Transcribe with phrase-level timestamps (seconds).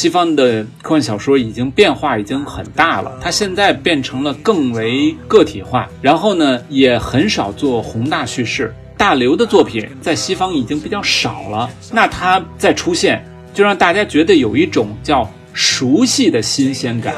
[0.00, 8.74] 西方的科幻小说已经变化已经很大了，它现在变成了更为个体化，然后呢，也很少做宏大叙事。
[8.96, 17.14] 大刘的作品在西方已经比较少了，那他再出现，就让大家觉得有一种叫熟悉的新鲜感。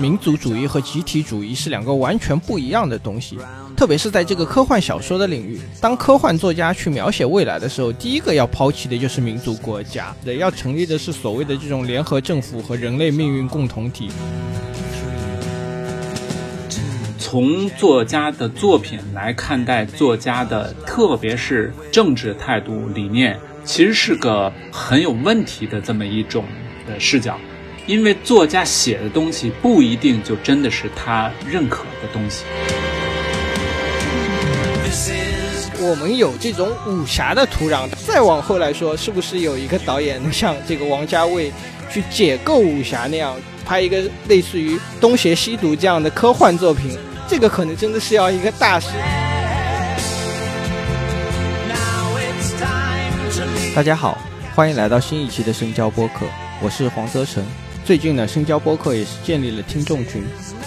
[0.00, 3.36] 民族主义和集体主义是两个完全不一样的东西，
[3.78, 5.56] 特别是在这个科幻小说的领域。
[5.80, 14.10] 当科幻作家去描写未来的时候，第一个要抛弃的就是民族国家，对要成立的是所谓的这种联合政府和人类命运共同体。
[17.20, 26.44] 从作家的作品来看待作家的，特别是政治态度理念，其实是个很有问题的这么一种
[26.88, 27.38] 呃视角，
[27.86, 32.42] 因为作家写的东西不一定就真的是他认可的东西。
[35.88, 41.50] 我们有这种武侠的土壤，再往后来说，是不是有一个导演能像这个王家卫
[41.90, 46.90] 去解构武侠那样，拍一个类似于《东邪西毒》这样的科幻作品？
[47.26, 48.88] 这个可能真的是要一个大师。
[53.74, 54.18] 大家好，
[54.54, 56.26] 欢迎来到新一期的深交播客，
[56.60, 57.42] 我是黄泽成。
[57.82, 60.22] 最近呢，深交播客也是建立了听众群。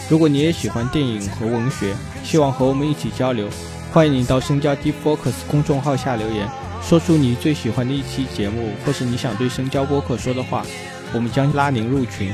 [0.09, 3.47] 如果你也喜欢电影和文学，希望和我们一起交流，
[3.93, 6.49] 欢迎您到深交 Deep Focus 公众号下留言，
[6.81, 10.65] 说出你最喜欢的一期节目，或是你想对深交播客说的话，
[11.13, 12.33] 我们将拉您入群。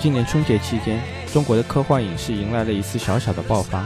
[0.00, 0.98] 今年春节期间。
[1.30, 3.84] 中国的科幻影视迎来了一次小小的爆发，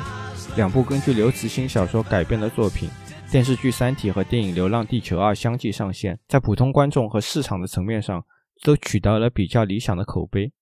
[0.54, 2.88] 两部根据刘慈欣小说改编的作品，
[3.32, 8.22] 电视剧《三体》和电影《流浪地球二》相继上线，在普通观众和市场的层面上
[8.62, 10.52] 都取得了比较理想的口碑。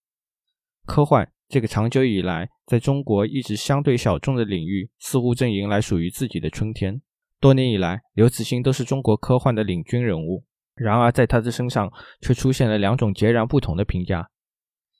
[0.86, 7.00] 科幻这个长久以来在中国一直相对小众的领域，似乎正迎来属于自己的春天。
[7.40, 10.44] 多年以来，刘慈欣都是中国科幻的领军人物，
[10.74, 11.88] 然而在他的身上
[12.20, 14.28] 却出现了两种截然不同的评价。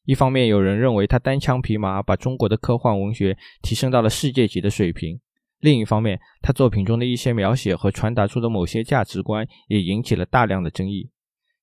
[0.04, 5.16] 一方面，有人认为他单枪匹马把中国的科幻文学提升到了世界级的水平；
[5.59, 11.10] 另一方面，他作品中的一些描写和传达出的某些价值观也引起了大量的争议。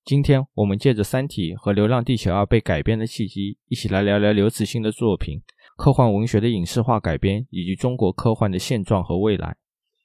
[0.06, 5.42] 今天，我们借着《三体》和《流浪地球二》被改编的契机，一起来聊聊刘慈欣的作品、
[5.78, 9.56] 科幻文学的影视化改编以及中国科幻的现状和未来。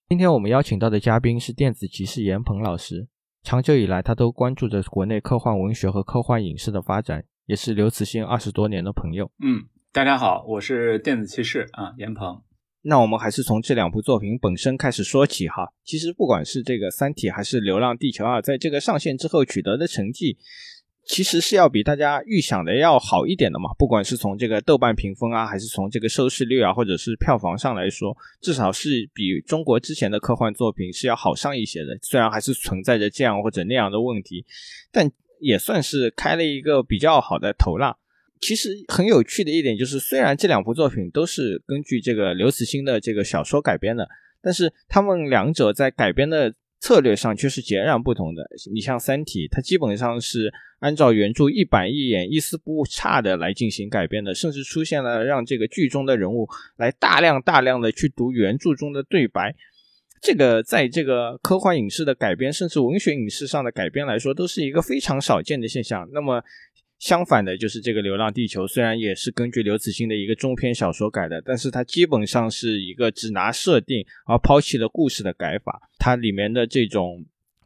[0.09, 3.09] 今天我们邀请到的嘉宾是电子骑士严鹏老师，
[3.43, 7.25] 长久以来，他都关注着国内科幻文学和科幻影视的发展。
[7.47, 9.33] 也是刘慈欣二十多年的朋友。
[9.43, 12.41] 嗯，大家好，我是电子骑士啊，严鹏。
[12.83, 15.73] 那我们还是从这两部作品本身开始说起哈。
[15.85, 20.37] 其实不管是这个《三体》还是《流浪地球二》，在这个上线之后取得的成绩，
[21.05, 23.71] 其实是要比大家预想的要好一点的嘛。
[23.79, 31.99] 不管是从这个豆瓣评分啊，还是从这个收视率啊，或者是票房上来说，至少是比中国之前的科幻作品是要好上一些的。
[32.03, 34.45] 虽然还是存在着这样或者那样的问题，
[34.91, 35.11] 但。
[35.41, 37.97] 也算是开了一个比较好的头了。
[38.41, 44.09] 其实很有趣的一点就是，虽然这两部作品都是根据这个刘慈欣的这个小说改编的，
[44.41, 48.49] 但是他们两者在改编的策略上却是截然不同的。
[48.73, 59.55] 你像《三体》，它基本上是按照原著一板一眼、一丝不差的来进行改编的，甚至出现了让这个剧中的人物来大量大量的去读原著中的对白。
[60.21, 66.09] 这个在这个科幻影视的改编，甚至文学影视上的改编来说，都是一个非常少见的现象。
[66.13, 66.43] 那么
[66.99, 75.91] 相反的，就是这个《流浪地球》，虽然也是根据刘慈欣的一个中篇小说改的，但是它基本上是一个只拿设定而抛弃了故事的改法。
[75.99, 77.25] 它里面的这种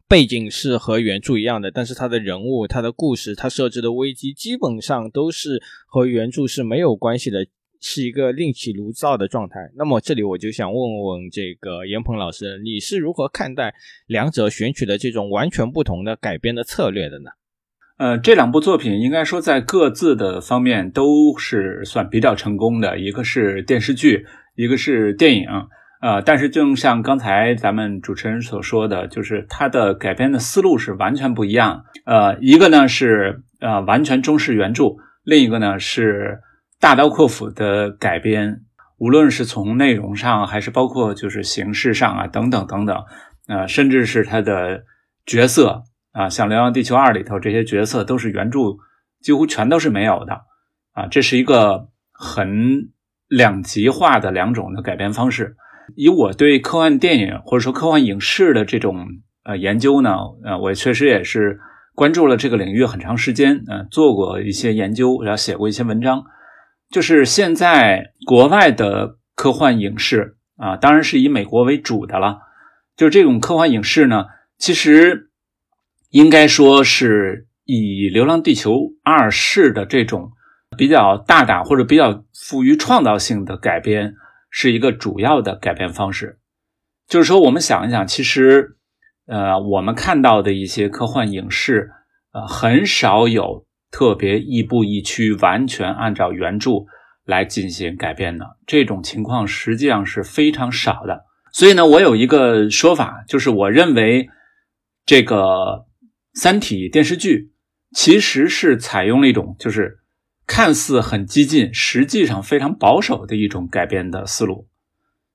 [0.08, 7.46] 背景是和原著一样的，但是它的人物、它的故事、它设置的危机，基本上都是和原著是没有关系的。
[7.84, 9.58] 是一个另起炉灶的状态。
[9.74, 13.74] 那么这里我就想问问这个严鹏老师，你是如何看待
[14.06, 17.30] 两者选取的这种完全不同的改编的策略的呢？
[18.02, 25.46] 呃，这两部作品应该说在各自的方面都是算比较成功的，一个是电视剧，一个是电影。
[26.00, 31.84] 呃，但是正像刚才咱们主持人所说的，就是它的改编的思路是完全不一样。
[32.04, 36.40] 呃，一个呢是呃完全忠实原著，另一个呢是。
[36.80, 38.62] 大刀阔斧的改编，
[38.98, 43.04] 无论是从内容上，还是包括就是形式上啊，等等等等，
[43.46, 44.82] 呃，甚至是他的
[45.24, 48.60] 角色啊，像《流浪地球二》里头这些角色，都是原著
[49.20, 50.42] 几乎全都是没有的
[50.92, 51.06] 啊。
[51.10, 52.90] 这是一个很
[53.28, 55.56] 两极化的两种的改编方式。
[55.96, 59.06] 以我对科幻电影或者说科幻影视的这种
[59.44, 61.58] 呃研究呢，呃，我确实也是
[61.94, 66.24] 关注了这个领域很长时间，呃，做过一些研究，然后写过一些文章。
[66.90, 72.38] 就是现在国外的科幻影视啊，当然是以美国为主的了。
[72.96, 74.26] 就是这种科幻影视呢，
[74.58, 75.30] 其实
[76.12, 80.32] 应该说是以《流浪地球二世》的这种
[80.76, 84.12] 比较大胆或者比较富于创造性的改编，
[84.50, 86.38] 是一个主要的改编方式。
[87.08, 88.76] 就是说，我们想一想，其实，
[89.24, 91.90] 呃，我们看到的一些科幻影视，
[92.32, 96.72] 呃，很少有特别亦步亦趋、完全按照原著
[97.24, 101.24] 来进行改编的这种情况，实际上是非常少的。
[101.54, 104.28] 所以呢，我有一个说法，就是我认为
[105.06, 105.86] 这个。
[106.34, 107.52] 《三体》电视剧
[107.94, 109.98] 其实是采用了一种，就是
[110.46, 114.66] 看似很激进，实际上非常保守的一种改编的思路。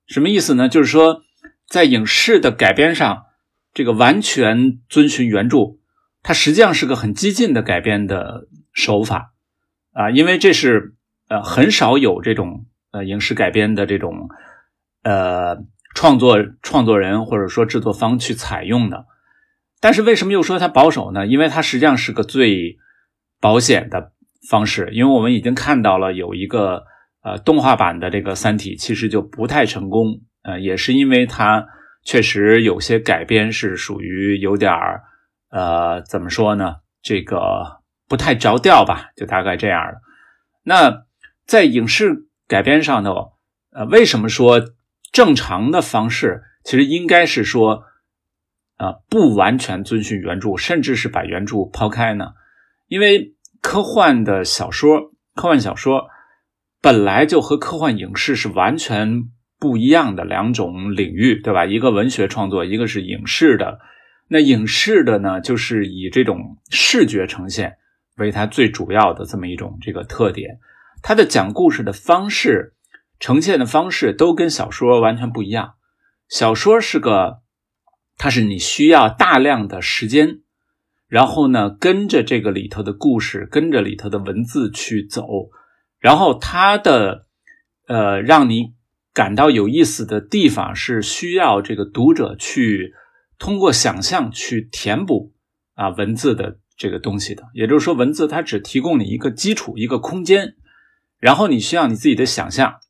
[0.06, 0.68] 什么意思呢？
[0.68, 1.22] 就是说，
[1.68, 3.26] 在影视的改编上，
[3.72, 5.76] 这个完全遵循原著，
[6.22, 9.34] 它实际上是个很激进的改编的手法
[9.92, 10.94] 啊，因为这是
[11.28, 14.28] 呃很少有这种呃影视改编的这种
[15.04, 15.58] 呃
[15.94, 19.06] 创作创作人或者说制作方去采用的。
[19.80, 21.26] 但是为什么又说它保守呢？
[21.26, 22.76] 因为它实际上是个最
[23.40, 24.12] 保险的
[24.50, 24.88] 方式。
[24.92, 26.82] 因为我们已经看到了有一个
[27.22, 30.20] 呃动画版的这个《三体》，其实就不太成功。
[30.42, 31.64] 呃，也是因为它
[32.02, 35.02] 确实有些改编是属于有点儿
[35.50, 36.76] 呃怎么说呢？
[37.00, 40.00] 这个不太着调吧，就大概这样的。
[40.64, 41.04] 那
[41.46, 43.34] 在影视改编上头，
[43.70, 44.60] 呃，为什么说
[45.12, 47.84] 正常的方式其实应该是说？
[48.78, 52.28] 啊，不完全遵循原著，甚至是把原著抛开呢？
[52.86, 56.06] 因为科幻的小说，科幻小说
[56.80, 59.24] 本来就和科幻影视是完全
[59.58, 61.66] 不一样的两种领域，对吧？
[61.66, 63.80] 一个文学创作，一个是影视的。
[64.28, 67.78] 那影视的呢，就是以这种视觉呈现
[68.16, 70.60] 为它最主要的这么一种这个特点，
[71.02, 72.74] 它的讲故事的方式、
[73.18, 75.74] 呈现的方式都跟小说完全不一样。
[76.28, 77.40] 小说是个。
[78.18, 80.40] 它是你需要大量的时间，
[81.06, 85.24] 然后呢，跟着这个里头的故事，跟着里头的文字去走，
[86.00, 87.26] 然后它的
[87.86, 88.74] 呃，让你
[89.14, 92.92] 感到有意思的地方是需要这个读者去
[93.38, 95.32] 通过想象去填补
[95.74, 97.44] 啊文字的这个东西的。
[97.54, 100.56] 也就是说，文字它只提供你一个基础、一个空间，
[101.18, 102.80] 然后你需要你自己的想象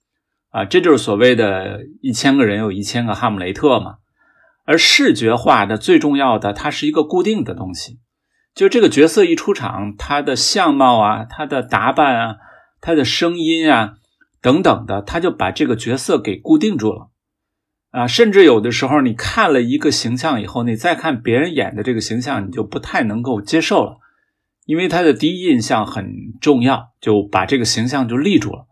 [0.49, 3.99] 啊，这就是所谓的一千个人有一千个哈姆雷特嘛。
[4.69, 8.01] 而视觉化的最重要的，它是一个固定的东西，
[8.55, 12.37] 就这个角色一出场，他的相貌啊，他的打扮啊，
[12.83, 13.95] 他的声音啊，
[14.43, 17.09] 等等的，他就把这个角色给固定住了
[17.93, 18.07] 啊。
[18.07, 23.97] 甚至有的时候，你看了一个形象以后，你再看别人演的这个形象，你就不太能够接受了，
[24.67, 26.13] 因为他的第一印象很
[26.43, 28.67] 重要，就把这个形象就立住了。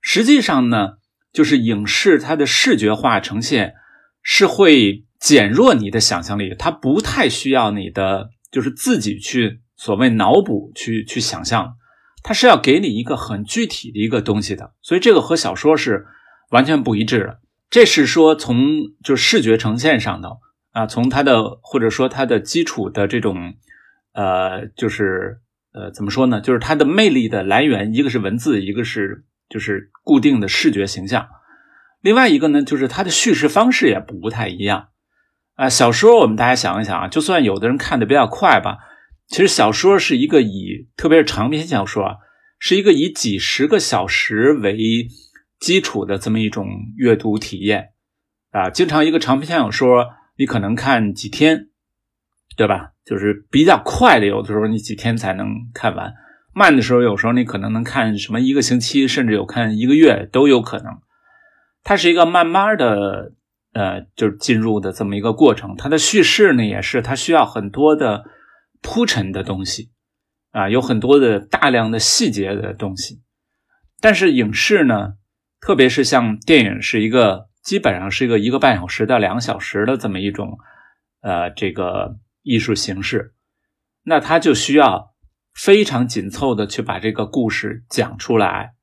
[0.00, 0.92] 实际上呢，
[1.34, 3.74] 就是影视它的视觉化呈现
[4.22, 5.03] 是会。
[5.18, 11.76] 减弱你的想象力，它不太需要你的，就是自己去所谓脑补去去想象，
[12.22, 16.06] 它是要给你一个很具体的一个东西的，所以这个和小说是
[16.50, 17.40] 完全不一致的。
[17.70, 18.56] 这是说从
[19.02, 20.38] 就视觉呈现上头
[20.72, 23.54] 啊，从它的或者说它的基础的这种
[24.12, 25.40] 呃，就是
[25.72, 26.40] 呃怎么说呢？
[26.40, 31.26] 就是它的魅力的来源，一个是文字，一个是就是固定的视觉形象，
[32.00, 34.88] 另外一个呢，就是它的叙事方式也不太一样。
[35.54, 38.78] 啊，小说我们大家想一想啊，就算有的人看的比较快吧，
[39.28, 42.16] 其实小说是一个以，特别是长篇小说啊，
[42.58, 45.06] 是一个以几十个小时为
[45.60, 47.90] 基础的这么一种阅读体验
[48.50, 48.68] 啊。
[48.68, 51.68] 经常一个长篇小说你可能看几天，
[52.56, 52.90] 对吧？
[53.04, 56.10] 就是比较快的，有的时候你几天才能看完；
[56.52, 60.98] 慢的时候，有时候你可能能看什么一个星期，甚至有看一个月都有可能。
[61.84, 63.34] 它是一个慢慢的。
[63.74, 68.24] 呃，就是进入的这么一个过程，它的叙事呢也是它需要很多的
[68.80, 69.90] 铺陈的东西
[70.52, 73.20] 啊，有很多的大量的细节的东西。
[74.00, 75.14] 但是影视呢，
[75.60, 80.58] 特别是像电影，是一个基本上是一个一个半小时到两个小时的这么一种
[81.22, 83.34] 呃这个艺术形式，
[84.04, 85.14] 那它就需要
[85.54, 88.73] 非常紧凑的去把这个故事讲出来。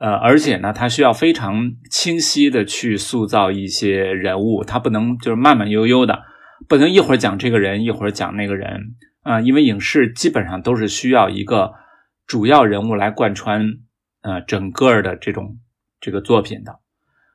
[0.00, 6.22] 呃，而且呢，他需要非常清晰的去塑造一些人物，他不能就是慢慢悠悠的，
[6.66, 11.74] 不能一会儿讲这个人，一会儿讲那个人啊，因为影视基本上都是需要一个
[12.26, 13.62] 主要人物来贯穿
[14.22, 15.58] 呃整个的这种
[16.00, 16.80] 这个作品的。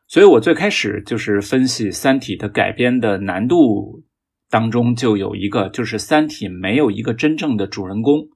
[0.07, 4.03] 所以我最开始就是分析《三体》的改编的难度
[4.50, 8.29] 当中就有一个，就是《三体》没有一个真正的主人公，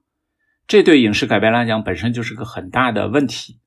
[0.68, 3.59] 这对影视改编来讲本身就是个很大的问题。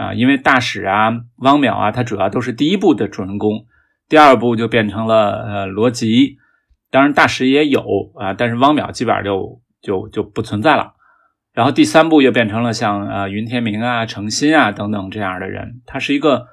[0.00, 3.66] 啊，因为大使啊、汪淼啊，他主要都是第一部的主人公，
[4.08, 6.38] 第二部就变成了呃罗辑，
[6.90, 7.82] 当然大使也有
[8.14, 10.94] 啊，但是汪淼基本上就就就不存在了。
[11.52, 16.46] 然后第三部又变成了像呃云天明啊、程心啊等等这样的人，他是一个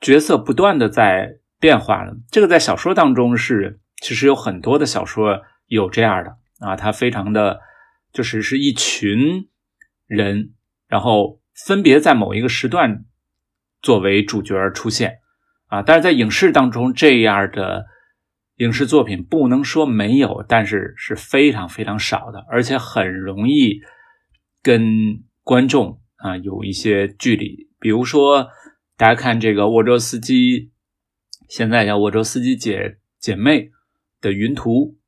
[0.00, 2.16] 角色不断的在变化的。
[2.30, 7.60] 这个在小说当中是其实有很多的小说有这样的啊，他非常的
[8.12, 9.48] 就是是一群
[10.06, 10.54] 人，
[10.88, 13.04] 然后分别在某一个时段
[13.80, 15.18] 作为主角出现
[15.66, 15.82] 啊。
[15.82, 17.86] 但是在影视当中这样的
[18.56, 23.80] 影视作品不能说没有，但是是非常非常少的，而且很容易。
[24.62, 28.48] 跟观众啊有一些距离，比如说
[28.96, 30.72] 大家看这个沃州斯基，
[31.48, 33.70] 现在叫沃州斯基姐姐妹
[34.20, 34.98] 的云图，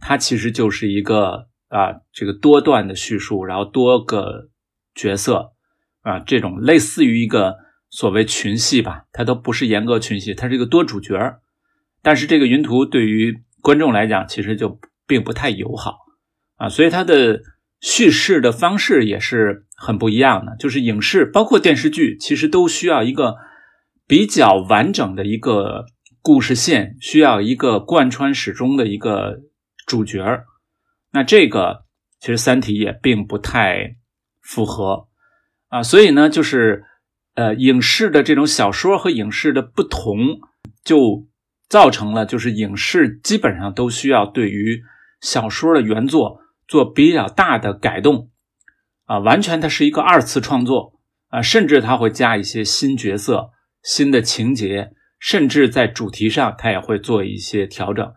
[0.00, 4.48] 它其实就是一个啊这个多段的叙述，然后多个
[4.94, 5.52] 角色
[6.02, 7.56] 啊这种类似于一个
[7.90, 11.40] 所谓群戏吧，它都不是严格群戏，它是一个多主角
[12.02, 15.96] 但是这个云图对于观众来讲，其实就并不太友好
[16.56, 17.40] 啊，所以它的。
[17.84, 23.34] 叙事的方式也是很不一样的，就是影视包括电视剧，其实都需要一个
[24.06, 25.86] 比较完整的一个
[26.20, 29.40] 故事线，需要一个贯穿始终的一个
[29.84, 30.44] 主角
[31.10, 31.84] 那这个
[32.20, 33.96] 其实《三体》也并不太
[34.40, 35.08] 符合
[35.72, 36.84] 啊，所以呢，就是
[37.34, 40.40] 呃，影视的这种小说和影视的不同，
[40.84, 41.26] 就
[41.68, 44.82] 造成了就是影视基本上都需要对于
[45.22, 46.40] 小说的原作。
[46.68, 48.30] 做比较大的改动，
[49.04, 50.94] 啊，完全它是一个二次创作
[51.28, 53.50] 啊，甚至它会加一些新角色、
[53.82, 58.10] 新的情节，甚至在主题上它也会做一些调整，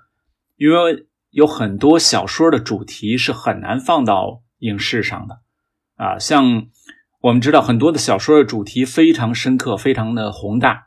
[0.56, 5.42] 因为有很多小说的主题是很难放到影视上的
[5.98, 6.68] 啊，像
[7.26, 10.84] 我们知道很多的小说的主题非常深刻、非常的宏大，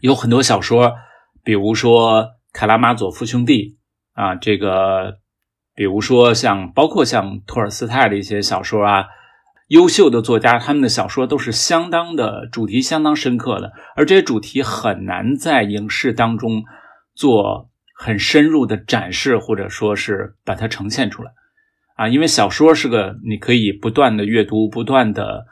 [0.00, 0.96] 有很多小说，
[1.44, 3.78] 比如说《卡拉马佐夫兄弟》
[4.20, 5.18] 啊，这个。
[5.76, 9.04] 比如说，像包括像托尔斯泰的一些小说啊，
[9.68, 16.64] 优秀的作家他们的小说都是相当的主题相当深刻的，而这些主题很难在影视当中
[17.14, 21.30] 做很深入的展示，或者说是把它呈现出来
[21.98, 25.46] 啊，因为小说是个你可以不断的阅读、不断的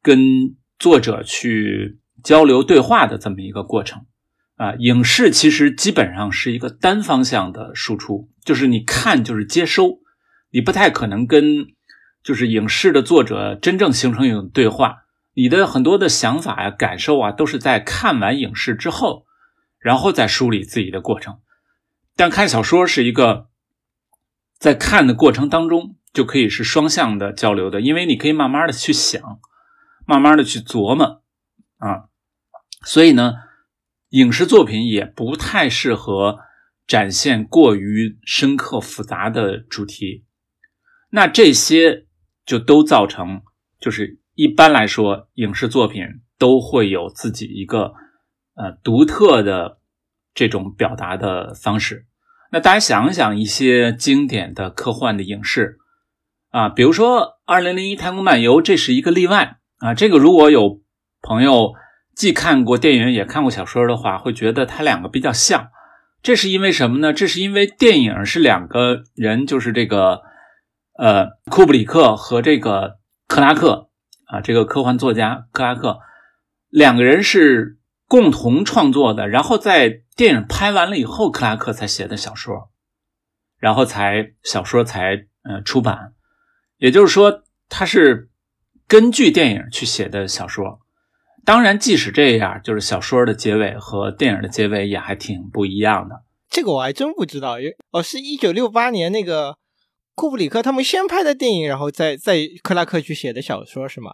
[0.00, 4.06] 跟作者去交流对话的这么一个过程。
[4.54, 9.98] 啊，影视其实基本上是一个单方向的输出，就是你看就是接收，
[10.52, 11.66] 你不太可能跟
[12.22, 14.98] 就是影视的作者真正形成一种对话。
[15.34, 19.24] 你的很多的想法呀、感受啊，都是在看完影视之后，
[19.80, 21.38] 然后再梳理自己的过程。
[22.14, 23.48] 但看小说是一个
[24.62, 29.20] 在看的过程当中就可以是双向的交流的，因为你可以慢慢的去想，
[30.06, 31.22] 慢慢的去琢磨
[31.78, 32.06] 啊，
[32.84, 33.34] 所以呢。
[34.12, 36.40] 影视作品也不太适合
[36.86, 40.26] 展现过于深刻复杂的主题，
[41.08, 42.04] 那这些
[42.44, 43.40] 就都造成，
[43.80, 46.04] 就是一般来说，影视作品
[46.36, 47.94] 都会有自己一个
[48.52, 49.78] 呃独特的
[50.34, 52.06] 这种表达的方式。
[52.52, 55.78] 那大家想想，一些经典的科幻的影视
[56.50, 59.94] 啊，比如说《二零零一太空漫游》，这是一个例外啊。
[59.94, 60.80] 这个如果有
[61.20, 61.72] 朋友。
[62.14, 65.70] 既看过电影也看过小说的话，会觉得它两个比较像。
[66.22, 67.10] 这是因为什么呢？
[67.10, 70.20] 这是因为电影是两个人，就是这个
[70.98, 73.88] 呃库布里克和这个克拉克
[74.26, 76.00] 啊，这个科幻作家克拉克
[76.68, 77.78] 两个人是
[78.12, 79.26] 共同创作的。
[79.26, 82.70] 然后在电影拍完了以后，克拉克才写的小说，
[83.56, 86.12] 然后才小说才呃出版。
[86.76, 88.28] 也就是说，他是
[88.86, 90.80] 根据电影去写的小说。
[91.46, 96.22] 当然，即使这样，就是小说的结尾和电影的结尾也还挺不一样的。
[96.50, 97.56] 这个我还真不知道。
[97.92, 99.56] 哦，是一九六八年那个
[100.14, 104.12] 库布里克他们先拍的电影，然后再再克拉克去写的小说是吗？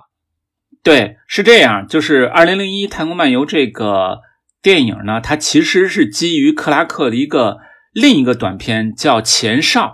[0.82, 1.86] 对，是这样。
[1.86, 4.20] 就是《二零零一太空漫游》这个
[4.62, 7.58] 电影呢，它其实是基于克拉克的一个
[7.92, 9.86] 另一个短片，叫《前哨》，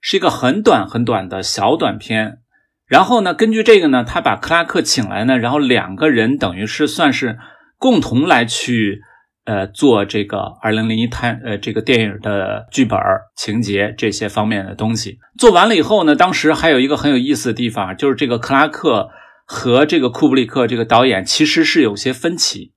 [0.00, 2.38] 是一个很短很短的小短片。
[2.86, 7.38] 然后呢，根据这个呢，他把克拉克请来呢，然后两个人等于是算是
[7.78, 9.00] 共同来去
[9.44, 12.98] 呃做这个《二零零一探》呃这个电影的剧本
[13.36, 15.18] 情节这些方面的东西。
[15.38, 19.08] 做完了以后呢，当时还有一个很有意思的地方，就是这个克拉克
[19.52, 22.72] 和这个库布里克这个导演其实是有些分歧，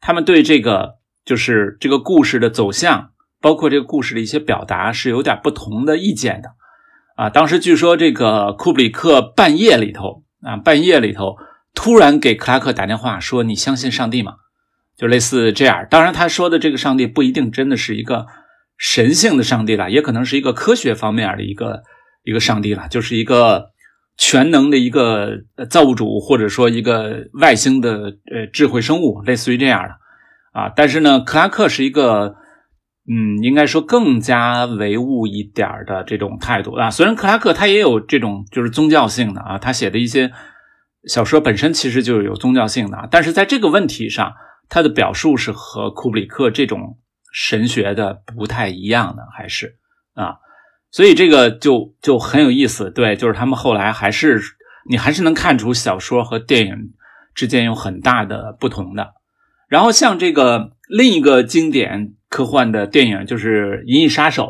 [0.00, 6.48] 他们对这个就是这个故事的走向，包括这个故事的一些表达是有点不同的意见的。
[7.14, 11.36] 啊，当时据说这个库布里克半夜里头啊，半夜里头
[11.72, 14.34] 突然给克拉克打电话说：“你相信上帝吗？”
[14.98, 15.86] 就类似这样。
[15.88, 18.26] 当然，他说的这个上帝不一定真的是一个
[18.76, 21.82] 神性的上帝了，也可能是一个科学方面的一个
[22.24, 23.71] 一个上帝了，就是一个
[24.24, 25.30] 全能的一个
[25.68, 30.72] 造物主，或者说一个外星的呃智慧生物，类似于这样的啊。
[30.76, 32.36] 但是呢，克拉克是一个
[33.10, 36.88] 嗯，应该说更加唯物一点的这种态度啊。
[36.88, 40.30] 虽然克拉克他也有这种就是宗教性的啊，他写的一些
[41.08, 44.32] 小说本身其实就是有宗教性的，但是在这个问题上，
[44.68, 46.98] 他的表述是和库布里克这种。
[47.34, 49.78] 神学的不太一样的，还是
[50.12, 50.36] 啊，
[50.92, 52.90] 所以这个就就很有意思。
[52.90, 54.40] 对，就是他们后来还是
[54.88, 56.92] 你还是能看出小说和电影
[57.34, 59.14] 之间有很大的不同的。
[59.68, 64.44] 然后像这个另一个经典科幻的电影就是《银翼杀手》，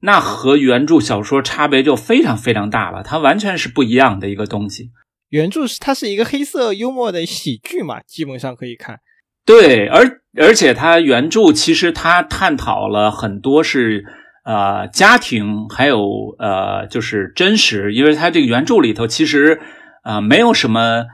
[0.00, 4.92] 那和原著小说差别就非常非常大了，它完全是不一样的一个东西。
[5.30, 9.00] 原著是它是一个黑色幽默的喜剧嘛，基本上可以看。
[9.44, 14.04] 对，而而且它原著其实它探讨了很多是
[14.48, 19.60] 呃家庭，还有呃就是真实，因为他这个原著里头其实
[20.02, 21.04] 啊没有什么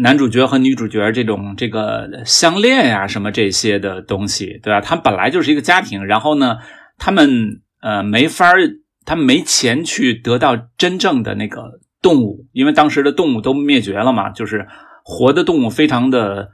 [0.00, 4.82] 男主角和女主角这种这个相恋呀什么这些的东西，对吧？
[4.82, 6.58] 他本来就是一个家庭，然后呢，
[6.98, 8.58] 他们呃没法儿
[9.06, 14.66] 他们没钱去得到真正的那个动物，因为当时的动物都灭绝了嘛，就是
[15.04, 16.50] 活的动物非常的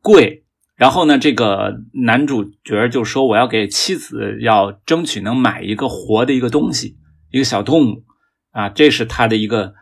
[0.00, 0.45] 贵。
[0.76, 6.98] 然后呢，这个男主角就说：“我要给妻子要争取能买一个活的一个东西，
[7.30, 8.04] 一个小动物
[8.50, 9.72] 啊，这是他的一个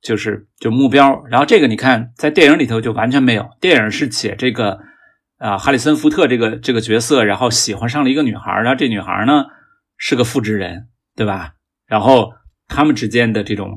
[0.00, 1.22] 就是就目标。
[1.30, 3.50] 然后这个你看，在电影里头就完全没有。
[3.60, 4.80] 电影是写这个
[5.38, 9.44] 啊，哈里森福特这个这个角色，然后喜欢上了一个女孩，然后这女孩呢
[9.96, 11.52] 是个复制人，对吧？
[11.86, 12.32] 然后
[12.66, 13.70] 他们之间的这种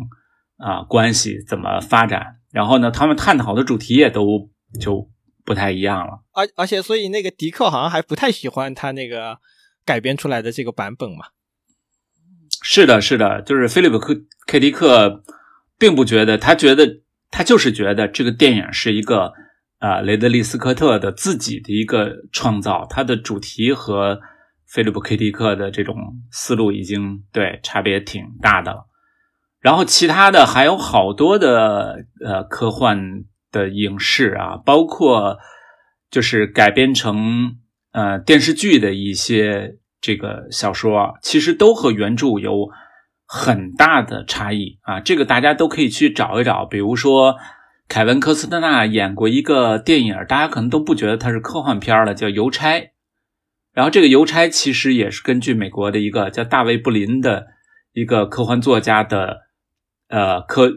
[0.58, 2.38] 啊关系怎么发展？
[2.52, 4.50] 然后呢，他们探讨的主题也都
[4.82, 5.12] 就。”
[5.46, 9.38] 不太一样了，而而且所以那个迪克好像还不太喜欢他那个
[9.86, 11.28] 改编出来的这个版本嘛。
[12.64, 14.16] 是的，是的，就是菲利普克
[14.48, 15.24] K 迪克
[15.78, 19.34] 并不觉得，他觉得他就是觉得这个电影是一个
[19.78, 24.20] 啊雷德利斯科特的自己的一个创造，他的主题和
[24.66, 25.96] 菲利普 K 迪克的这种
[26.32, 28.88] 思路已经对差别挺大的了。
[29.60, 33.26] 然后其他的还有好多的呃科幻。
[33.56, 35.38] 的影视啊，包括
[36.12, 37.56] 就是改编成
[37.94, 42.70] 呃电视剧的一些这个小说，其实都和原著有
[43.26, 45.00] 很大的差异啊。
[45.00, 46.66] 这个大家都可以去找一找。
[46.66, 47.38] 比如说，
[47.88, 52.80] 凯文·科斯特纳演过一个电影，大家可能都不觉得它是科幻片了，叫《邮差》。
[53.74, 57.48] 然后这个《邮差》其实也是根据美国的一个叫大卫·布林的
[57.94, 59.38] 一个科幻作家的
[60.10, 60.72] 呃科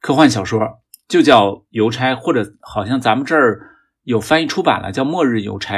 [0.00, 0.81] 科幻小说。
[1.08, 3.68] 就叫邮差，或者好像咱们这儿
[4.04, 5.76] 有翻译出版了，叫《末日邮差》。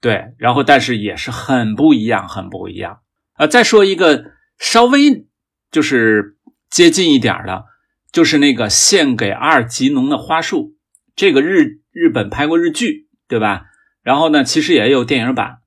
[0.00, 3.00] 对，然后但是也是很不一样，很不一样
[3.34, 3.46] 啊。
[3.46, 5.26] 再说一个稍微
[5.70, 6.36] 就是
[6.70, 7.64] 接近一点的，
[8.10, 10.74] 就是那个献给阿尔吉农的花束，
[11.14, 13.66] 这个日日本拍过日剧，对吧？
[14.02, 15.58] 然后呢，其实也有电影版。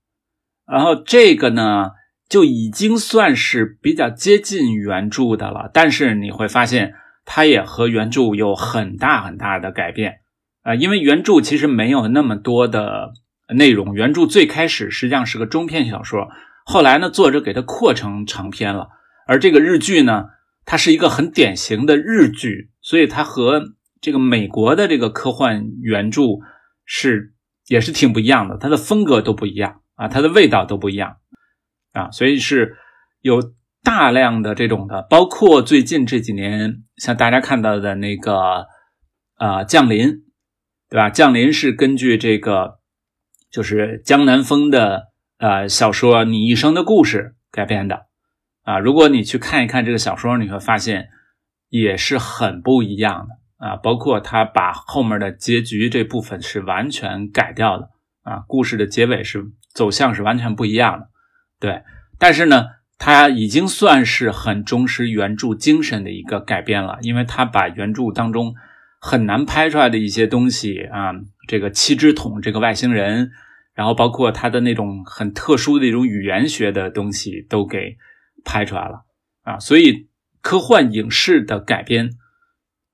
[0.65, 1.91] 然后这个呢，
[2.27, 6.95] 就已经算是比较接近原著的了，但是你会发现。
[7.31, 10.21] 它也和原著有很大很大的改变，
[10.63, 13.13] 啊，因为原著其实没有那么多的
[13.55, 13.93] 内容。
[13.93, 16.27] 原著最开始实际上是个中篇小说，
[16.65, 18.87] 后来呢，作者给它扩成长篇了。
[19.27, 20.25] 而这个日剧呢，
[20.65, 23.61] 它是一个很典型的日剧，所以它和
[24.01, 26.23] 这个美国的这个科幻原著
[26.83, 27.35] 是
[27.67, 31.17] 也是挺不一样的，它的风格都不一样啊，它的味道都不一样
[31.93, 32.75] 啊，所以是
[33.21, 33.53] 有。
[33.89, 38.67] 大量的这种的，包括最近这几年，像大家看到的那个，
[39.39, 40.25] 呃，降临，
[40.87, 41.09] 对吧？
[41.09, 42.77] 降临是根据这个，
[43.49, 45.07] 就是江南风的
[45.39, 48.05] 呃小说《你一生的故事》改编的
[48.61, 48.77] 啊。
[48.77, 51.09] 如果你去看一看这个小说，你会发现
[51.69, 53.75] 也是很不一样的啊。
[53.75, 57.89] 包括他把后面的结局这部分是完全改掉的
[58.21, 61.07] 啊，故事的结尾是走向是完全不一样的。
[61.59, 61.81] 对，
[62.19, 62.77] 但是呢。
[63.01, 68.53] 他已经算是很忠实原著精神的一个改编了，因为他把原著当中
[68.99, 71.13] 很难拍出来的一些东西啊，
[71.47, 73.31] 这个七只桶这个外星人，
[73.73, 77.95] 然后包括他的那种很特殊的一种语言学的东西都给
[78.43, 79.05] 拍出来了
[79.43, 80.09] 啊，所以
[80.41, 82.09] 科幻影视的改编，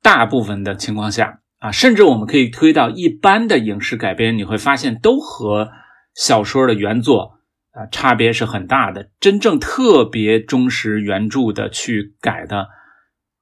[0.04, 5.72] 大部分的情况下啊，甚至我们可以推到一般的影视改编，你会发现都和
[6.14, 7.35] 小说的原作。
[7.76, 9.12] 啊，差别是很大的。
[9.20, 12.70] 真正特别忠实原著的去改的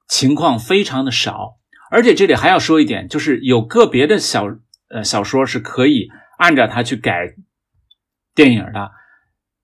[0.08, 1.58] 情况非常的少，
[1.90, 4.46] 而且这里还要说一点，就是有个别的小
[4.90, 7.34] 呃小说是可以按照它去改
[8.34, 8.90] 电影的，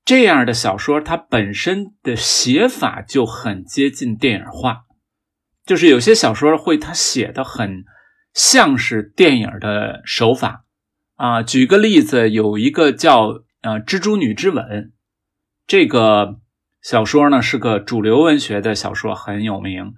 [0.05, 4.83] 这样的小说，它本身的写法就很接近电影化，
[5.67, 7.85] 就是有些小说会它写的很
[8.33, 10.65] 像是电影的手法
[11.17, 11.43] 啊。
[11.43, 14.65] 举个例子，有一个叫呃《蜘蛛女之吻》
[15.67, 16.41] 这个
[16.83, 19.95] 小说呢，是个主流文学的小说，很有名。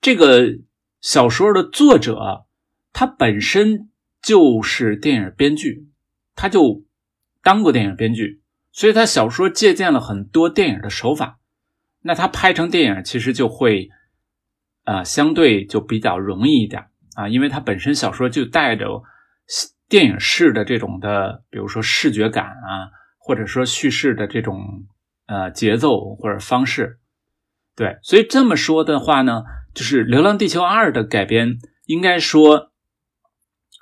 [0.00, 0.58] 这个
[1.00, 2.46] 小说的作者
[2.92, 3.90] 他本身
[4.22, 5.88] 就是电影编剧，
[6.34, 6.84] 他就
[7.42, 8.40] 当过电影编剧。
[8.74, 11.38] 所以他小说借鉴了很多电影的手法，
[12.00, 13.90] 那他拍成电影其实就会，
[14.84, 19.02] 啊，相对就比较容易一点啊，因为他本身小说就带着
[19.92, 24.86] 电影式的这种的，比如说视觉感啊，或者说叙事的这种
[25.26, 26.98] 呃节奏或者方式，
[27.76, 29.42] 对，所以这么说的话呢，
[29.74, 32.72] 就是《流浪地球二》的改编，应该说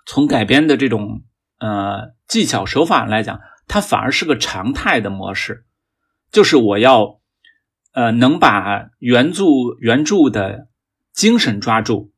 [0.05, 1.23] 从改编的这种
[1.61, 3.41] 呃技巧手法来讲。
[3.69, 5.65] 它反而是个常态的模式，
[6.33, 7.21] 就是我要，
[7.93, 9.45] 呃，能把原著
[9.79, 10.67] 原著的
[11.13, 12.11] 精神抓住，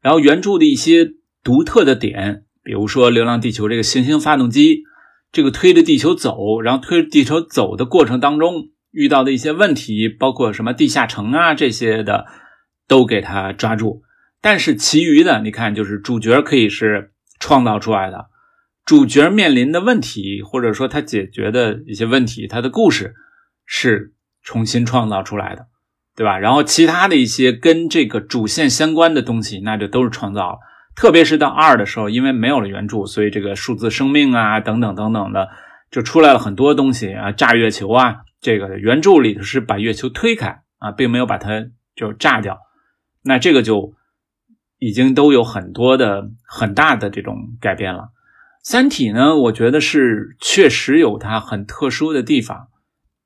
[0.00, 1.10] 然后原著的一些
[1.42, 4.82] 独特的点，比如说《流浪地球》这个行星发动机，
[5.30, 12.26] 这个推着地球走，然后推着地球走的过程当中遇到的一些问题，包括什么地下城啊这些的，
[12.88, 14.02] 都给它抓住。
[14.40, 18.26] 但是其余的，你看，就是主角可以是创造出来的。
[18.84, 23.14] 主角面临的问题，或者说他解决的一些问题，他的故事
[23.64, 25.66] 是重新创造出来的，
[26.14, 26.38] 对吧？
[26.38, 30.58] 然后其他的一些跟这个主线相关的东西，那就都是创造了。
[30.94, 35.48] 特别是到二的时候，因为没有了原著，所以这个数字生命啊，等等等等的，
[35.90, 42.60] 就出来了很多东西啊，炸月球啊，这个原著里头是把月球推开啊，并没有把它就炸掉。
[43.22, 43.94] 那这个就
[44.78, 48.10] 已经都有很多的很大的这种改变了。
[48.62, 52.68] 三体呢，我觉得是确实有它很特殊的地方，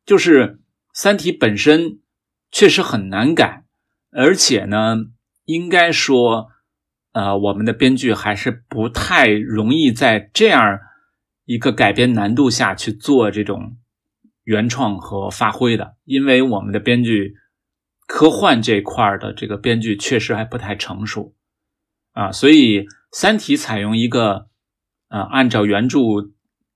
[0.06, 0.60] 就是
[0.92, 1.98] 三体本身
[2.50, 3.64] 确实很难改，
[4.10, 4.96] 而且呢，
[5.44, 6.48] 应该说，
[7.18, 10.78] 呃，我们的编剧还是不太容易在这样
[11.44, 13.76] 一个改编难度下去做这种
[14.44, 17.34] 原创和发挥的，因为我们的编剧
[18.06, 21.34] 科幻这块的这个编剧确实还不太成熟
[22.12, 24.46] 啊，所以三体采用一个。
[25.10, 26.00] 啊，按照原著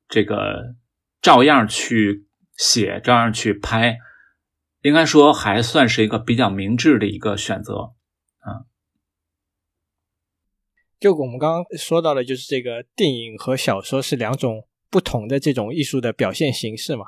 [0.08, 0.74] 这个
[1.20, 2.26] 照样去
[2.56, 3.98] 写，照样去拍，
[4.80, 7.92] 应该说还算是一个比较明智的一个选择。
[8.38, 8.64] 啊，
[11.02, 17.04] 就我们刚刚说到的，就是这个电影和小说是两种不同的这种艺术的表现形式嘛，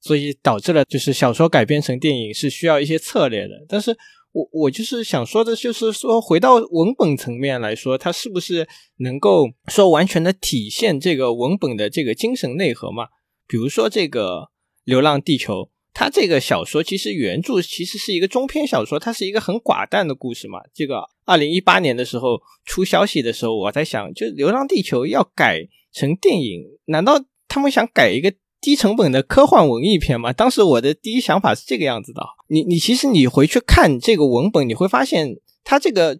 [0.00, 3.96] 所以导致了就是小说改编成电影是需要一些策略的，但是。
[4.32, 13.06] 我我就是想说的，就是说回到文本层面来说，它是不是能够说完全的体现这个文本的这个精神内核嘛？
[13.48, 14.40] 比如说这个
[14.84, 15.54] 《流浪地球》，
[15.98, 20.60] 它这个小说其实原著其实是一个中篇小说，它是一个很寡淡的故事嘛。
[20.72, 28.32] 这个二零一八年的时候出消息的时候，我在想，就《流浪地球》要改成电影，难道他们想改一个？
[28.60, 32.20] 低成本的科幻文艺片吗，当时我的第一想法是这个样子的。
[32.48, 36.18] 你你其实你回去看这个文本，你会发现他这个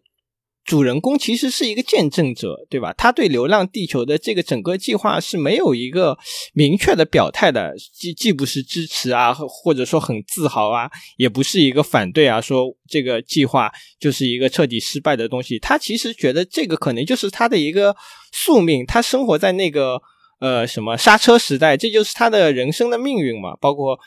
[0.68, 2.92] 主人公其实是一个见证者，对吧？
[2.92, 6.18] 他对流浪地球的这个整个计划是没有一个
[6.52, 15.58] 明确的表态的，既既不是支持啊，或者说很自豪啊，也不是一个反对啊，说这个计划就是一个彻底失败的东西。
[15.58, 17.96] 他其实觉得这个可能就是他的一个
[18.30, 20.02] 宿命，他生活在那个。
[20.40, 23.56] 呃，什么刹车时代，这就是他的人生的命运嘛？
[23.60, 23.98] 包括，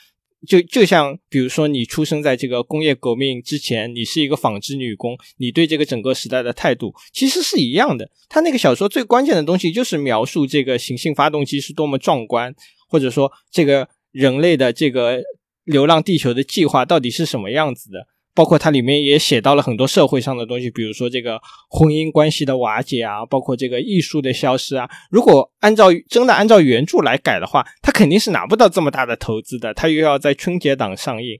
[0.47, 8.09] 就就像比如说，你出生在这个工业革命之前，你是一个纺织女工，你对这个整个时代的态度其实是一样的。
[8.27, 12.55] 他那个小说最关键的东西就是描述这个行星发动机是多么壮观，
[12.89, 15.21] 或者说这个人类的这个
[15.63, 18.07] 流浪地球的计划到底是什么样子的。
[18.33, 21.37] 包括它里面也写到了很多社会上的东西，比如说这个
[21.69, 24.89] 婚姻关系的瓦解啊，包括这个艺术的消失啊。
[25.09, 31.37] 如果按照真的按照原著来改的话，它肯定是拿不到这么大的投资的，它又要在春节档上映，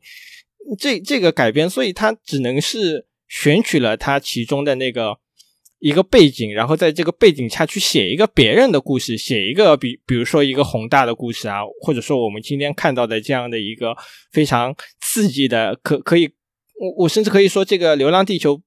[0.78, 5.18] 这这个改编，所以它只能是选取了它其中的那个
[5.80, 13.96] 一个背景，然后在这个背景下去写一个别人的故事，写一个比比如说一个宏大的故事啊，或者说我们今天看到的这样的一个
[14.34, 16.30] 非常刺激的，可可以。
[16.82, 18.58] 我我甚至可以说，这个《流浪地球》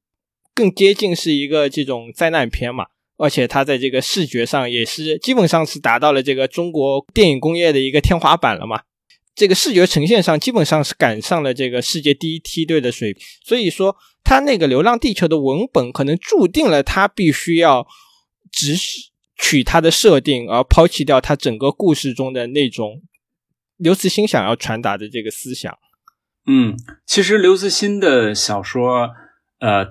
[0.55, 8.83] 更接近是一个这种灾难片嘛，而且它在这个视觉上也是基本上是达到了这个中国电影工业的一个天花板了嘛。
[9.35, 17.85] 这个视觉呈现上基本上是赶上了这个世界第一梯队的水平，所以说它那个《流浪地球》的文本可能注定了它必须要
[18.53, 18.77] 只
[19.37, 23.03] 取它的设定，而抛弃掉它整个故事中的那种
[23.77, 25.77] 刘慈欣想要传达的这个思想。
[26.47, 26.77] 嗯，
[27.07, 29.11] 其实刘慈欣的小说，
[29.61, 29.87] 呃，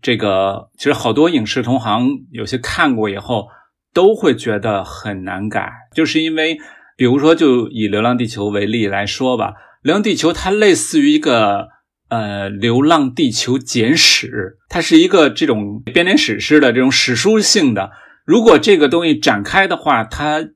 [0.00, 3.48] 这个其实好多影视同行有些看过以后
[3.92, 6.56] 都会觉得很难改，就是因为，
[6.96, 9.50] 比如说就以《流浪地球》为例来说吧，
[9.82, 11.68] 《流浪地球》它类似于一个
[12.08, 14.26] 呃《流浪地球简史》，
[14.70, 17.90] 它是一个这种编年史诗的这种史书性的。
[18.24, 20.48] 如果这个东西展开的话，它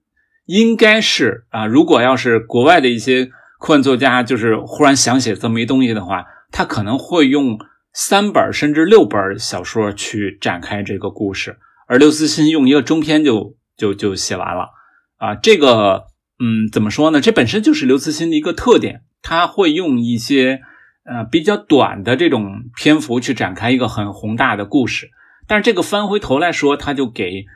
[0.47, 3.29] 应该是啊，如果要是国外的一些。
[3.59, 7.59] 科幻作家就是忽然想写这么一东西的话，他可能会用
[7.95, 14.71] 三本甚至六本小说去展开这个故事，而刘慈欣用一个中篇就就就写完了
[15.17, 15.35] 啊。
[15.35, 16.05] 这个
[16.39, 17.21] 嗯，怎么说呢？
[17.21, 20.61] 这本身就是刘慈欣的一个特点，他会用一些
[21.05, 25.09] 呃比较短的这种篇幅去展开一个很宏大的故事。
[25.47, 27.47] 但是这个翻回头来说，他就给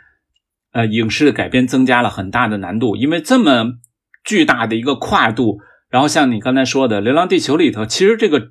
[0.72, 3.74] 呃影视的改编增加了很大的难度，因为这么
[4.24, 5.58] 巨大的一个跨度。
[5.90, 8.50] 然后像你刚才说的《流浪地球》里头，其实这个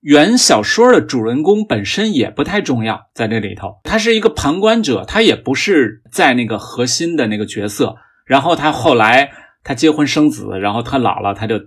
[0.00, 7.96] 原小说的主人公本身也不太重要，在这里头，他是一个旁观者，他也不是在那个核心的那个角色。
[8.26, 9.32] 然后他后来
[9.64, 11.58] 他结婚生子，然后他老了，他就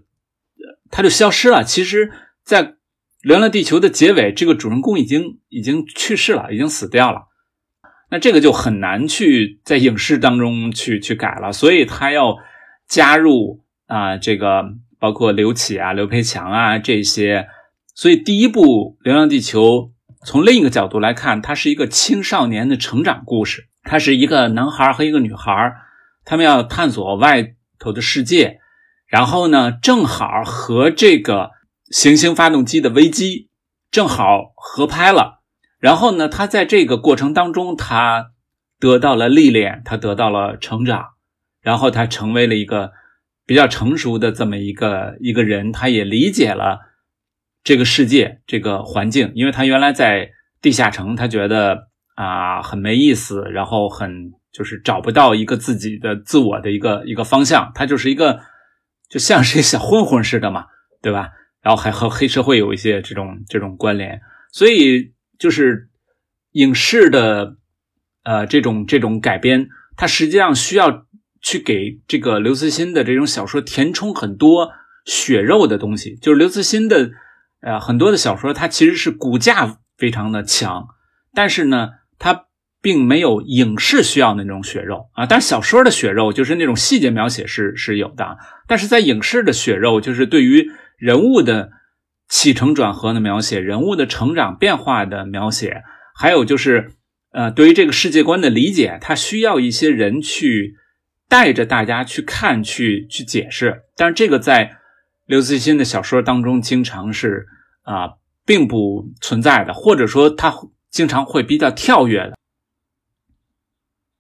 [0.92, 1.64] 他就消失了。
[1.64, 2.12] 其实，
[2.44, 2.64] 在
[3.22, 7.24] 《流浪地球》的结尾，这个主人公已经已经去世了，已经死掉了。
[8.12, 12.38] 那这个就很难去在影视当中去去改了，所以他要
[12.88, 14.76] 加入啊这个。
[15.02, 17.48] 包括刘启啊、刘培强啊这些，
[17.96, 19.62] 所以第一部《流浪地球》
[20.24, 23.68] 从另一个角度来看，它是一个青少年的成长故事。
[23.82, 25.74] 它是一个男孩和一个女孩，
[26.24, 28.60] 他们要探索外头的世界，
[29.08, 31.50] 然后呢，正好和这个
[31.90, 33.50] 行星发动机的危机
[33.90, 35.42] 正好合拍了。
[35.80, 38.34] 然后呢，他在这个过程当中，他
[38.80, 41.14] 得到了历练，他得到了成长，
[41.60, 42.92] 然后他成为了一个。
[43.52, 46.80] 比较成熟的这么一个一个人，他也理解了
[47.66, 58.40] 这个世界这个环境，因为他原来在地下城，他觉得啊很没意思，然后很就是找不到一个自己的自我的一个一个方向，他就是一个
[59.10, 60.68] 就像是小混混似的嘛，
[61.02, 61.32] 对吧？
[61.62, 64.22] 然后还和黑社会有一些这种这种关联，
[64.54, 65.90] 所以就是
[66.54, 67.58] 影视的
[68.24, 71.06] 呃这种这种改编，它实际上需要。
[71.42, 74.70] 去给这个刘慈欣的这种小说填充很多
[75.06, 77.10] 血肉的东西，就是刘慈欣的
[77.62, 80.86] 呃很多的小说，它其实是骨架非常的强，
[81.34, 82.46] 但是呢，它
[82.80, 85.26] 并没有影视需要的那种血肉啊。
[85.26, 91.72] 但是小说的血肉就是那种细节描写是是有的，但是在影视的血肉就是对于人物的
[92.30, 95.82] 起承转合的描写，人物的成长变化的描写，
[96.16, 96.92] 还有就是
[97.32, 100.76] 呃对于这个世界观的理解，它需要一些人去。
[101.32, 104.76] 带着大家去看，去去解释，但是这个在
[105.28, 107.48] 刘慈欣的小说当中经常是
[107.84, 108.16] 啊，
[108.46, 110.54] 并不存在的，或者说他
[110.90, 112.38] 经常会比较跳跃的。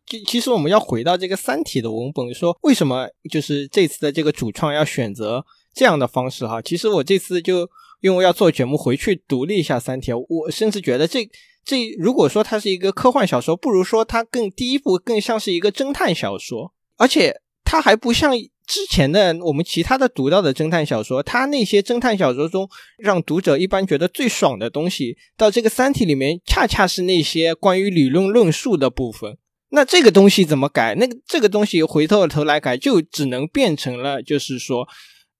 [0.05, 6.61] 其其实我们要回到这个《三体》的文本，说为什么就是这次的这个主创要选择这样的方式哈？
[6.61, 7.69] 其实我这次就
[7.99, 11.29] 因为要做节目，回去读了一下《三体》，我甚至觉得这
[11.65, 16.73] 这如果说它是一个科幻小说，不如说它更第一部更像是一个侦探小说。
[16.97, 18.33] 而且它还不像
[18.67, 29.37] 之前的我们其他的读到的侦探小说，它那些侦探小说中让读者一般觉得最爽的东西，到这个《三体》里面，恰恰是那些关于理论论述的部分。
[29.71, 30.95] 那这个东西怎么改？
[30.95, 34.87] 那个这个东西回头头来改，就只能变成了，就是说，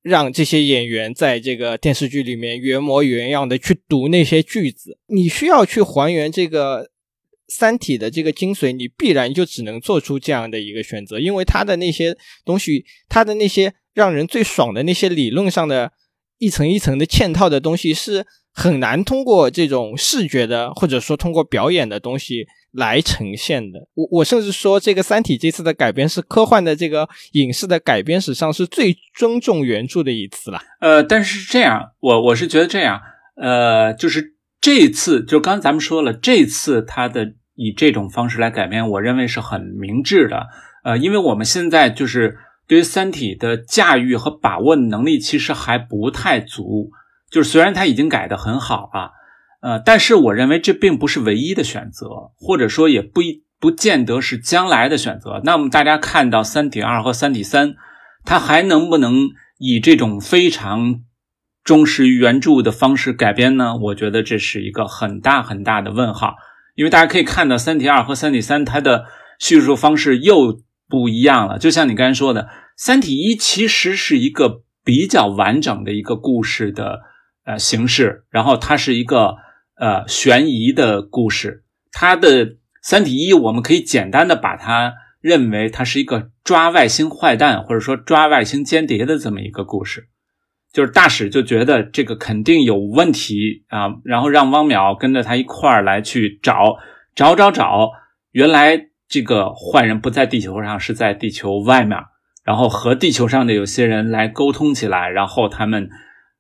[0.02, 4.98] 让这些演员在这个电视剧里面原模原样的去读那些句子。
[5.08, 6.90] 你需要去还原这个。
[7.52, 15.92] 三体的这个精髓，你必然就只能做出这样的一个选择，因为它的那些东西，它的那些让人最爽的那些理论上的
[16.38, 23.80] 一层一层的嵌套的东西，是很难通过这种视觉的或者说通过表演的东西来呈现的。
[23.96, 30.62] 我我甚至说，这个三体这次的改编是科幻的这个影视的改编史上是最尊重原著的一次了。
[30.80, 33.02] 呃，但是这样，我我是觉得这样，
[33.36, 37.34] 呃，就是这一次，就刚咱们说了，这次它的。
[37.56, 40.48] 以这种方式来改编，我认为是很明智的。
[40.84, 42.38] 呃，因为我们现在就是
[42.68, 46.92] 对于《三体》的驾驭和把握能力其实还不太足。
[47.30, 49.12] 就是虽然它已经改得很好了，
[49.62, 55.40] 呃，但是我认为这并不是唯一的选择，或者说也不一不见得是将来的选择。
[55.46, 57.70] 那么大家看到《三体二》和《三体三》，
[58.26, 61.02] 它还能不能以这种非常
[61.64, 63.78] 忠实于原著的方式改编呢？
[63.78, 66.34] 我觉得这是一个很大很大的问号。
[66.76, 69.06] 因为大家可以看到，《三体二》和《三体三》它的
[69.40, 71.60] 叙述方式又不一样了。
[71.60, 72.44] 就像你刚才说的，
[72.78, 77.02] 《三体一》其实是一个比较完整的一个故事的
[77.46, 79.36] 呃形式，然后它是一个
[79.76, 81.64] 呃悬疑的故事。
[81.92, 82.46] 它的
[82.82, 90.08] 《三体一》，我们可以简单的把它认为它是一个抓外星坏蛋或者说抓外星间谍的这么一个故事。
[90.74, 96.78] 就是大使就觉得这个肯定有问题啊，然后让汪淼跟着他一块儿来去找
[97.14, 97.90] 找找找，
[98.32, 102.00] 原来这个坏人不在地球上，是在地球外面，
[102.46, 105.90] 然后和地球上的有些人来沟通起来，然后他们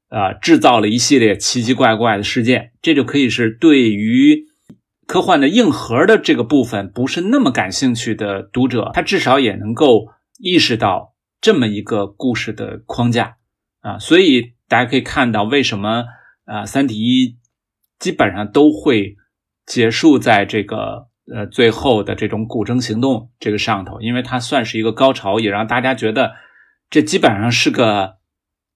[0.09, 4.45] 呃制造了一系列奇奇怪怪的事件，这就可以是对于
[5.05, 10.05] 科幻的硬核的这个部分不是那么感兴趣的读者，他至少也能够
[10.39, 13.35] 意识到这么一个故事的框架。
[13.81, 16.05] 啊，所以大家可以看到，为什么
[16.45, 17.27] 啊，《三体一》
[17.99, 19.17] 基本上都会
[19.65, 26.33] 结束在这个呃最后的这种古筝行动这个上头，因为它算是一个高潮，也让大家觉得
[26.89, 28.17] 这基本上是个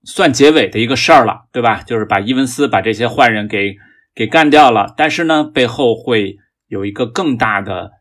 [0.03, 1.81] 算结尾的一个事儿了，对吧？
[1.83, 3.77] 就是把伊文斯把这些坏人给
[4.13, 6.37] 给干掉了，但是呢，背后会
[6.67, 7.91] 有一个更大的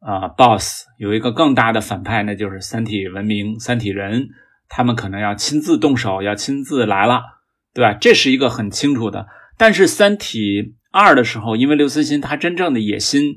[0.00, 4.28] 啊 boss，有一个更大的反派，那就是三体文明、三体人。
[4.74, 7.20] 他们可能要亲自动手，要亲自来了，
[7.74, 7.92] 对吧？
[7.92, 9.26] 这是一个很清楚的。
[9.58, 13.36] 但是《三体二》的时候，因为刘慈欣他真正的野心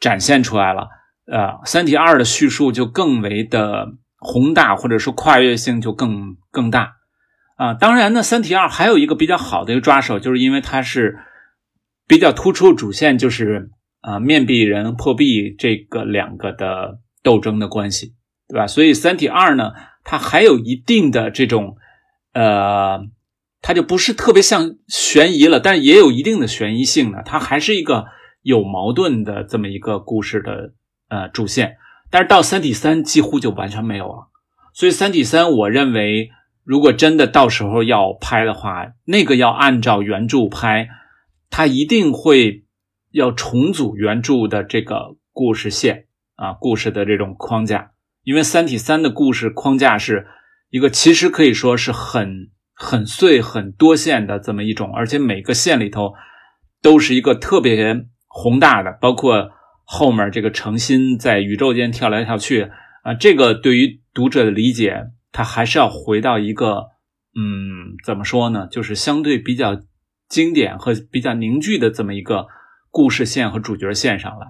[0.00, 0.88] 展现出来了，
[1.30, 6.94] 呃，《三体二》的叙述就更为的宏大，或者说跨越性就更更大
[7.56, 7.74] 啊。
[7.74, 11.16] 当然呢，《三体二》还有一个比较好的一个抓手，就是因为它是
[12.08, 18.14] 比较突出主线，就是啊，面壁人破壁这个两个的斗争的关系，
[18.48, 18.66] 对吧？
[18.66, 19.70] 所以《三体二》呢。
[20.04, 21.76] 它还有一定的这种，
[22.32, 23.06] 呃，
[23.60, 27.22] 它就不是特别像悬疑了，但也有一定的悬疑性的。
[27.24, 28.06] 它还是一个
[28.42, 30.72] 有矛盾的这么一个故事的
[31.08, 31.76] 呃主线。
[32.10, 34.28] 但是到《三体三》几乎就完全没有了。
[34.74, 36.30] 所以《三体三》，我认为
[36.62, 40.88] 如果真的到时候要拍的话，那个要按照原著拍，
[41.48, 42.64] 它一定会
[43.12, 47.91] 要重组原著的这个故事线啊，故事的这种框架。
[48.24, 50.26] 因为《三体三》的故事框架是
[50.70, 56.14] 一个，其实可以说是很很碎、很多线的这么一种，而且每个线里头
[56.80, 59.50] 都是一个特别宏大的，包括
[59.84, 62.70] 后面这个程心在宇宙间跳来跳去
[63.02, 66.90] 啊，这个对于读者的理解，他还是要回到一个，
[67.34, 68.68] 嗯，怎么说呢？
[68.70, 69.82] 就是相对比较
[70.28, 72.46] 经典和比较凝聚的这么一个
[72.90, 74.46] 故事线和主角线上来。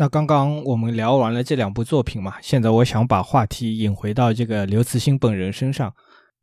[0.00, 5.92] 那刚刚我们聊完了这两部作品嘛，现在我想把话题引回到这个刘慈欣本人身上。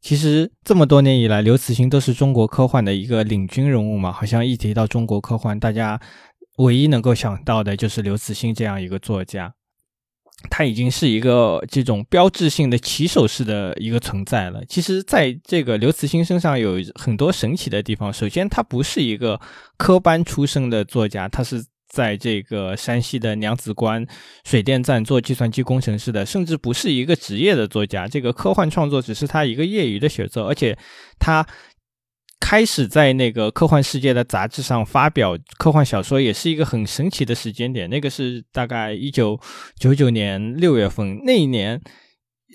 [0.01, 4.11] 其实这么多年以来，刘慈欣都是中国科幻的一个领军人物嘛。
[4.11, 5.97] 好像一提到中国科幻，大家
[6.57, 9.53] 唯一能够想到的就是刘慈欣这样一个作家。
[10.49, 14.65] 他已经是一个这种标志性的起手式的一个存在了。
[14.65, 18.11] 其实，在这个刘慈欣身上有很多神奇的地方。
[18.11, 19.39] 首先，他不是一个
[19.77, 21.63] 科班出身的作家，他是。
[21.95, 24.05] 在这个山西的娘子关
[24.43, 28.05] 水电站做计算机工程师的，甚至不是一个职业的作家。
[28.05, 30.77] 这个科幻创作只是他一个业余的写作，而且
[31.17, 31.47] 他
[32.41, 37.89] 开始在那个科幻世界的杂志上发表科幻小说，也是一个很神奇的时间点。
[37.89, 39.39] 那个是大概一九
[39.79, 41.81] 九九年六月份那一年。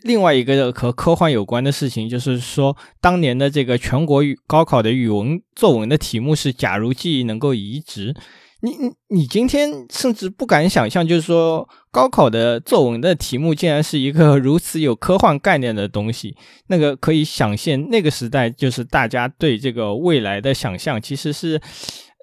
[0.03, 8.15] 另外一个和科幻有关的事情，就是说当年的这个全国语高考的语文作文的题目是“假如记忆能够移植”。
[8.63, 16.37] 你你你今天甚至不敢想象，就是说高考的作文的题目竟然是一个 如此有科幻概念的东西。
[16.67, 21.61] 那个可以想象，那个时代就是大家对这个未来的想象，其实是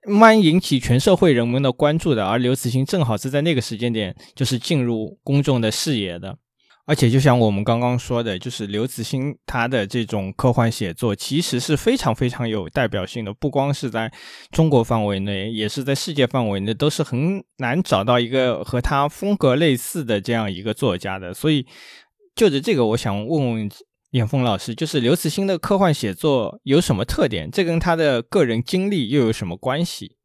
[0.07, 2.25] 蛮引起全社会人们的关注的。
[2.25, 6.37] 而刘慈欣正好是在那个时间点，就是进入公众的视野的。
[6.89, 13.33] 而且，就像我们刚刚说的，就是刘慈欣他的这种科幻写作，其实是非常非常有代表性的。
[13.33, 14.09] 不光是在
[14.51, 21.33] 中国范围内，也是在世界范围内，都是很难找到一个和他风格类似的这样一个作家的。
[21.33, 21.67] 所以，
[22.33, 23.69] 就着这个，我想问问
[24.11, 27.51] 严峰老师，就是刘慈欣的科幻写作有什么特点？
[27.51, 30.15] 这跟他的个人经历又有什么关系？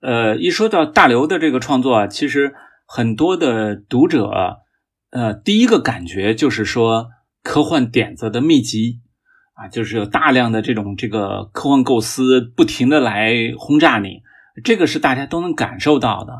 [0.00, 2.54] 呃，一说到大刘的这个创作啊，其实。
[2.94, 4.58] 很多的读者，
[5.12, 7.08] 呃，第一个感觉就是说
[7.42, 9.00] 科幻点子的密集
[9.54, 14.20] 啊，就是有大量的这种这个科幻构思不停的来轰炸你，
[14.62, 16.34] 这个是大家都能感受到的。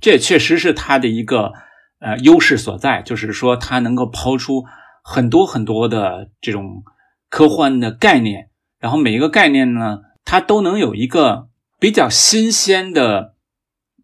[0.00, 1.52] 这也确实是他的一个
[2.00, 4.64] 呃优势所在，就是说他能够抛出
[5.04, 6.84] 很多很多的这种
[7.28, 8.48] 科幻的概念，
[8.80, 13.34] 然后每一个概念呢，它都能有一个比较新鲜的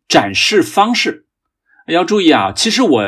[0.07, 1.24] 展示方式。
[1.87, 3.03] 要注意啊，其实我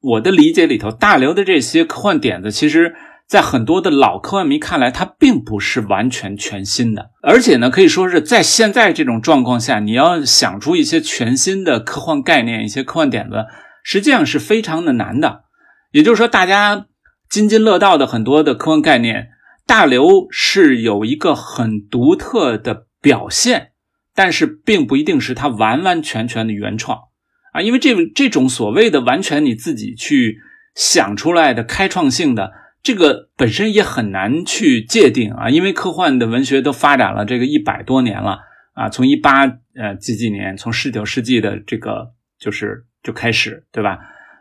[0.00, 2.94] 我的理解里头，大刘的这些科幻点子，其实
[3.26, 7.10] 在很多的老科幻迷看来，它并不是完全全新的。
[7.22, 13.46] 而且呢，可以说是在现在这种状况下，你要想出一些全新的科幻概念、一些科幻点子，
[13.82, 15.44] 实际上是非常的难的。
[15.92, 16.86] 也就是说，大家
[17.30, 19.28] 津津乐道的很多的科幻概念，
[19.66, 23.70] 大刘是有一个很独特的表现，
[24.14, 26.98] 但是并不一定是他完完全全的原创。
[27.56, 30.42] 啊，因为这这种所谓的完全你自己去
[30.74, 32.52] 想出来的开创性的
[32.82, 38.40] 这个本身也很难去界定啊，因为科幻的文学都发展了这个一百多年了
[38.74, 44.00] 啊，从一八呃几几年，从十九世纪的这个就是就开始，对吧？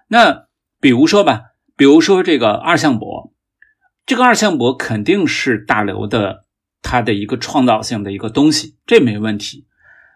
[0.10, 0.48] 那
[0.82, 1.42] 比如说吧，
[1.78, 3.34] 比如说这个二向箔，
[4.06, 6.44] 这个二向箔肯定是大刘的
[6.82, 9.68] 他的一个创造性的一个东西，这没问题。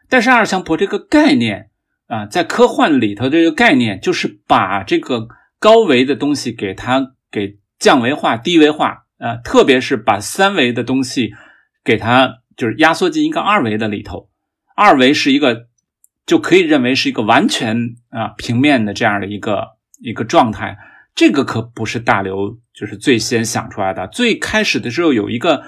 [0.09, 1.68] 但是二向箔这个概念。
[2.10, 5.28] 啊，在科幻里头这个概念就是把这个
[5.60, 11.34] 高维的东西给它给降维化、低维化，啊，特别是把三维的东西
[11.84, 14.28] 给它就是压缩进一个二维的里头，
[14.76, 15.68] 二维是一个
[16.26, 17.78] 就可以认为是一个完全
[18.10, 20.80] 啊平面的这样的一个一个状态。
[21.14, 25.62] 这个可不是大刘就是最先想出来的，最开始的时候有一个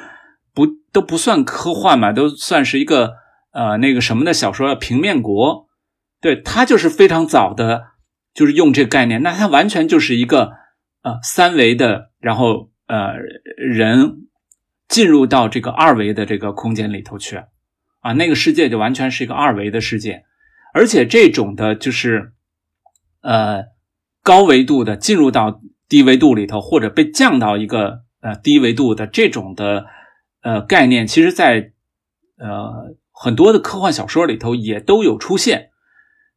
[0.56, 3.14] 不都不算科幻嘛，都算是一个
[3.52, 5.68] 呃那个什么的小说《平面国》。
[6.22, 7.88] 对他就是非常早的，
[8.32, 10.52] 就是用这个概念，那它完全就是一个
[11.02, 13.16] 呃三维的，然后呃
[13.58, 14.28] 人
[14.88, 17.42] 进入到这个二维的这个空间里头去
[18.02, 20.24] 啊，那个世界就完全是一个二维的世界，
[20.76, 22.34] 而且这种的就是
[23.22, 23.64] 呃
[24.22, 25.60] 高维度的进入到
[25.90, 29.88] 低维度里头，或者被降到一个呃低维度的这种的
[30.44, 31.72] 呃概念，其实在
[32.38, 35.71] 呃很多的科幻小说里头也都有出现。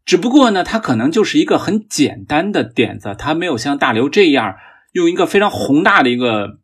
[0.05, 4.57] 只不过呢，它可能就是一个很简单的点子，它没有像大刘这样
[4.93, 6.59] 用一个非常宏大的一个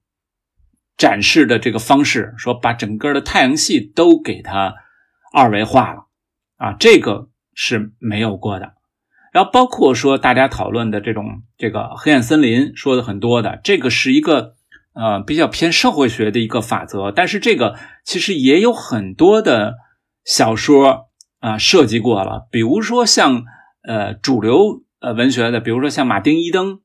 [0.98, 4.74] 展示的这个方式，说把整个的太阳系都给它
[5.32, 6.08] 二维化了
[6.58, 8.74] 啊，这个是没有过的。
[9.32, 14.56] 然后包括说大家讨论的这种这个黑暗森林说的很多的，这个是一个
[14.92, 19.76] 呃比较偏社会学的一个法则，但是这个其实也有很多的
[20.24, 21.09] 小说。
[21.40, 23.44] 啊，设计过了，比如说像
[23.82, 26.80] 呃主流呃文学的，比如说像马丁伊登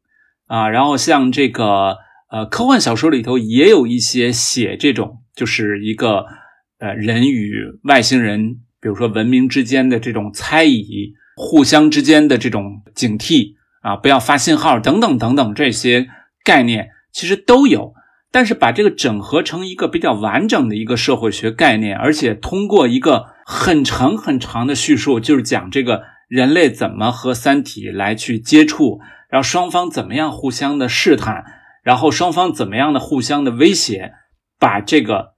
[0.48, 1.98] 啊，然后像这个
[2.30, 6.26] 呃科幻小说里头也有一些写这种，就是一个
[6.80, 7.54] 呃人与
[7.84, 16.08] 外星人，比如说文明之间的这种猜疑，互相之间的这种警惕啊，不要发信号等等等等这些
[16.44, 17.94] 概念，其实都有。
[18.32, 31.46] 但是把这个整合成一个比较完整的一个社会学概念，而且通过一个很长很长的叙述，就是讲这个人类怎么和三体来去接触，然后双方怎么样互相的试探，
[31.84, 34.14] 然后双方怎么样的互相的威胁，
[34.60, 35.36] 把这个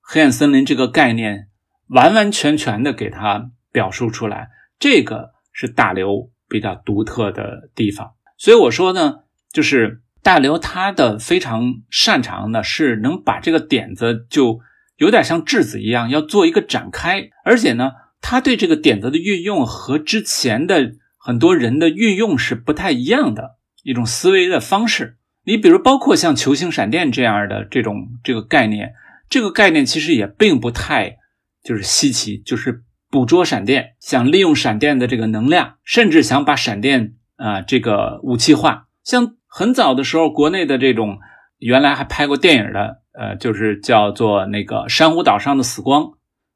[0.00, 1.48] 黑暗森林这个概念
[1.88, 8.12] 完完全全的给它表述出来，这个是大刘比较独特的地方。
[8.36, 9.16] 所以我说呢，
[9.52, 10.00] 就是。
[10.20, 14.58] 大刘他的非常擅长的是能把这个点子就
[14.98, 25.16] 有点像质子一样，要做一个展开，而且呢，他对这个点子的运用和之前的很多人的运用是不太一样的一种思维的方式。
[25.44, 28.92] 你比如包括像球形闪电这样的这种这个概念，
[29.30, 31.16] 这个概念其实也并不太
[31.64, 39.34] 就是稀奇，就是捕捉闪电，想利用闪电的这个能量，甚至想把闪电啊这个武器化，像。
[39.50, 41.20] 很早的时候，国内的这种
[41.56, 46.02] 原来还拍过电影的，呃，就是叫做那个《珊瑚岛上的死光》，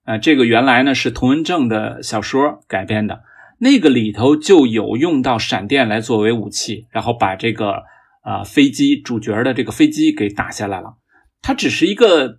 [0.05, 3.23] 呃，这个原来呢是童文正的小说改编的，
[3.59, 7.83] 那个里头就有用到闪电来作为武器，然后把这个
[8.23, 10.95] 啊飞机主角的这个飞机给打下来了。
[11.41, 12.39] 它只是一个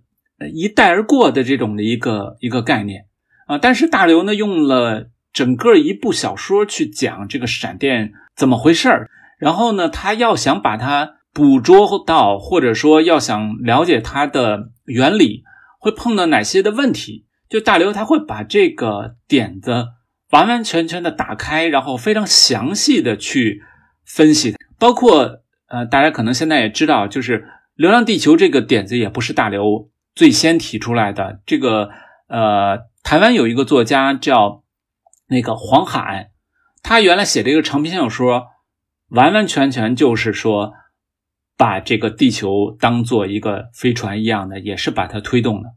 [0.54, 3.04] 一带而过的这种的一个一个概念
[3.46, 9.10] 啊，但是大刘呢用了整个一部小说去讲这个闪电怎么回事儿。
[9.38, 15.42] 然后呢，他要想把它捕捉到，或者说要想了解它的原理，
[15.78, 17.26] 会碰到哪些的问题？
[17.50, 19.88] 就大刘他会把这个点子
[20.30, 23.62] 完完全全的打开，然后非常详细的去
[24.04, 24.54] 分析。
[24.78, 27.40] 包括呃，大家可能现在也知道，就是
[27.74, 31.40] 《流浪地球》这个点子也不是大刘最先提出来的。
[31.44, 31.90] 这个
[32.28, 34.62] 呃，台湾有一个作家叫
[35.26, 36.30] 那个黄海，
[36.82, 38.54] 他原来写这个长篇小说。
[39.10, 40.72] 完完全全就是说，
[41.64, 45.70] 把这个地球当做一个飞船一样的，也是把它推动的。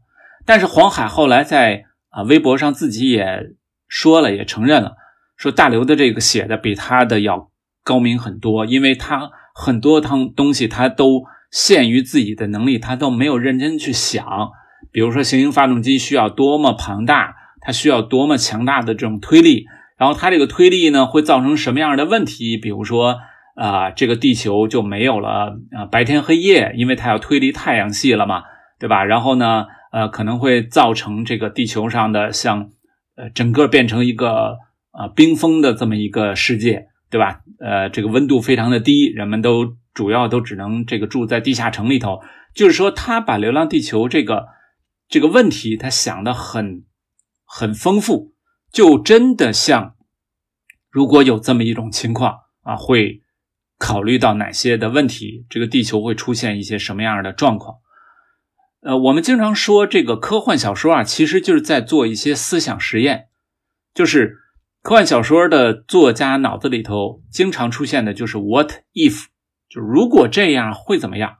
[0.44, 3.54] 但是黄海后来在啊微博上自己也
[3.86, 4.96] 说了，也承认了，
[5.38, 7.50] 说大刘的这个写的比他的要
[7.82, 14.50] 高明很多，因为他很多汤东西他都限于自己的能力，他都没有认真去想。
[14.92, 19.64] 比如说行星发动机需要多么庞大，它需要多么强大的这种推力，
[19.96, 22.58] 然后它这个推力呢会造成什么样的问题？
[22.58, 23.16] 比如说。
[23.58, 28.44] 啊，这个地球就没有了啊，白天黑夜，因为它要推离太阳系了嘛，
[28.78, 29.04] 对吧？
[29.04, 32.70] 然后呢，呃，可能会造成这个地球上的像，
[33.16, 34.58] 呃，整个变成一个
[34.92, 37.40] 啊冰封的这么一个世界，对吧？
[37.58, 42.20] 呃，这个温度非常的低，人们都主要都只能这个住在地下城里头。
[42.54, 44.46] 就是说，他把《流浪地球》这个
[45.08, 46.84] 这个问题，他想的很
[47.44, 48.34] 很丰富，
[48.72, 49.96] 就真的像
[50.92, 53.22] 如果有这么一种情况啊，会。
[53.78, 57.76] 考虑到哪些的问题，这个地球会出现一些什么样的状况？
[58.80, 63.26] 呃，我们经常说这个科幻小说啊，其实就是在做一些思想实验。
[63.94, 64.36] 就是
[64.82, 69.26] 科幻小说的作家脑子里头经常出现的就是 “what if”，
[69.68, 71.38] 就如果这样会怎么样？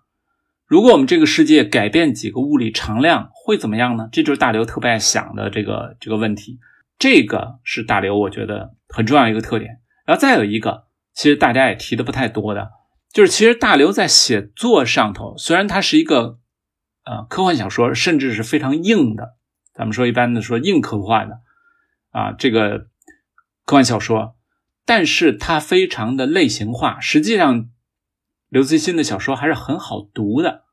[0.67, 4.09] 如果我们这个世界改变几个物理常量会怎么样呢？
[4.13, 6.59] 这就是大刘特别爱想的这个这个问题。
[6.99, 9.81] 这个是大刘我觉得很重要一个特点。
[10.07, 10.88] 然后再有一个。
[11.19, 12.71] 其实大家也提的不太多的，
[13.13, 16.39] 就是其实大刘在写作上头，虽然他是一个
[17.03, 19.35] 呃科幻小说，甚至是非常硬的，
[19.75, 21.41] 咱们说一般的说硬科幻的
[22.11, 22.87] 啊这个
[23.65, 24.37] 科幻小说，
[24.85, 27.01] 但是它非常的类型化。
[27.01, 27.69] 实际上，
[28.49, 30.67] 刘慈欣的小说还是很好读的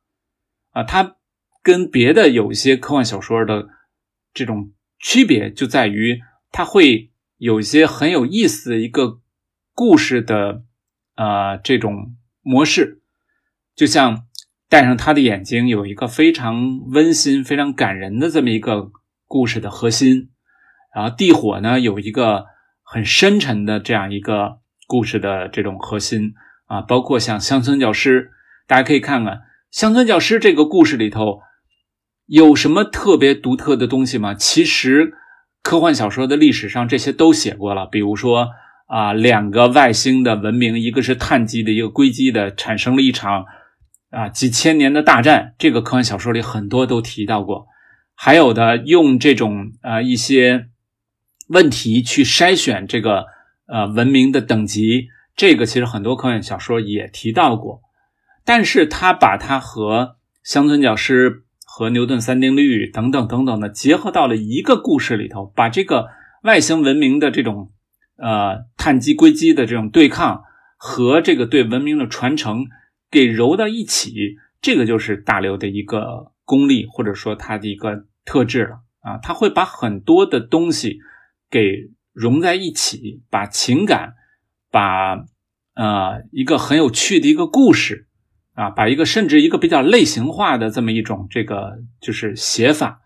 [0.74, 0.84] 啊。
[0.84, 1.16] 它
[1.64, 3.70] 跟别的有一些科幻小说的
[4.32, 6.22] 这种区别就在于，
[6.52, 9.22] 它会有一些很有意思的一个。
[9.78, 10.63] 故事的，
[11.17, 13.01] 呃，这种模式，
[13.76, 14.26] 就像
[14.69, 18.89] 戴上他的眼睛，有一个非常温馨、非常感人的这么一个
[19.26, 20.30] 故事的核心。
[20.95, 22.45] 然后地火呢，有一个
[22.84, 26.34] 很深沉的这样一个故事的这种核心
[26.67, 26.80] 啊。
[26.82, 28.32] 包括像乡村教师，
[28.67, 31.41] 大家可以看看乡村教师这个故事里头
[32.28, 34.34] 有什么特别独特的东西吗？
[34.34, 35.15] 其实
[35.61, 38.51] 科幻小说的历史上这些都写过了，比如说。
[38.88, 43.46] 啊，两个外星的文明，一个是碳基的，一个硅基的，产生了一场
[44.12, 45.56] 啊几千年的大战。
[45.58, 47.66] 这个科幻小说里很多都提到过。
[48.14, 50.68] 还有的用这种呃一些
[51.48, 53.26] 问题去筛选这个
[53.68, 57.82] 呃文明的等级，这个其实很多科幻小说也提到过。
[58.46, 66.10] 但是他把它和乡村教师、和牛顿三定律等等等等的结合到了一个故事里头，把这个
[66.44, 67.72] 外星文明的这种。
[68.18, 70.43] 呃，碳基硅基的这种对抗
[70.78, 72.66] 和这个对文明的传承
[73.11, 79.18] 给揉到一起，这个就是大刘的一个功力，或者说他的一个特质了啊。
[79.18, 80.99] 他会把很多的东西
[81.49, 84.13] 给融在一起，把情感，
[84.72, 85.16] 把
[85.74, 88.07] 呃一个很有趣的一个故事
[88.53, 93.01] 啊，把一个甚至一个比较类型化的这么一种这个就是写法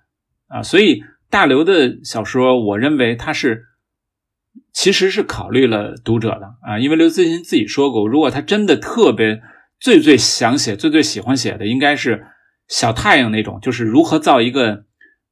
[0.49, 0.61] 啊。
[0.61, 3.65] 所以大刘的小说，我认为他是。
[4.71, 9.41] 其实是考虑了读者的啊，因为刘慈欣自己说过，如果他真的特别
[9.79, 12.25] 最最想写、最最喜欢写的，应该是
[12.67, 14.85] 小太阳那种，就是如何造一个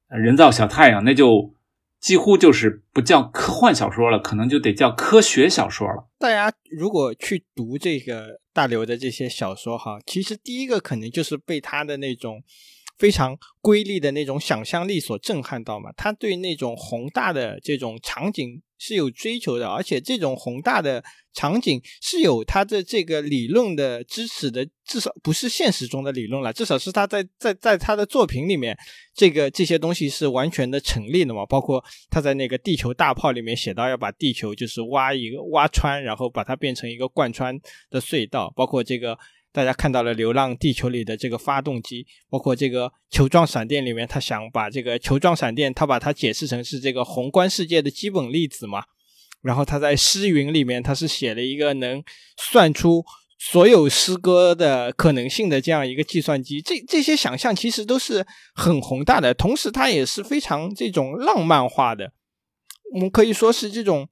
[0.10, 1.54] 人造小太阳，那就
[2.00, 6.10] 几乎就是不叫科幻小说了，可能就得叫科学小说了。
[6.18, 12.44] 大家如果去读这个大刘的这些小说哈，其实第一个可能就是被他的那种
[12.98, 18.62] 非常瑰丽的那种想象力所震撼到嘛，他对那种宏大的这种场景。
[18.78, 21.04] 是有追求的，而且这种宏大的
[21.34, 28.78] 场景是有它的这个理论的支持的，至少不是现实中的理论了，至少是他在在在他的作品里面，
[29.14, 31.46] 这个这些东西是完全的成立的嘛。
[31.46, 37.58] 包括他在那个《地球大炮》里面写到要把地球就是挖一个挖穿，然后把它变成一个贯穿
[37.90, 39.18] 的隧道，包括这个。
[39.58, 48.84] 大家看到了《流浪地球》里的这个发动机，包括这个球状闪电里面，他想把这个球状闪电，他把它解释成是这个宏观世界的基本粒子嘛。
[49.42, 52.04] 然后他在诗云里面，他是写了一个能
[52.38, 53.04] 算出
[53.40, 56.62] 所有诗歌的可能性的这样一个计算机。
[56.62, 62.12] 这这些想象其实都是很宏大的，同时它也是非常这种浪漫化的。
[62.94, 64.08] 我们可以说是这种。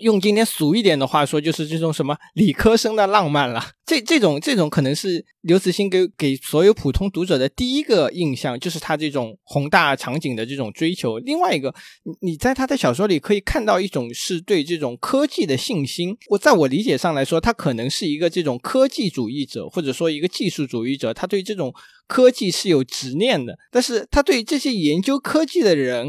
[0.00, 3.62] 用今天俗一点的话说，就是这种什么理科生的浪漫了。
[3.84, 11.18] 这这种这种可能是刘慈欣给给所有普通读者的第一个印象，就是他这种宏大场景的这种追求。
[11.18, 11.74] 另外一个，
[12.20, 16.16] 你在他的小说里可以看到一种是对这种科技的信心。
[16.30, 21.12] 我在我理解上来说，他可能是一个这种科技主义者，或者说一个技术主义者。
[21.12, 21.74] 他对这种
[22.06, 26.08] 科技是有执念的，但是他对这些研究科技的人，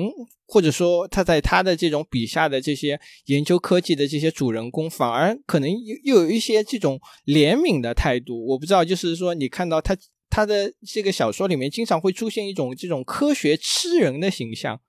[0.53, 8.45] 或者说他在他的这种笔下的这些研究科技的这些主人公，反而可能又又有一些这种怜悯的态度。
[8.45, 9.97] 我不知道，就是说你看到他
[10.29, 14.79] 他的这个小说里面，经常会出现一种这种科学痴人的形象，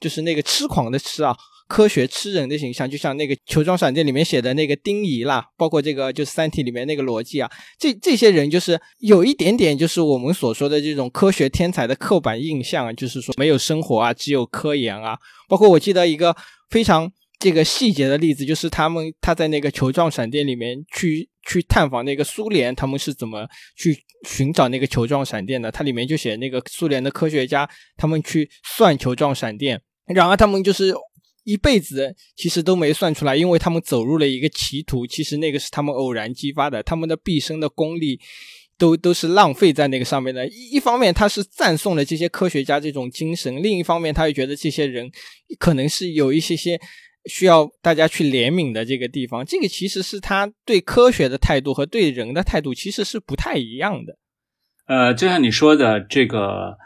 [0.00, 1.36] 就是那个痴狂的痴啊。
[1.68, 15.18] 科学吃人的形象，就像那个《球状闪电》里面写的那个丁仪啦，包括这个就是《三体》里面那个逻辑啊，这这些人就是有一点点就是我们所说的这种科学天才的刻板印象，就是说没有生活啊，只有科研啊。
[15.48, 16.36] 包括我记得一个
[16.70, 17.10] 非常
[17.40, 23.44] 这个细节的例子，就是他们他在那个《球状闪电》里面去去探访那个苏联，他们是怎么
[23.76, 23.96] 去
[24.28, 25.72] 寻找那个球状闪电的？
[25.72, 30.94] 它里面就写那个苏联的科学家他们去算球状闪电，然而他们就是。
[31.46, 35.06] 一辈子其实都没算出来，因为他们走入了一个歧途。
[35.06, 38.18] 其实那个是他们偶然激发的，他们的毕生的功力
[38.76, 40.48] 都都是浪费在那个上面的。
[40.48, 45.08] 一一方面，他是赞颂了这些科学家这种精神；另一方面，他又觉得这些人
[45.60, 46.80] 可能是有一些些
[47.26, 49.46] 需要大家去怜悯的这个地方。
[49.46, 54.18] 这个其实是他对科学的态度和对人的态度其实是不太一样的。
[54.88, 56.76] 呃，就像你说的这个。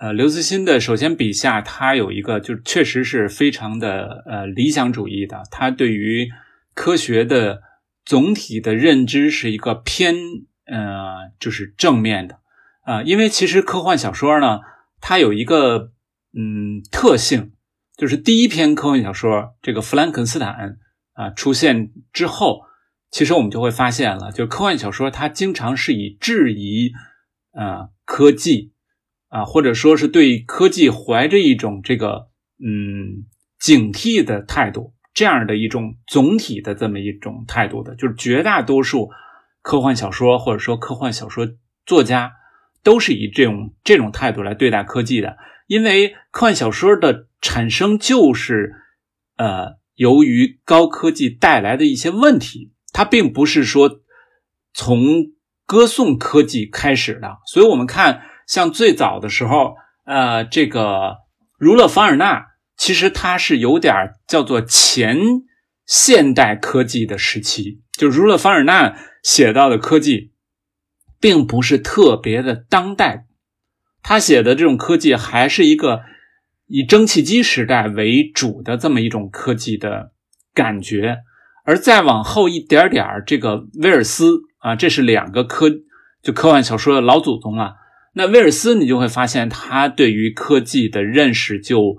[0.00, 6.26] 呃，刘慈欣的首先笔下，他有一个就确实是非常的呃理想主义的，他对于
[6.72, 7.60] 科学的
[8.06, 10.14] 总体的认知是一个偏
[10.64, 12.38] 呃就是正面的
[12.86, 14.60] 啊，因为其实科幻小说呢，
[15.02, 15.92] 它有一个
[16.32, 17.52] 嗯特性，
[17.98, 20.54] 就是第一篇科幻小说这个《弗兰肯斯坦》
[21.12, 22.62] 啊出现之后，
[23.10, 26.92] 其实我们就会发现了，就科幻小说它经常是以质疑
[27.52, 28.72] 啊科技。
[29.30, 32.28] 啊，或者说是对科技怀着一种这个
[32.58, 33.24] 嗯
[33.60, 39.08] 警惕的态度，这样的一种总体的这么一种态度的，就是绝大多数
[39.62, 41.48] 科幻小说或者说科幻小说
[41.86, 42.32] 作家
[42.82, 45.36] 都是以这种这种态度来对待科技的，
[45.68, 48.74] 因为科幻小说的产生就是
[49.36, 54.00] 呃由于高科技带来的一些问题，它并不是说
[54.74, 55.30] 从
[55.66, 58.22] 歌颂科技开始的，所以我们看。
[58.50, 61.18] 像最早的时候，呃，这个
[61.56, 62.46] 儒勒·凡尔纳
[62.76, 63.94] 其实他是有点
[64.26, 65.16] 叫做前
[65.86, 70.32] 现代科技的时期，就儒勒·凡尔纳写到的科技，
[71.20, 73.26] 并不是特别的当代，
[74.02, 76.00] 他写的这种科技还是一个
[76.66, 80.10] 以蒸汽机时代为主的这么一种科技的
[80.52, 81.18] 感觉，
[81.64, 85.70] 而再往后一点点这个威尔斯啊，这是两个科
[86.20, 87.74] 就科幻小说的老祖宗啊。
[88.12, 91.96] 那威尔斯，你就会发现他对于科技的认识就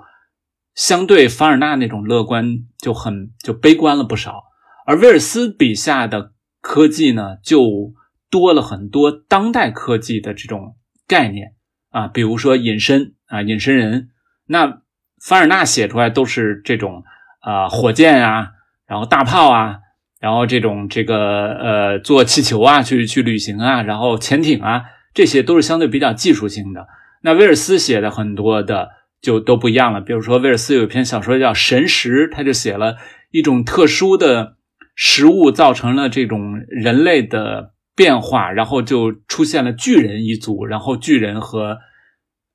[0.76, 4.44] 相对凡尔纳那种乐观就很就悲观了不少，
[4.86, 7.94] 而威尔斯笔下的科技呢，就
[8.30, 10.76] 多了很多当代科技的这种
[11.08, 11.54] 概念
[11.92, 14.10] 啊，比如说隐身啊，隐身人。
[14.48, 14.82] 那
[15.24, 17.04] 凡尔纳写出来都是这种
[17.40, 18.50] 啊，火箭啊，
[18.86, 19.80] 然后大炮啊，
[20.20, 24.84] 然后这种这个呃，坐气球啊去去旅行啊，然后潜艇啊。
[25.14, 26.88] 这些都是相对比较技术性的。
[27.22, 28.90] 那威尔斯写的很多的
[29.22, 30.02] 就都不一样了。
[30.02, 32.98] 比如说，威尔斯有一篇小说叫《神石》，他就写了
[33.30, 34.58] 一种特殊的
[34.96, 41.78] 食物造成了这种人类的变化，然后就出现了巨人一族，然后巨人和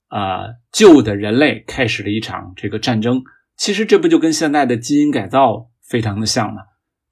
[0.09, 3.23] 啊旧的人类开始了一场这个战争。
[3.57, 6.63] 其实这不就跟现在的基因改造非常的像吗？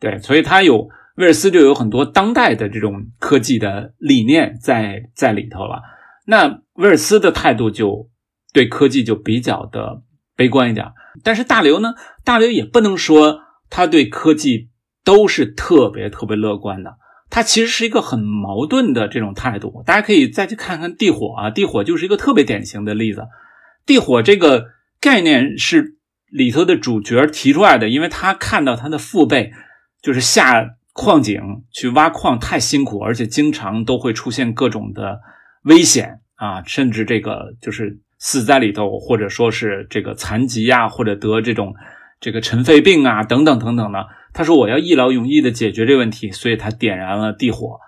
[0.00, 0.88] 对，所以他有。
[1.16, 5.80] 威尔斯就有很多当代的这种科技的理念在在里头了。
[6.26, 8.10] 那威尔斯的态度就
[8.52, 10.02] 对科技就比较的
[10.34, 10.86] 悲观一点。
[11.22, 11.94] 但是大刘呢，
[12.24, 14.70] 大刘也不能说他对科技
[15.04, 16.96] 都是特别特别乐观的。
[17.30, 19.84] 他其实是一个很矛盾的这种态度。
[19.86, 23.28] 大家可以再去看看地火啊，地火就是一个特别典型的例子。
[23.86, 24.66] 地火这个
[25.00, 25.96] 概念是
[26.28, 29.52] 里头的主角提出来的，因为他看到他的父辈
[30.02, 30.74] 就是下。
[30.94, 31.42] 矿井
[31.72, 35.20] 去挖矿太辛苦，而且经常都会出现各种的
[35.64, 41.74] 危险啊，甚至这个就是死在里头，或者说是这个残疾呀，或者得这种
[42.20, 44.06] 这个尘肺病啊，等等等等的。
[44.32, 47.80] 他说我要一劳永逸的解决这个问题，所以他点燃了地火，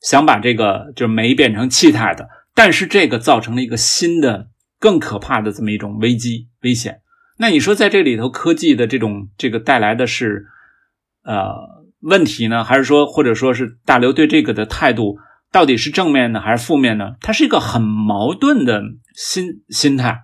[0.00, 2.28] 想把这个就是煤变成气态的。
[2.54, 7.00] 但是这个造成了一个新的、更可怕的这么一种危机危险。
[7.38, 10.46] 那你说在这里头，科技的这种这个带来的是
[11.24, 11.74] 呃？
[12.06, 12.62] 问题呢？
[12.62, 15.18] 还是说，或者说是大刘对这个的态度
[15.50, 17.16] 到底是正面的还是负面呢？
[17.20, 18.80] 他是一个很矛盾的
[19.14, 20.22] 心心态。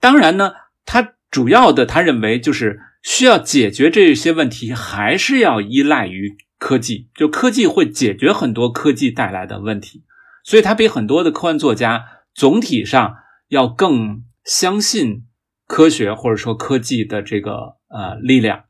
[0.00, 0.52] 当然呢，
[0.84, 7.08] 他主要的他认为就是需要解决这些问题，还是要依赖于科技。
[7.14, 10.02] 就科技会解决很多科技带来的问题。
[10.44, 12.04] 所以他比很多的科幻作家
[12.34, 13.14] 总体上
[13.48, 15.22] 要更相信
[15.68, 18.64] 科学或者说科技的这个呃力量。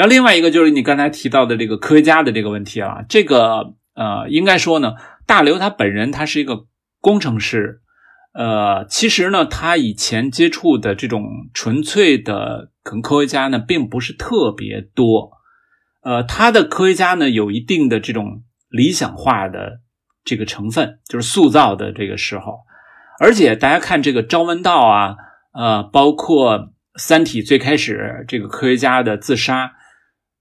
[0.00, 4.94] 然后另外一个就是你刚才提到的这个科学家的这个问题啊，这个呃应该说呢，
[5.26, 6.64] 大刘他本人他是一个
[7.02, 7.82] 工程师，
[8.32, 15.32] 呃，其实呢他以前接触的这种纯粹的可能科学家呢并不是特别多，
[16.02, 19.80] 呃，他的科学家呢有一定的这种理想化的
[20.24, 22.60] 这个成分，就是塑造的这个时候，
[23.20, 25.16] 而且大家看这个朝闻道啊，
[25.52, 26.58] 呃，包括
[26.94, 29.72] 《三体》最开始这个科学家的自杀。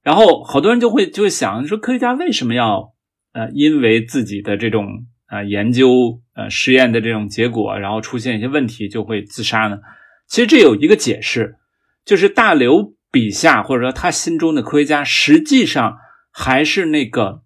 [0.02, 2.93] 然后好多人就会就会想说，科学家为什么要
[3.34, 9.80] 呃因为自己的这种呃研究呃实验的这种结果，然后出现一些问题就会自杀呢？
[10.28, 11.58] 其实这有一个解释，
[12.06, 15.97] 就是大刘笔下或者说他心中的科学家，实际上
[16.32, 17.41] 还是那个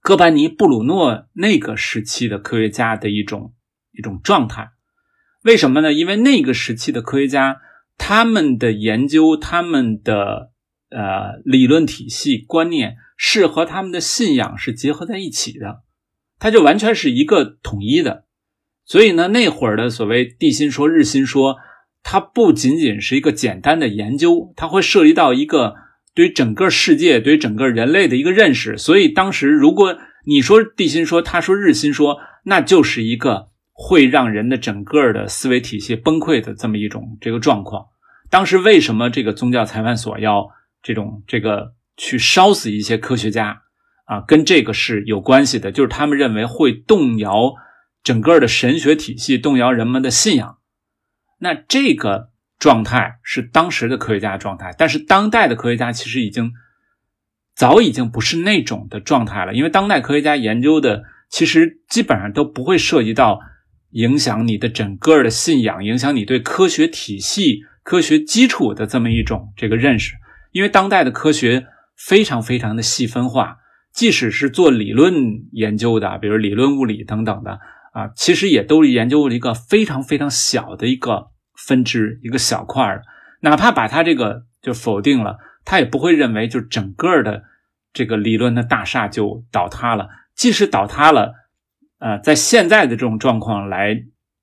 [0.00, 3.52] 哥白尼、布鲁诺那个时期的科学家的一种
[3.92, 4.70] 一种状态。
[5.42, 5.92] 为什么呢？
[5.92, 7.58] 因为那个时期的科学家，
[7.98, 10.52] 他们的研究，他们的
[10.88, 15.82] 呃，理论体系观念是和他们的信仰是结合在一起的，
[16.38, 18.24] 它就完全是一个统一的。
[18.84, 21.56] 所以呢，那会儿的所谓地心说、日心说，
[22.04, 25.74] 它不仅仅是一个简单的研究，它会涉及到一个
[26.14, 28.78] 对整个世界、对整个人类的一个认识。
[28.78, 37.86] 所以当时，如果你说地心说，他说日心说，那就是一个会让人的整个的思维体系崩溃的这么一种这个状况。
[38.30, 40.50] 当时为什么这个宗教裁判所要？
[40.86, 43.62] 这种这个去烧死一些科学家
[44.04, 47.54] 啊，跟这个是有关系的，就是他们认为会动摇
[48.04, 50.58] 整个的神学体系，动摇人们的信仰。
[51.40, 56.52] 那这个状态是当时的科学家状态，但是当代的科学家其实已经
[57.56, 63.40] 早已经不是那种的状态了，因为当代科学家研究的其实基本上都不会涉及到
[63.90, 70.14] 影响你的整个的信仰，影响你对科学体系、科学基础的这么一种这个认识。
[70.56, 71.66] 因为当代的科学
[71.98, 73.58] 非常非常的细分化，
[73.92, 75.12] 即使是做理论
[75.52, 77.58] 研究的，比如理论物理等等的
[77.92, 81.26] 啊，其实也都研究了一个非常非常小的一个
[81.66, 83.02] 分支，一个小块儿。
[83.42, 85.36] 哪怕把它这个就否定了，
[85.66, 87.42] 他也不会认为就整个的
[87.92, 90.08] 这个理论的大厦就倒塌了。
[90.34, 91.34] 即使倒塌了，
[91.98, 93.94] 呃，在现在的这种状况来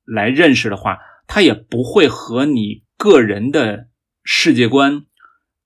[0.06, 3.88] 来认识的话，它也不会和你个人的
[4.24, 5.06] 世界观。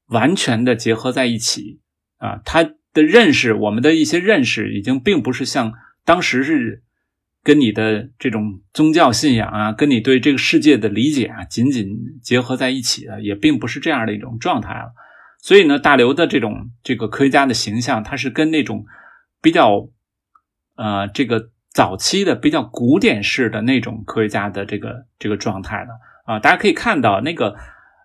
[0.07, 1.81] 完全的结合在一起
[2.17, 5.73] 啊，他的认识，我们的一些认识，已经并不是像
[6.05, 6.81] 当时是
[7.43, 11.89] 跟你的这种宗教信仰啊，跟你对这个世界的理解啊，紧紧
[12.23, 14.93] 结合在一起的，也并不是这样的一种状态了。
[15.39, 18.85] 所以呢，大刘的这种这个科学家的形象，他是跟那种
[19.41, 19.89] 比较
[20.75, 25.91] 呃这个早期的比较古典式的那种科学家的这个这个状态的
[26.25, 27.57] 啊，大家可以看到那个。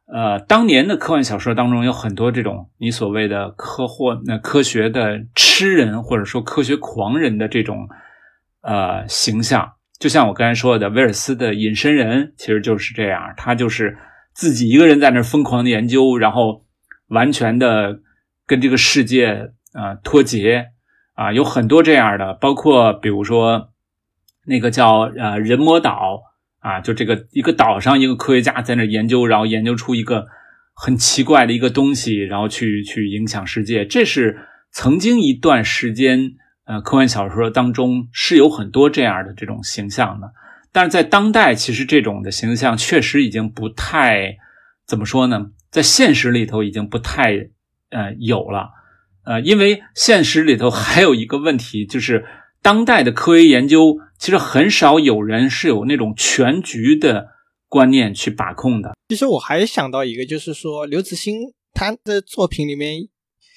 [0.06, 7.88] 呃，当年的科幻小说当中有很多这种你所谓的科幻、那科学的痴人或者说科学狂人的这种
[8.60, 13.96] 呃形象，就像我刚才说的，威尔斯的隐身人其实就是这样，他就是
[14.34, 16.66] 自己一个人在那疯狂的研究，然后
[17.08, 18.00] 完全的
[18.46, 20.72] 跟这个世界啊脱节
[21.14, 23.70] 啊，有很多这样的，包括比如说
[24.44, 26.31] 那个叫呃人魔岛。
[26.62, 30.26] 啊，就这个一个岛上，一个科学家在那研究，然后研究出一个
[30.74, 33.84] 很奇怪的一个东西，然后去去影响世界。
[33.84, 34.38] 这是
[34.70, 36.32] 曾经一段时间，
[36.64, 40.32] 呃，科幻小说当中是有很多这样的这种形象的。
[40.70, 44.36] 但是在当代，其实这种的形象确实已经不太
[44.86, 47.50] 怎么说呢，在现实里头已经不太
[47.90, 48.70] 呃有了，
[49.24, 52.24] 呃，因为现实里头还有一个问题，就是
[52.62, 53.98] 当代的科学研究。
[54.18, 57.26] 其实很少有人是有那种全局的
[57.68, 58.92] 观念去把控的。
[59.08, 61.40] 其实我还想到一个，就是说刘慈欣
[61.74, 63.08] 他的作品里面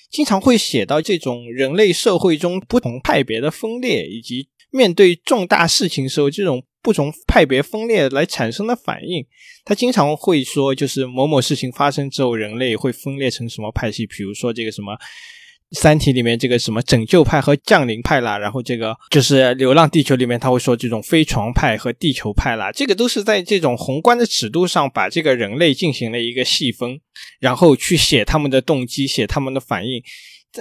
[0.09, 9.23] 经常会写到这种人类社会中不同派别的分裂，以及面对重大事情时候这种不同派别分裂来产生的反应。
[9.65, 14.97] 他经常会说，就是某某事情发生之后，人类会分裂成什么派系，比如说这个什么。
[15.71, 26.99] 三体里面这个什么拯救派和降临派啦，然后这个就是流浪地球里面他会说这种飞船派和地球派啦，这个都是在这种宏观的尺度上把这个人类进行了一个细分，
[27.39, 30.01] 然后去写他们的动机，写他们的反应。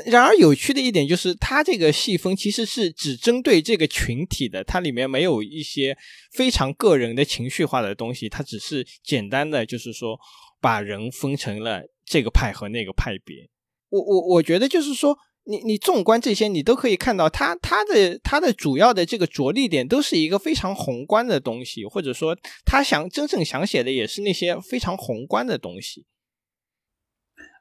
[0.07, 5.96] 然而有趣的一点就是，它这个细分其实是只针对这个群体的，它里面没有一些
[6.32, 10.18] 非常个人的情绪化的东西，它只是简单的就是说
[10.61, 13.48] 把人分成了这个派和那个派别。
[13.95, 26.07] 我我我觉得就是说，你你纵观这些，你都可以看到，他他的他的主要的这个着力点都是一个非常宏观的东西，或者说他想真正想写的也是那些非常宏观的东西。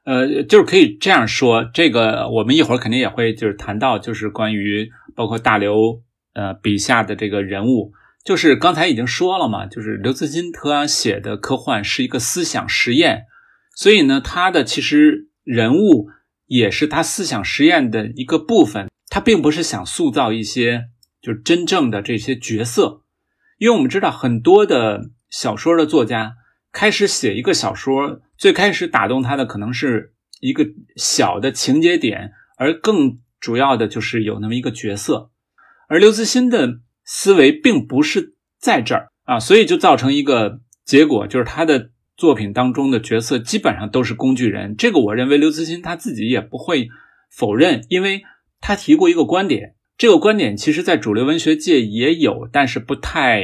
[0.04, 7.92] 呃，就是可以这样说，这个我们一会儿肯定也会就是谈到，就是关于包括大刘呃笔下的这个人物，
[8.24, 13.26] 就是刚才已经说了嘛，就是刘慈欣他写的科幻是一个思想实验，
[13.76, 16.08] 所以呢，他的其实人物。
[16.56, 20.84] 也是他思想实验的一个部分，他并不是想塑造一些
[21.20, 23.02] 就是真正的这些角色，
[23.58, 26.34] 因为我们知道很多的小说的作家
[26.70, 35.32] 开始写一个小说，最开始打动他的可能是一个小的情节点，而更主要的就是有那么一个角色，
[35.88, 41.90] 而刘慈欣的思维并不是在这儿啊，所以就造成一个结果，就是他的。
[42.16, 46.88] 作品当中的角色基本上都是工具人，这个我认为刘慈欣他自己也不会
[47.30, 48.22] 否认，因为
[48.60, 53.42] 他提过一个观点，这个观点其实在主流文学界也有，但是不太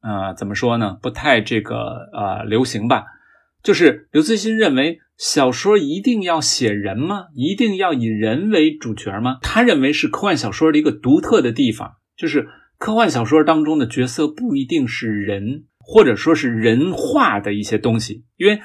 [0.00, 0.96] 呃怎么说呢？
[1.02, 3.04] 不太这个呃流行吧。
[3.62, 7.26] 就是刘慈欣认为小说一定要写人吗？
[7.34, 9.38] 一定要以人为主角吗？
[9.42, 12.48] 他认为是科幻小说的一个独特的地方，就是
[12.78, 15.64] 科幻小说当中的角色不一定是人。
[15.88, 18.58] 或者说是人化的一些东西，因为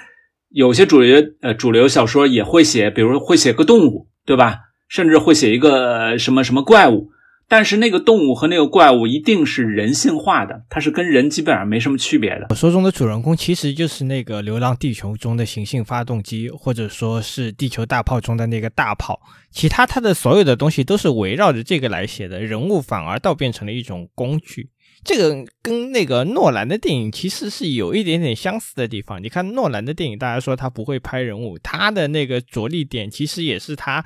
[0.49, 4.57] 有些主流呃主流小说也会写，比如会写个动物，对吧？
[4.89, 7.09] 甚至会写一个什么什么怪物，
[7.47, 12.47] 但是那个动物和那个怪物一定是人性化的，它是跟人基本上没什么区别的。
[12.49, 24.69] 小说中的主人公其实就是那个《流浪地球》中的行星发动机，或者说是《地球大炮》中的那个大炮，其他它的所有的东西都是围绕着这个来写的，人物反而倒变成了一种工具。
[25.03, 29.21] 这个跟那个诺兰的电影其实是有一点点相似的地方。
[29.21, 34.03] 你看诺兰的电影，大家说他不会拍人物，他的那个着力点其实也是他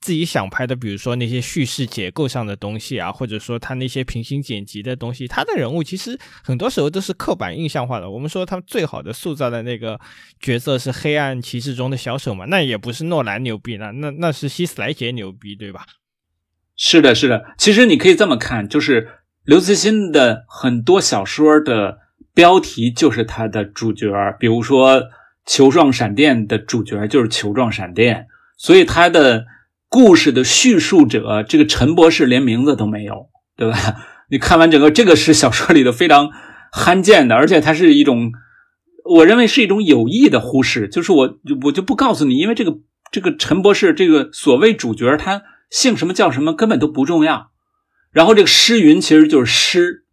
[0.00, 5.28] 自己想拍的，比如说那些叙事结构上的东西啊，或者说他那些平行剪辑的东西。
[5.28, 8.10] 他的人物其实很多时候都是刻板印象化的。
[8.10, 10.00] 我们说他最好的塑造的那个
[10.40, 15.86] 角色是黑暗骑士中的小丑嘛，那也不是诺兰牛逼，那那那是希斯莱杰牛逼，对吧？
[16.76, 17.54] 是的，是的。
[17.58, 19.08] 其实你可以这么看，就是。
[19.44, 21.98] 刘慈欣的很多小说的
[22.32, 25.00] 标题就是他的主角，比如说
[25.44, 29.44] 《球状闪电》的主角就是球状闪电，所以他的
[29.88, 33.76] 故事的叙述者这个陈博士连名字都没有，对吧？
[34.30, 36.30] 你看完整个这个是小说里的非常
[36.70, 38.30] 罕见的，而且它是一种，
[39.04, 42.76] 我认为是一种有意的忽视，就是我我就不告诉你，因为这个
[43.10, 47.51] 这个陈博士这个所谓主角他姓什么叫什么根本都不重要。
[48.12, 50.04] 然后这个诗云其实就是诗，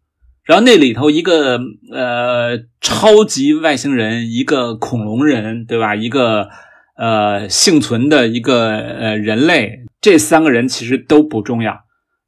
[0.44, 1.60] 然后那里头一个
[1.92, 5.94] 呃超级外星人，一个恐龙人，对吧？
[5.94, 6.48] 一个
[6.96, 11.80] 呃幸存的一个呃人类，这三个人其实都不重要，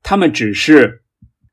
[0.03, 1.05] 他们只是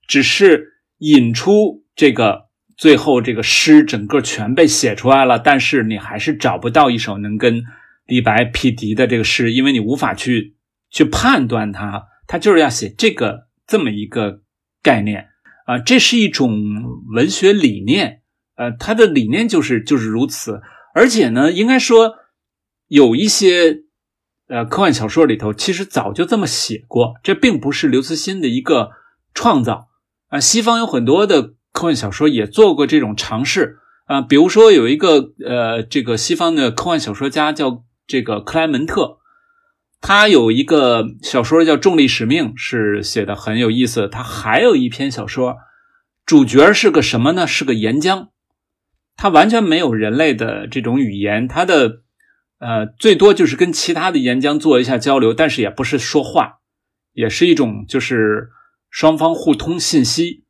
[0.05, 7.63] 只是引出这个最后这个诗整个全被写出来了，但是你还是找不到一首能跟
[8.05, 10.57] 李白匹敌的这个诗，因为你无法去
[10.91, 13.47] 去判断它，他就是要写这个。
[13.69, 14.41] 这么一个
[14.81, 15.27] 概念
[15.67, 18.23] 啊，这是一种文学理念，
[18.55, 20.61] 呃，它的理念就是就是如此。
[20.95, 22.15] 而且呢，应该说
[22.87, 23.83] 有一些
[24.47, 28.89] 呃科幻小说里头，其实早就这么写过，这并不是刘慈欣的一个
[29.35, 29.89] 创造
[30.29, 30.39] 啊。
[30.39, 39.18] 西方有很多的科幻小说也做过这种尝试啊，比如说有一个呃，这个西方的科幻小说家叫这个克莱门特。
[40.01, 44.07] 他有一个小说叫《重力使命》，是写的很有意思。
[44.07, 45.57] 他还有一篇小说，
[46.25, 47.45] 主角是个什么呢？
[47.45, 48.29] 是个岩浆，
[49.17, 52.01] 他完全没有人类的这种语言，他的
[52.59, 56.59] 呃最多就是跟其他的岩浆做一下交流，但是也不是说话，
[57.11, 58.49] 也是一种就是
[58.89, 60.45] 双方互通信息。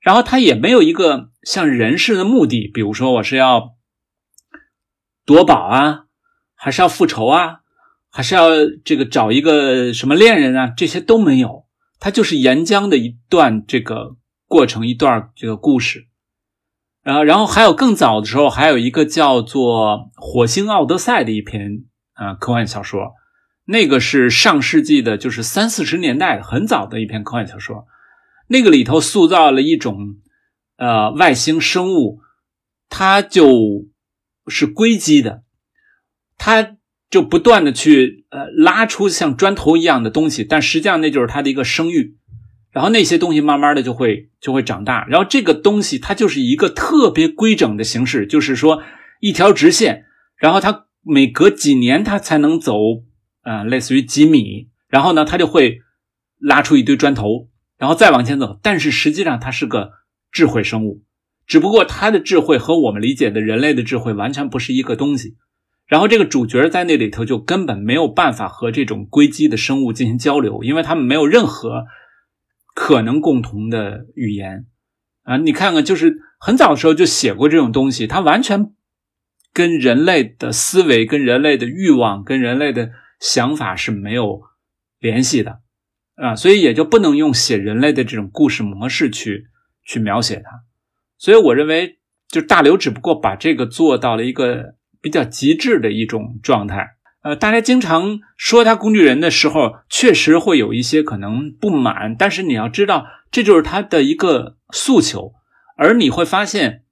[0.00, 3.74] 然后他也没有一个像人似的目的，比如说我是要
[5.26, 6.04] 夺宝啊，
[6.54, 7.60] 还是要复仇啊？
[8.16, 8.48] 还是要
[8.84, 10.72] 这个找一个什么恋人啊？
[10.76, 11.66] 这些都没有，
[11.98, 14.14] 它就是岩浆的一段这个
[14.46, 16.06] 过程，一段这个故事。
[17.02, 23.14] 然后，然后还有更早的时候，还有一个叫做《火星奥德赛》的一篇啊科幻小说，
[23.64, 27.88] 那个是上世纪的，就是三四十年代很早的一篇科幻小说。
[28.46, 30.18] 那个里头塑造了一种
[30.76, 32.20] 呃外星生物，
[32.88, 33.86] 它就
[34.46, 35.42] 是硅基的，
[36.38, 36.73] 它。
[37.14, 42.16] 就不断的去呃拉出像砖头一样的东西，但实际上那就是它的一个生育，
[42.72, 48.82] 然后那些东西慢慢的就会就会长大，然后这个东西它就是一个特别规整的形式，就是说
[49.20, 50.06] 一条直线，
[50.36, 52.74] 然后它每隔几年它才能走
[53.42, 55.82] 啊类似于几米，然后呢，它就会
[56.40, 57.48] 拉出一堆砖头，
[57.78, 58.58] 然后再往前走。
[58.60, 59.92] 但是实际上，它是个
[60.32, 61.04] 智慧生物，
[61.46, 65.36] 只不过它的智慧和我们理解的人类的智慧完全不是一个东西。
[65.94, 71.84] 然后这个主角在那里头就根本没有办法和这种硅基的生物进行交流，因为他们没有任何
[72.74, 74.66] 可能共同的语言
[75.22, 75.36] 啊！
[75.36, 78.72] 你看看，就是很早的时候就写过这种东西，它完全
[79.52, 82.90] 跟人类的思维、跟人类的欲望、跟人类的
[83.20, 84.42] 想法是没有
[84.98, 85.60] 联系的
[86.16, 89.44] 啊，所以也就不能用写人类的这种故事模式去
[89.84, 90.64] 去描写它。
[91.18, 94.74] 所以我认为，就大刘只不过把这个做到了一个。
[95.04, 105.34] 比较极致的一种状态，呃，大家经常说他工具人的时候，确实会有一些可能不满，但是你要知道，这就是他的一个诉求，
[105.76, 106.84] 而你会发现，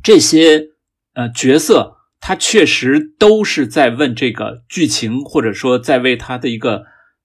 [0.00, 0.68] 这些
[1.14, 6.84] 呃角色，他确实都是在问这个剧情，或者说在为他的一个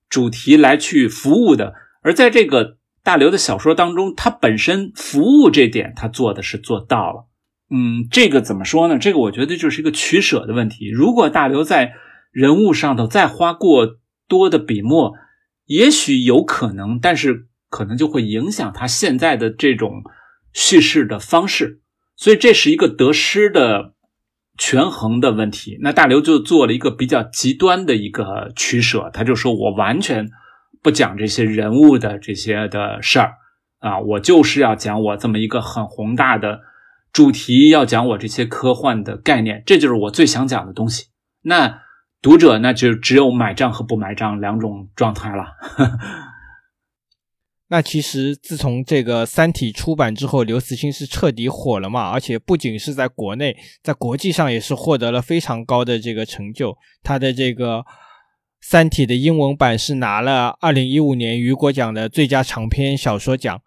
[0.09, 7.28] 主题来去服务的，而在这个大刘的小说当中，他本身服务这点，他做的是做到了。
[7.71, 8.97] 嗯，这个怎么说呢？
[8.97, 10.89] 这个我觉得就是一个取舍的问题。
[10.89, 11.93] 如果大刘在
[12.31, 13.97] 人物上头再花过
[14.27, 15.13] 多的笔墨，
[15.65, 20.01] 也许有可能，但是可能就会影响他现在的这种
[20.51, 21.81] 叙事的方式。
[22.15, 23.93] 所以这是一个得失的
[24.57, 25.77] 权衡的问题。
[25.81, 30.27] 那大刘就做了一个比较极端的一个取舍，他就说我完全
[30.81, 33.33] 不讲这些人物的这些的事儿
[33.77, 36.61] 啊，我就是要讲我这么一个很宏大的。
[37.11, 41.07] 主题要讲我这些科幻的概念，这就是我最想讲的东西。
[41.41, 41.81] 那
[42.21, 45.45] 读者那就只有买账和不买账两种状态了。
[47.71, 52.09] 那其实自从这个《三体》出版之后，刘慈欣是彻底火了嘛？
[52.09, 56.75] 而且不仅是在国内，在国际上也是获得了非常高的这个成就。
[57.03, 57.77] 他的这个
[58.59, 63.61] 《三体》的英文版是拿了二零一五年雨果奖的最佳长篇小说奖。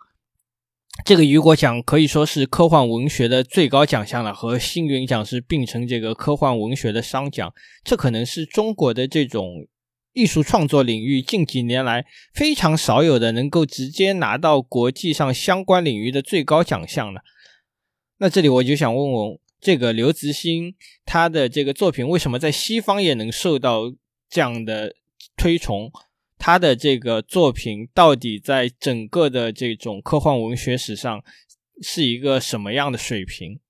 [1.05, 7.53] 这个雨果奖可以说是科幻文学的最高奖项了，和星云奖是并称这个科幻文学的商奖。
[7.83, 9.67] 这可能是中国的这种
[10.13, 17.23] 艺术创作领域近几年来非常少有的能够直接拿到国际上相关领域的最高奖项了。
[18.19, 20.75] 那这里我就想问问，这个刘慈欣
[21.05, 23.93] 他的这个作品为什么在西方也能受到
[24.29, 24.95] 这样的
[25.37, 25.91] 推崇？
[26.45, 31.23] 他的这个作品到底在整个的这种科幻文学史上
[31.81, 33.61] 是一个什么样的水平？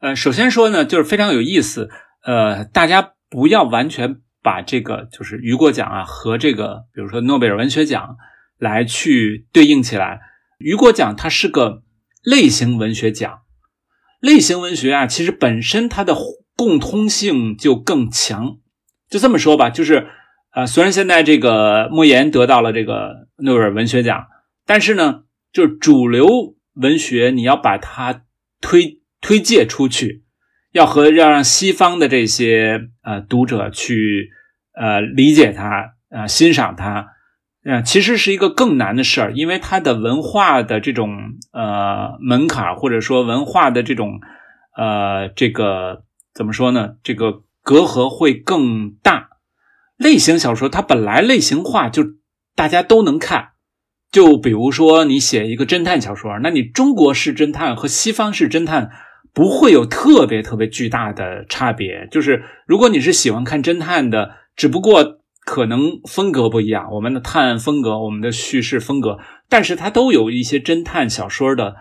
[0.00, 1.90] 呃，首先说呢，就是非常有意思。
[2.22, 8.16] 呃，大家不要完全把这个就是雨果奖啊和这个比如说诺贝尔文学奖
[8.58, 10.20] 来去对应起来。
[10.58, 11.82] 雨果奖它是个
[12.22, 13.40] 类型文学奖，
[14.20, 16.16] 类型文学啊，其实本身它的
[16.54, 18.58] 共通性就更强。
[19.10, 20.06] 就这么说吧，就是。
[20.50, 24.26] 啊，虽然现在这个莫言得到了这个诺贝尔文学奖，
[24.66, 25.22] 但是呢，
[25.52, 26.26] 就是主流
[26.74, 28.22] 文学，你要把它
[28.60, 30.24] 推推介出去，
[30.72, 34.30] 要和要让西方的这些呃读者去
[34.74, 37.08] 呃理解它啊欣赏它，
[37.64, 44.18] 嗯，其实是一个更难的事儿，因为它的文化的这种呃门槛，或者说文化的这种
[44.76, 46.94] 呃这个怎么说呢？
[47.02, 49.28] 这个隔阂会更大。
[49.98, 52.04] 类型小说它本来类型化就
[52.54, 53.48] 大家都能看，
[54.12, 58.90] 就比如说你写一个侦探小说，那你中国式侦探和西方式侦探
[59.34, 62.06] 不会有特别特别巨大的差别。
[62.10, 69.18] 就是如果你是喜欢看侦探的，只不过可能风格不一样，我们的探案风格，我们的叙事风格，
[69.48, 71.74] 但是它都有一些侦探小说的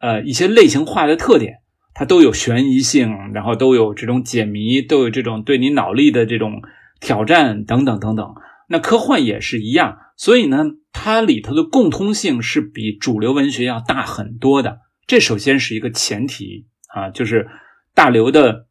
[0.00, 1.56] 呃一些类型化的特点，
[1.92, 6.62] 它都有悬疑性，然后都有这种解谜，都有这种对你脑力的这种。
[7.00, 8.34] 挑战等等等等，
[8.68, 14.80] 那科幻也是一样，所以呢，它里头的共通性是比主流文学要大很多的。
[15.06, 17.48] 这首先是一个前提啊，就是
[17.94, 18.66] 大刘的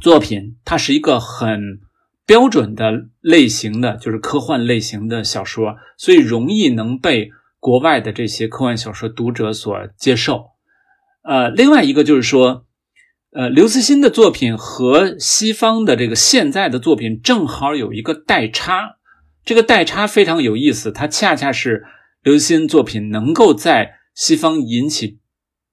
[0.00, 1.80] 作品，它是一个很
[2.26, 10.50] 标准的类型的，就是科幻类型的小说，所以容易能被国外的这些科幻小说读者所接受。
[11.22, 12.66] 呃，另外一个就是说。
[13.32, 18.98] 呃，刘慈欣的作品和西方的这个现在的作品正好有一个代差，
[19.42, 21.86] 这个代差非常有意思，它恰恰是
[22.22, 25.18] 刘慈欣作品能够在西方引起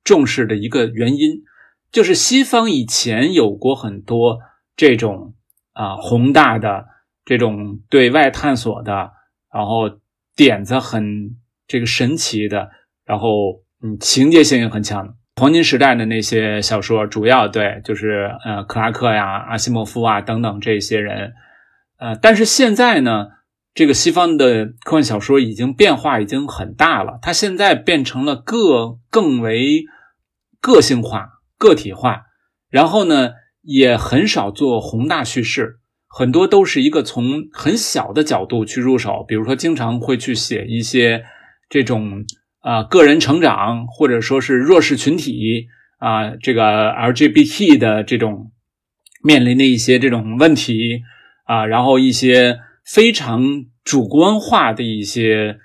[0.05, 1.43] 重视的一个原因，
[1.91, 4.39] 就是西方以前有过很多
[4.77, 5.33] 这种
[5.73, 6.85] 啊宏大的
[7.25, 9.11] 这种对外探索的，
[9.53, 9.99] 然后
[10.33, 11.35] 点子很
[11.67, 12.69] 这个神奇的，
[13.03, 15.17] 然后嗯情节性也很强。
[15.39, 21.31] 黄金时代的那些小说，主要对就是呃克拉克呀、阿西莫夫啊等等这些人，
[21.97, 23.27] 呃，但是现在呢，
[23.73, 29.85] 这个西方的科幻小说已经变化已经很大了，它现在变成了个更为
[30.59, 32.23] 个性化、个体化，
[32.69, 33.31] 然后呢，
[33.61, 35.79] 也很少做宏大叙事，
[36.09, 41.23] 很多都是一个从很小的角度去入手，比如说经常会去写一些
[41.69, 42.25] 这种
[42.59, 48.51] 啊个人成长，或者说是弱势群体啊这个 LGBT 的这种
[49.23, 51.03] 面临的一些这种问题
[51.45, 52.59] 啊，然后一些。
[52.91, 55.59] 非常主观化的一些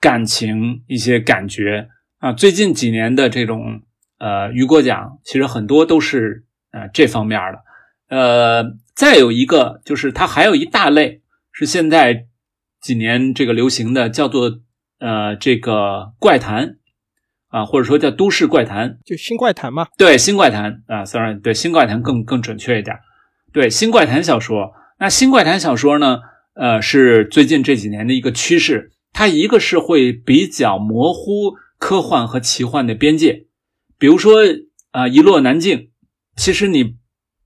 [0.00, 1.88] 感情、一些感觉
[2.18, 3.82] 啊，最近几年的这种
[4.18, 7.58] 呃雨果奖，其实很多都是呃这方面的。
[8.08, 8.64] 呃，
[8.96, 11.22] 再有一个就是它还有一大类
[11.52, 12.26] 是现在
[12.80, 14.58] 几年这个流行的，叫做
[15.04, 16.76] 呃这个怪谈
[17.48, 19.88] 啊，或者说叫都市怪谈，就新怪谈嘛。
[19.98, 22.96] 对，新怪谈啊，sorry，对，新怪谈更更准确一点。
[23.52, 26.20] 对，新怪谈小说，那新怪谈小说呢？
[26.54, 28.92] 呃，是最近这几年的一个趋势。
[29.12, 33.46] 它一个是会比较模糊科幻和奇幻的边界，
[33.98, 34.40] 比如说
[34.90, 35.78] 啊，《一落难境》，
[36.34, 36.96] 其实你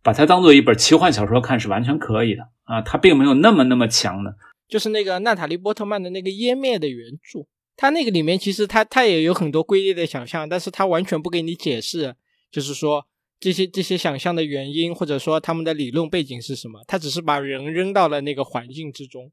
[0.02, 4.36] 把它当做一本奇幻小说看是完全可以的啊，它并没有那么那么强的。
[4.68, 7.46] 就是那个娜塔莉波特曼的那个《湮灭》的原著，
[7.76, 12.14] 它那个里面其实它它也有很多瑰丽的想象，但是它完全不给你解释，
[12.50, 13.06] 就是说。
[13.40, 16.82] 这些这些想象的原因，或者说他们的理论背景是什么？
[16.88, 19.30] 他只是把人扔到了那个环境之中。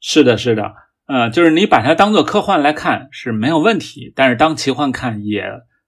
[0.00, 0.72] 是的，是的，
[1.08, 5.42] 呃，就是你把它当做科幻来看是没有问题，但是当奇幻看也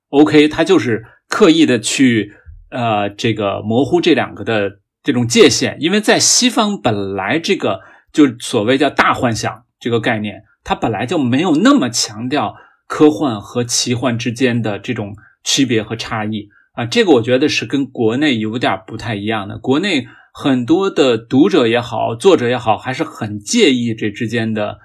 [0.09, 0.49] OK。
[0.49, 2.33] 它就是刻意的去
[2.71, 7.83] 呃这个模糊这两个的这种界限，因为在西方本来这个
[8.15, 12.55] 就所谓叫大幻想这个概念，它本来就没有那么强调
[12.87, 16.49] 科幻和奇幻之间的这种区别和差异。
[16.75, 19.59] 啊，这个我觉得是跟国内有点不太一样的。
[19.59, 24.79] 国内很多的读者也好，作者也好，还是很介意这之间的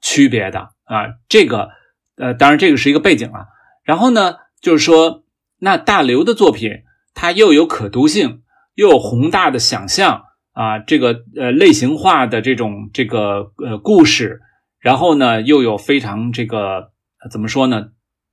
[0.00, 1.06] 区别的啊。
[1.28, 1.68] 这个，
[2.16, 3.46] 呃，当然这个是一个背景啊。
[3.84, 5.22] 然后呢，就是说，
[5.58, 6.82] 那大刘的作品，
[7.14, 8.42] 它又有可读性，
[8.74, 10.24] 又有宏大的想象
[10.56, 14.40] 啊，这个呃类型化的这种这个呃故事，
[14.80, 16.92] 然后呢，又有非常这个
[17.30, 17.88] 怎么说呢？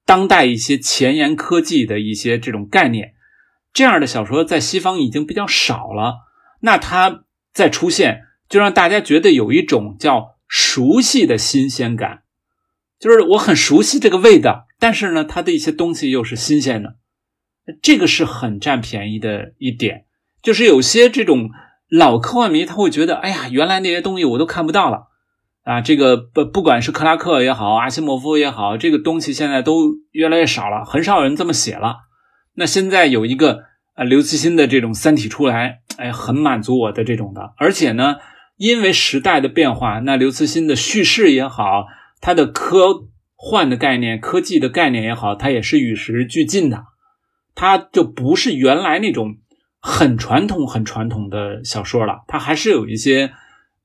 [0.05, 3.13] 当代一些前沿科技的一些这种概念，
[3.73, 6.19] 这样的小说在西方已经比较少了。
[6.61, 12.23] 那它再出现，就让大家觉得有一种叫熟悉的新鲜感，
[12.97, 16.95] 就是我很熟悉这个味道，但是呢，它的一些东西又是新鲜的。
[17.81, 20.05] 这个是很占便宜的一点，
[20.41, 21.49] 就是有些这种
[21.95, 25.09] 老科幻迷他会觉得，哎呀，原来那些东西我都看不到了。
[25.63, 31.97] 啊，这个不不管是克拉克也好，阿西莫夫也好，这个东西现在都越来越少了，很少有人这么写了。
[32.55, 33.59] 那现在有一个
[33.95, 37.53] 呃刘慈欣的这种《三体》出来，哎，很满足我的这种的。
[37.57, 38.15] 而且呢，
[38.57, 41.85] 因为时代的变化，那刘慈欣的叙事也好，
[42.19, 46.85] 他的科幻的概念、科技的概念也好，它也是与时俱进的，
[47.55, 49.37] 它就不是原来那种
[49.83, 53.33] 很传统、很传统的小说了，它还是有一些。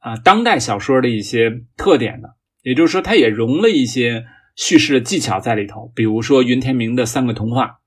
[0.01, 5.91] 啊，当代小说的一些特点的，也就是说，它也融了一些叙事的技巧在里头。
[5.93, 7.81] 比如说云天明的三个童话，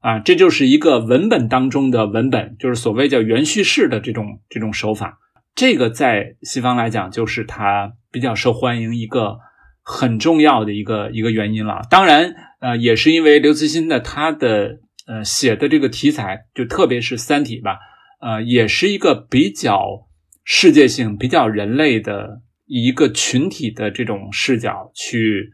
[0.00, 5.18] 啊，这就是一个文本当中的文本，就是所谓叫原叙事的这种这种手法。
[5.54, 9.36] 这个在西方来讲，就是它比较受欢迎一个
[9.82, 11.82] 很重要的一个一个原因了。
[11.90, 17.78] 当然，呃，也是因为刘慈欣的他的呃写的这个题材，就特别是《三体》吧，
[18.20, 20.06] 呃，也是一个比较。
[20.50, 25.52] 世界性比较人类的一个群体的这种视角去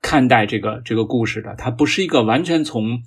[0.00, 3.00] 看待这个这个故事的，它不是一个完全从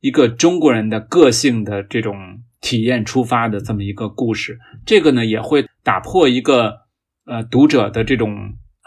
[0.00, 2.16] 一个中国人的个性的这种
[2.60, 4.58] 体验出发的这么一个故事。
[4.84, 6.80] 这个呢，也会打破一个
[7.26, 8.34] 呃读者的这种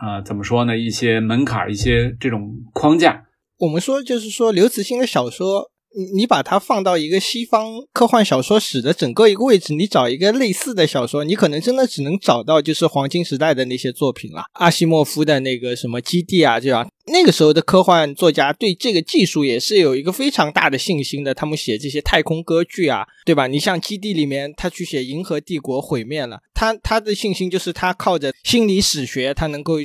[0.06, 3.23] 呃怎么说呢一些门槛，一些这种框架。
[3.60, 5.72] 我们说就是说刘慈欣的小说。
[6.13, 23.47] 你把它放到一个西方科幻小说史的整个一个位置，你找一个类似的小说，你可能真的只能找到就是黄金时代的那些作品了，阿西莫夫的那个什么基地啊，这样那个时候的科幻作家对这个技术也是有一个非常大的信心的，他们写这些太空歌剧啊，对吧？
[23.47, 29.76] 你像基地里面他去写银河帝国毁灭了，他他的信心就是他靠着心理史学，他能够。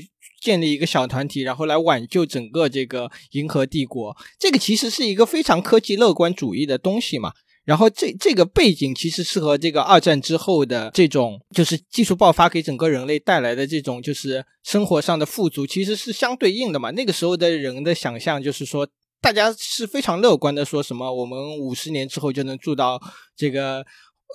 [0.41, 7.33] 建立一个小团体，然后来挽救整个这个银河帝国，这个其实是一个非常科技乐观主义的东西嘛。
[7.65, 16.91] 然后这这个背景其实是和这个二战之后的这种就是技术爆发给整个人类带来的这种就是生活上的富足，其实是相对应的嘛。
[16.93, 18.89] 那个时候的人的想象就是说，
[19.21, 23.01] 大家是非常乐观的，说什么我们五十年之后就能住到
[23.37, 23.85] 这个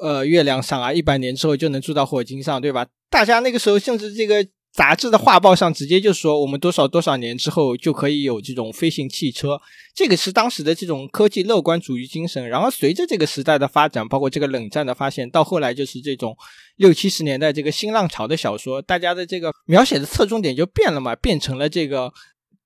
[0.01, 2.87] 呃月亮上啊，一百年之后就能住到火星上，对吧？
[3.09, 4.47] 大家那个时候甚至这个。
[4.75, 9.57] 杂志的画报上直接就说，我们多少多少年之后就可以有这种飞行汽车，
[9.93, 12.49] 这个是当时的这种科技乐观主义精神。
[12.49, 16.35] 然后随着这个时代的发展，包括这个冷战的发现，到后来就是这种
[16.75, 22.11] 六七十年代这个新浪潮的小说，大家的这个描写的侧重点就变了嘛，变成了这个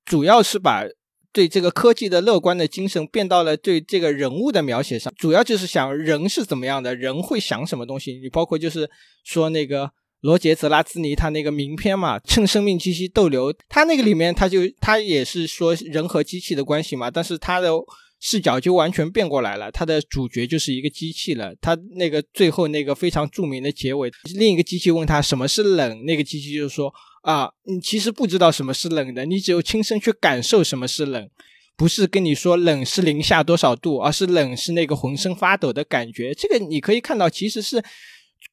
[0.03, 0.85] 主要是把
[1.31, 8.13] 对这个科技的乐观的精神变到了对这个人物的描写上，主要就是想人是怎么样的，人会想什么东西。
[8.13, 8.89] 你包括就是
[9.23, 9.91] 说那个。
[10.21, 17.71] 罗杰·泽拉兹尼他那个名篇嘛，趁生命气息逗留，他那个里面他就他也是说人和机器的关系嘛，但是他的
[18.19, 21.55] 视角就完全变过来了，他的主角就是一个机器了。
[21.61, 31.29] 他那个最后那个非常著名的结尾，另一个机器问他什么是冷，那个机器就说啊，你其实不知道什么是冷的，你只有亲身去感受什么是冷，
[31.77, 36.33] 不是跟你说冷是零下多少度，而是冷是那个浑身发抖的感觉。
[36.33, 37.81] 这个你可以看到，其实是。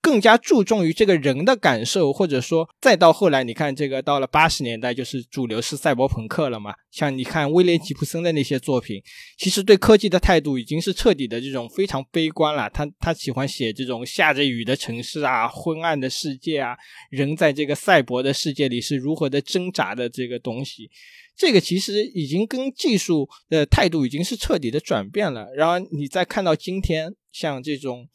[0.07, 6.73] 更加注重于这个人的感受，或者说，再到后来，你看这个到了八十年代，就是主流是赛博朋克了嘛。
[6.93, 9.03] 像你看威廉吉普森的那些作品，
[9.37, 12.71] 其实对科技的态度已经是彻底的这种非常悲观了。
[12.71, 16.77] 他他喜欢写这种下着雨的城市啊，昏暗的世界啊，
[17.11, 20.89] 人在这个赛博的世界里是如何的挣扎的这个东西。
[21.37, 25.49] 这个其实已经跟技术的态度已经是彻底的转变了。
[25.57, 28.07] 然后你再看到今天，像这种。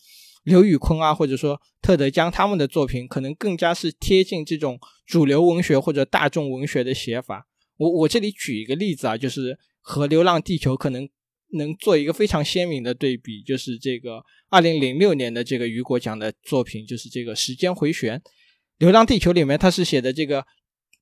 [0.43, 7.47] 刘宇昆啊，或者说特德·江他们的作品，可能更加是贴近这种主流文学或者大众文学的写法。
[7.77, 11.07] 我我这里举一个例子啊，就是和《流浪地球》可能
[11.53, 18.17] 能做一个非常鲜明的对比，就是这个二零零六年的这个雨果奖的作品，就是这个《时间回旋》。
[18.79, 20.45] 《流浪地球》里面他是写的这个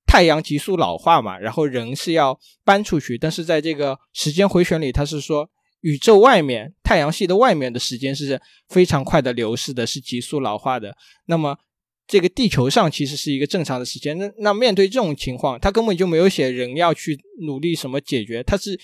[0.05, 5.49] 太阳急速老化嘛，然后人是要搬出去，但是在这个《时间回旋》里，他是说。
[5.81, 10.95] 宇宙外面，太阳系的外面的时间是非常快的流逝的，是急速老化的。
[11.27, 11.57] 那么，
[12.05, 14.17] 这个地球上其实是一个正常的时间。
[14.17, 18.77] 那那面对这种情况，他根本就没有写人要去努力什么解决，他是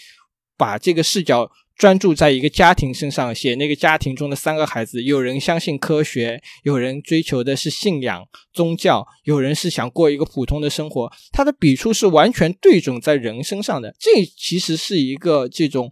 [0.56, 11.12] 把这个视角专注在一个家庭身上，写那个家庭中的三个孩子，有人相信科学，有人追求的是信仰宗教，有人是想过一个普通的生活。
[11.34, 15.92] 他的笔触是完全对准在人身上的，这其实是一个这种。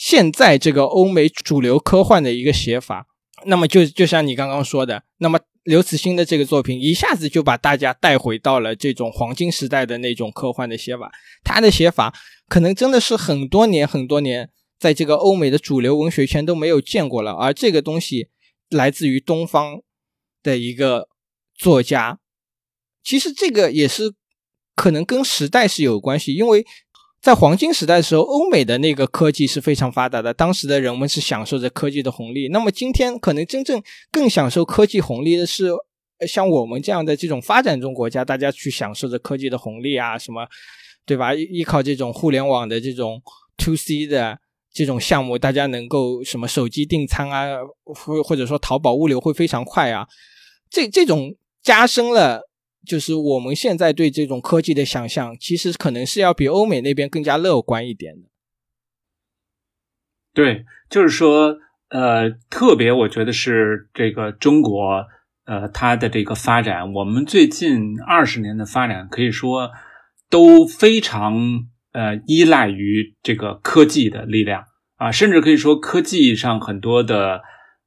[0.00, 3.06] 现在这个欧美主流科幻的一个写法，
[3.44, 11.12] 那么就就像你刚刚说的，那么刘慈欣的这个作品一下子就把大家带回到了这种黄金时代的那种科幻的写法。
[11.44, 12.14] 他的写法
[12.48, 14.48] 可能真的是很多年很多年，
[14.78, 17.32] 在这个欧美的主流文学圈都没有见过了。
[17.32, 18.30] 而这个东西
[18.70, 19.82] 来自于东方
[20.42, 21.10] 的一个
[21.54, 22.18] 作家，
[23.04, 24.14] 其实这个也是
[24.74, 26.64] 可能跟时代是有关系，因为。
[27.20, 32.48] 在黄金时代的时候，欧美的那个科技是非常发达的，当时的人们是享受着科技的红利。
[32.48, 35.70] 那么今天可能真正更享受科技红利的是
[36.26, 40.46] 像我们这样的这种发展中国家，大家去享受着科技的红利啊，什么，
[41.04, 41.34] 对吧？
[41.34, 43.20] 依靠这种互联网的这种
[43.58, 44.38] to C 的
[44.72, 50.06] 这种项目，大家能够什么手机订餐啊，或或者说淘宝物流会非常快啊，
[50.70, 52.49] 这这种加深了。
[52.86, 58.28] 就是我们现在对这种科技的想象，其实可能是要比欧美那边更加乐观一点的。
[60.32, 61.58] 对，就是说，
[61.90, 65.04] 呃，特别我觉得是这个中国，
[65.44, 69.70] 呃，它的这个发展，我们最近二十年的发展，可以说
[70.30, 74.64] 都非常呃依赖于这个科技的力量
[74.96, 77.42] 啊，甚至可以说科技上很多的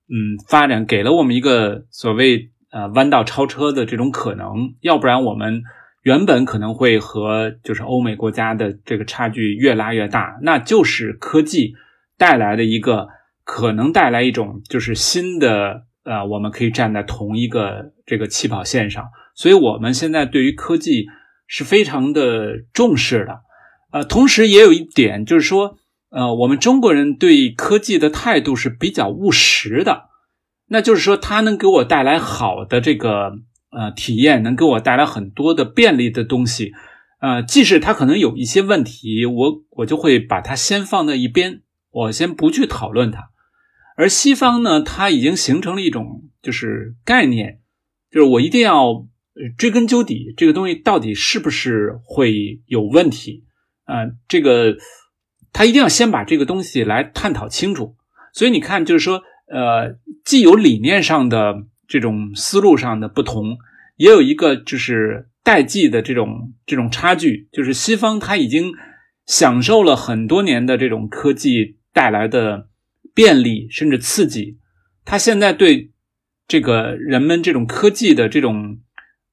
[0.07, 2.51] 嗯发展，给了我们一个所谓。
[2.73, 5.61] 呃，弯道超车的这种可能，要不然我们
[6.01, 11.75] 原本可能会和就是欧美国家的这个差距越拉越大，那就是科技
[12.17, 13.09] 带来的一个
[13.43, 19.05] 可能带来一种就是新的呃，我们可以站在同一个这个起跑线上，
[19.35, 21.05] 所以我们现在对于科技
[21.45, 23.41] 是非常的重视的，
[23.91, 25.75] 呃，同时也有一点就是说，
[26.09, 30.09] 呃，我们中国人对科技的态度是比较务实的。
[30.67, 33.33] 那就是说，它能给我带来好的这个
[33.69, 36.71] 呃体验，能给我带来很多的便利的东西，
[37.19, 41.61] 呃，即使它可能有一些问题，我我就会把它先放在一边，
[41.91, 43.29] 我先不去讨论它。
[43.95, 47.59] 而西方呢，它已经形成了一种就是概念，
[48.09, 49.05] 就是我一定要
[49.57, 53.43] 追根究底，这个东西到底是不是会有问题
[53.85, 54.15] 呃？
[54.27, 54.77] 这个
[55.51, 57.95] 他一定要先把这个东西来探讨清楚。
[58.33, 59.21] 所以你看，就是说。
[59.47, 63.57] 呃，既有理念上的这种思路上的不同，
[63.97, 67.49] 也有一个就是代际的这种这种差距。
[67.51, 68.71] 就是西方他已经
[69.25, 72.67] 享受了很多年的这种科技带来的
[73.13, 74.57] 便利甚至刺激，
[75.05, 75.91] 他现在对
[76.47, 78.79] 这个人们这种科技的这种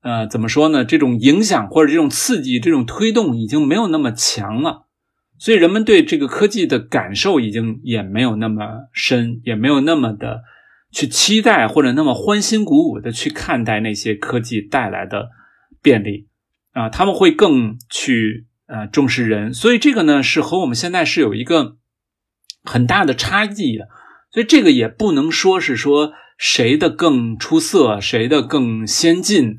[0.02, 0.84] 呃，怎么说呢？
[0.84, 4.86] 这种影响或者这种刺激、这种推动已经没有那么强了，
[5.40, 10.42] 所以人们对这个科技的感受已经也没有那么深，也没有那么的
[10.92, 15.30] 去期待或者那么欢欣鼓舞的去看待那些科技带来的
[15.80, 16.28] 便利
[16.72, 21.78] 啊，他们会更去呃重视人，所以这个呢是和我们现在是有一个
[22.62, 23.88] 很大的差异的，
[24.30, 29.56] 所以这个也不能说是说谁的更出色，谁的更先进。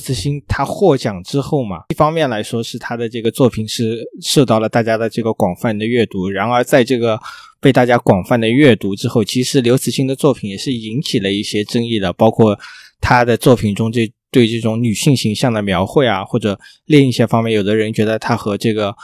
[0.00, 7.20] 刘慈欣他获奖之后嘛，一方面来说是他的这个作品是受到了大家的这个广泛的阅读，然而在这个
[7.60, 12.58] 被大家广泛的阅读之后，其实刘慈欣的作品也是引起了一些争议的，包括
[12.98, 18.94] 他的作品中这对这种女性形象的描绘啊，或者另一些方面，有的人觉得他和这个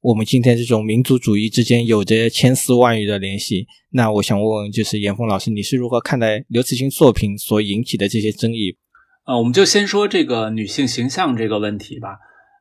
[0.00, 3.68] 我们今天这种民族主义之间有着千丝万缕的联系。
[3.92, 8.76] 那我想问问，就是严峰老师，你是如何看待刘慈欣作品所引起的这些争议？
[9.26, 12.18] 呃，我们就先说这个女性形象这个问题吧。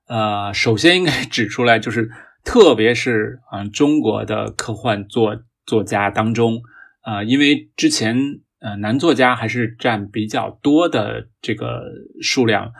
[0.08, 2.10] 呃，首先应该指出来，就是
[2.44, 6.62] 特别是啊，中国的科幻作作家当中，
[7.02, 8.18] 啊，因为之前
[8.60, 11.84] 呃男作家还是占比较多的这个
[12.22, 12.72] 数量，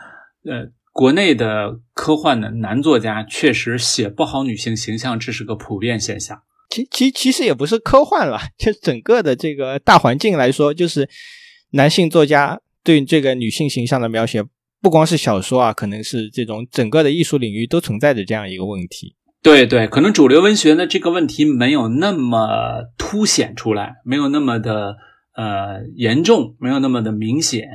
[0.44, 6.42] 呃，国内的科幻的男作家确实写不好女性形象，这是个普遍现象。
[6.68, 11.08] 其其其实也不是科幻了，就整个的这个大环境来说，就是
[11.70, 12.60] 男性作家。
[12.82, 14.42] 对这个女性形象的描写，
[14.80, 19.14] 不光是小说啊，可能是这种整个的艺术领域都存在着这样一个问题。
[19.42, 24.96] 对对，可能主流文学呢这个问题没有那么凸显出来，没有那么的
[25.34, 27.66] 呃严重，没有那么的明显。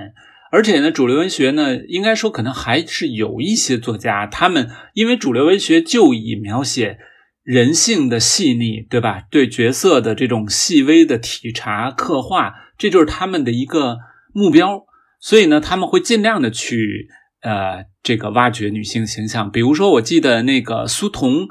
[0.51, 6.97] 而且呢，主流文学呢，应该说可能还是有一些作家，他们因为主流文学就以描写
[7.43, 9.23] 人性的细腻，对吧？
[9.29, 13.97] 对角色的这种细微的体察刻画，这就是他们的一个
[14.33, 14.85] 目标。
[15.19, 17.07] 所以呢，他们会尽量的去
[17.41, 21.47] 呃这个挖掘女性形象，比如说，我记得那个苏童，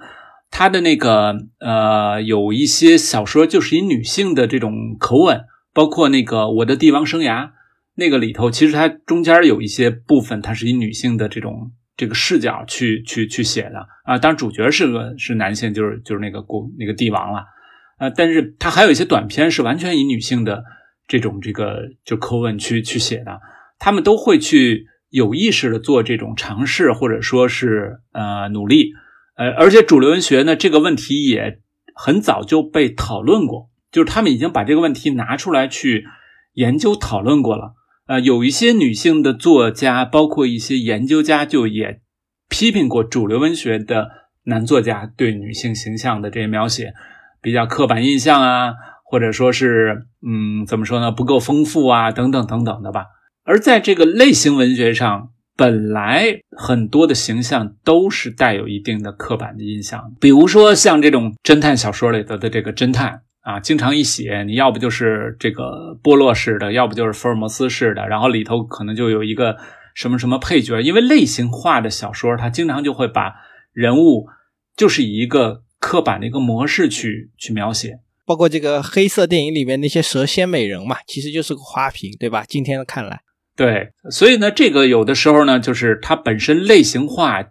[0.50, 5.40] 她的那个呃有一些小说就是以女性的这种口吻，
[5.72, 7.50] 包括那个我的帝王生涯
[7.96, 13.86] 那个里头，其实它中间有一些部分，它是以女性的这种这个视角去去去写的。
[14.04, 17.44] 啊，当然主角是个是男性，就是就是那个国那个帝王了。
[17.98, 20.62] 啊，但是它还有一些短篇是完全以女性的
[21.06, 23.40] 这种这个就口吻去去写的。
[23.84, 28.92] 他们都会去有意识的做这种尝试，或者说是呃努力，
[29.36, 31.60] 呃，而且主流文学呢这个问题也
[31.94, 36.06] 很早就被讨论过，就是他们已经把这个问题拿出来去
[36.54, 37.74] 研究讨论过了。
[38.06, 42.00] 呃，有一些女性的作家，包括一些研究家，就也
[42.48, 44.08] 批评过主流文学的
[44.44, 46.94] 男作家对女性形象的这些描写
[47.42, 48.72] 比较刻板印象啊，
[49.04, 53.08] 或者说是嗯怎么说呢不够丰富啊等等等等的吧。
[53.44, 69.56] 而在这个类型文学上，本来很多的形象都是带有一定的刻板的印象，比如说像这种侦探小说里头的这个侦探啊，经常一写，你要不就是这个波洛式的，要不就是福尔摩斯式的，然后里头可能就有一个
[69.94, 73.34] 什么什么配角，因为类型化的小说，它经常就会把
[73.72, 74.26] 人物
[74.74, 77.98] 就是以一个刻板的一个模式去去描写。
[78.26, 82.42] 包括这个黑色电影里面那些蛇蝎美人嘛，其实就是个花瓶，对吧？
[82.48, 83.20] 今天的看来。
[83.56, 87.44] 对，所以呢，这个有的时候呢，就是它本身类型化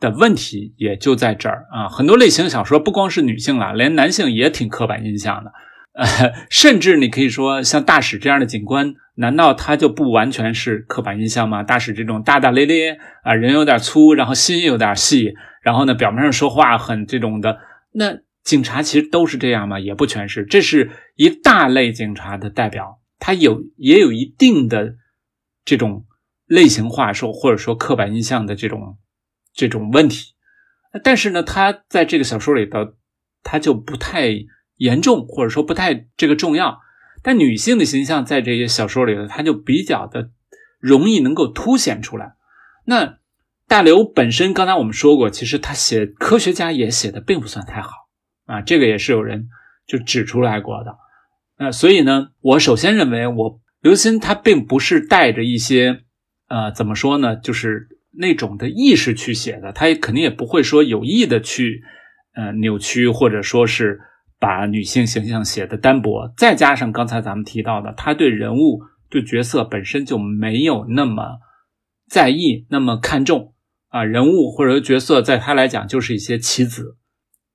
[0.00, 1.88] 的问题也就在这儿啊。
[1.88, 5.52] 很多类型小说不光是女性了，连男性也挺刻板印象的。
[5.92, 11.62] 呃，甚至你可以说，像大使这样的警官，难道他就不完全是刻板印象吗？
[11.62, 17.58] 大使这种大大咧咧啊，人有点粗，然后心有点细，然后呢，表面上说话很这种的，
[17.92, 19.78] 那警察其实都是这样吗？
[19.78, 23.00] 也不全是，这是一大类警察的代表。
[23.18, 24.94] 他有也有一定的
[25.64, 26.06] 这种
[26.46, 28.98] 类型化说或者说刻板印象的这种
[29.52, 30.34] 这种问题。
[31.02, 32.94] 但是呢，他在这个小说里头，
[33.42, 34.28] 他就不太
[34.76, 36.80] 严重，或者说不太这个重要。
[37.22, 40.30] 但女性的形象在这些小说里头，他就比较的
[40.78, 42.34] 容易能够凸显出来。
[42.84, 43.18] 那
[43.68, 47.90] 大刘本身，刚才我们说过，其实他写科学家也写的并不算太好
[48.44, 49.48] 啊，这个也是有人
[49.86, 50.98] 就指出来过的。
[51.56, 56.00] 那所以呢，我首先认为，我刘鑫他并不是带着一些
[56.48, 61.82] 呃怎么说呢，就是那种的意识去写的，他也肯定也不会说有意的去
[62.34, 64.00] 呃扭曲，或者说是。
[64.42, 71.38] 把女性形象写的单薄，再加上刚才咱们提到的，他对人物、对角色本身就没有那么
[72.10, 73.54] 在意、那么看重
[73.86, 76.96] 啊，人物或者角色在他来讲就是一些棋子。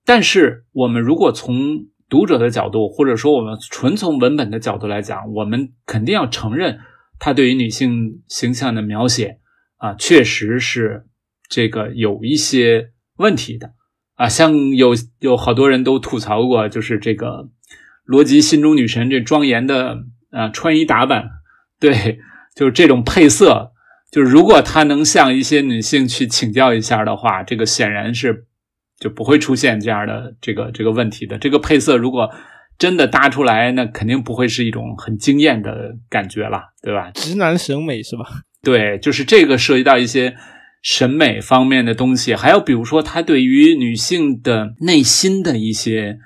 [0.06, 6.80] 但是我们如果从读者的角度，或者说我们纯从文本的角度来讲，我们肯定要承认
[7.20, 9.40] 他对于女性形象的描写
[9.78, 11.06] 啊，确实是
[11.50, 13.74] 这个有一些问题的。
[14.16, 17.50] 啊，像有有好多人都吐槽过，就是这个
[18.04, 21.30] 罗辑心中女神这庄严的啊穿衣打扮，
[21.80, 22.18] 对，
[22.56, 23.74] 就是这种配色，
[24.12, 28.48] 就是如果她能向一些女性去请教一下的话，这个显然是
[29.00, 31.38] 就不会出现这样的这个这个问题的。
[31.38, 32.30] 这个配色如果
[32.78, 37.12] 真的搭出来，那肯定不会是一种很惊艳的感觉了，对吧？
[37.12, 38.26] 直男审美是吧？
[38.64, 40.36] 对，就是这个涉及到一些。
[40.84, 46.20] 审美方面的东西，还有比如说他对于女性的内心的一些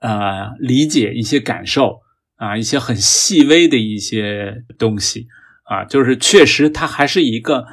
[0.00, 2.00] 呃理解、一些感受
[2.36, 5.26] 啊，一些很细微的一些东西
[5.64, 7.66] 啊，就是确实他还是以一个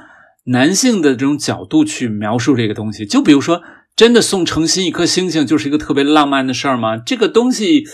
[0.44, 3.06] 男性的这种角度去描述这个东西。
[3.06, 3.64] 就比如说，
[3.96, 6.98] 真的送程心一颗星星就是一个特别浪漫的事儿吗？
[6.98, 7.86] 这个东西，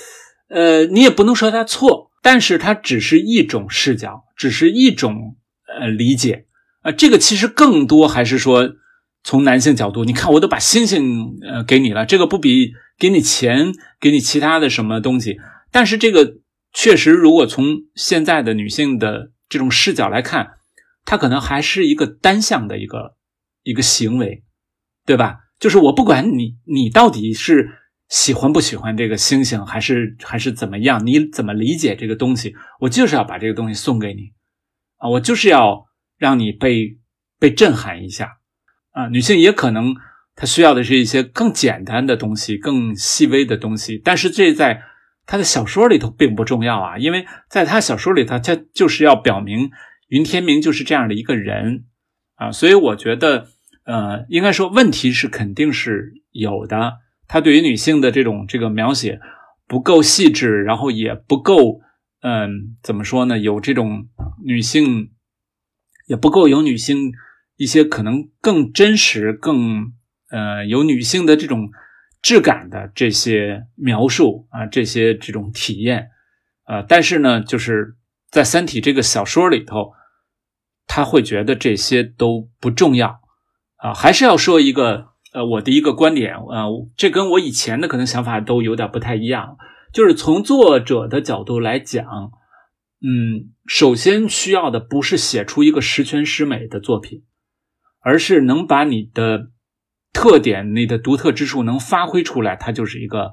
[0.49, 5.37] 呃，你也不能说它错，但是它只是一种视角，只是一种
[5.79, 6.47] 呃理解。
[6.81, 8.71] 啊，这个其实更多还是说
[9.23, 15.37] 从男性角度，你看我都把星星呃给你了，这个不比给你钱、给你其他的什么东西？
[15.71, 16.37] 但是这个
[16.73, 20.53] 确实，如果从现在的女性的这种视角来看，
[21.05, 23.15] 它可能还是一个单向的一个
[23.61, 24.43] 一个行为，
[25.05, 25.37] 对吧？
[25.61, 27.69] 就是我不管你你到底是
[28.09, 32.53] 喜欢不喜欢这个星星，还是还是怎么样，你怎么理解这个东西？
[32.81, 34.33] 我就是要把这个东西送给你
[34.97, 35.89] 啊，我就是要。
[36.21, 36.99] 让你被
[37.39, 38.37] 被震撼一下
[38.91, 39.07] 啊！
[39.07, 39.95] 女性也可能
[40.35, 44.83] 她需要的是一些更简单的东西、更细微的东西，但是这在
[45.25, 49.71] 她的小说里头并不重要啊，因为在她小说里头，她就是要表明
[50.09, 51.85] 云天明就是这样的一个人
[52.35, 53.47] 啊，所以我觉得，
[53.85, 56.99] 呃，应该说问题是肯定是有的。
[57.27, 59.19] 他对于女性的这种这个描写
[59.67, 61.81] 不够细致，然后也不够，
[62.21, 63.37] 嗯，怎么说呢？
[63.37, 64.07] 有这种
[64.43, 65.11] 女性。
[66.07, 67.13] 也不够有女性
[67.55, 69.93] 一些可能更真实、更
[70.29, 71.69] 呃有女性的这种
[72.21, 76.09] 质感的这些描述啊，这些这种体验，
[76.65, 77.95] 呃，但是呢，就是
[78.29, 79.93] 在《三体》这个小说里头，
[80.85, 83.21] 他会觉得这些都不重要
[83.81, 89.57] 啊，还是要说一个呃我的一个观点啊，这跟我以前的可能想法都有点不太一样，
[89.91, 92.05] 就是从作者的角度来讲。
[93.03, 97.23] 嗯，首先需要的不是写出一个十全十美的作品，
[97.99, 99.47] 而是能把你的
[100.13, 103.31] 特点、你的独特之处能发挥出来，它就是一个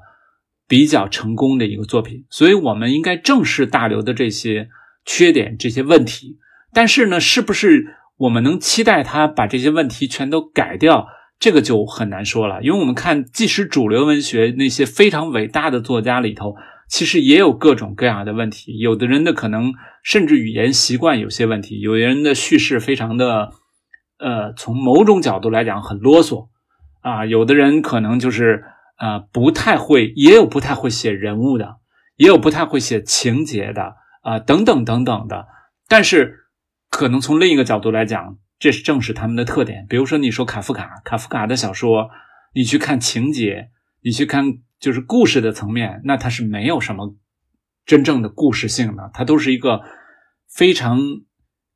[0.67, 2.25] 比较成功的一个作品。
[2.31, 4.69] 所以，我们应该正视大刘的这些
[5.05, 6.39] 缺点、这些问题。
[6.73, 11.07] 但是呢，是不是我们能期待他把这些问题全都改掉？
[11.39, 12.61] 这个就很难说了。
[12.61, 16.55] 因为我们看，即使主流文学那些非常伟大的作家里头。
[16.91, 23.51] 其实也有各种各样的问题，有的人的可能甚至语言习惯有些问题，有的人的叙事非常的，
[24.17, 26.47] 呃，从某种角度来讲很啰嗦，
[27.01, 28.63] 啊，有的人可能就是
[28.97, 31.75] 呃不太会，也有不太会写人物的，
[32.17, 33.93] 也有不太会写情节的，
[34.23, 35.45] 啊，等等等等的。
[35.87, 36.48] 但是
[36.89, 39.85] 可能从另一个角度来讲，这是正是他们的特点。
[39.89, 42.09] 比如说，你说卡夫卡，卡夫卡的小说，
[42.53, 43.69] 你去看情节，
[44.01, 44.59] 你去看。
[44.79, 47.13] 就是故事的层面，那它是没有什么
[47.85, 49.81] 真正的故事性的，它都是一个
[50.47, 51.01] 非常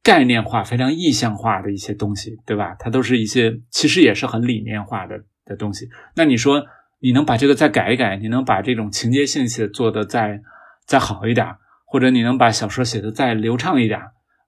[0.02, 2.77] 概念化、非常意象化的一些东西，对吧？
[2.80, 5.90] 它都是一些其实也是很理念化的的东西。
[6.15, 6.64] 那你说
[7.02, 10.40] 你能把这个再改一改，你能把这种情节性写做的再
[10.85, 11.45] 再好一点，
[11.84, 13.99] 或者你能把小说写的再流畅一点，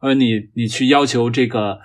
[0.05, 1.79] 呃，你你去要求这个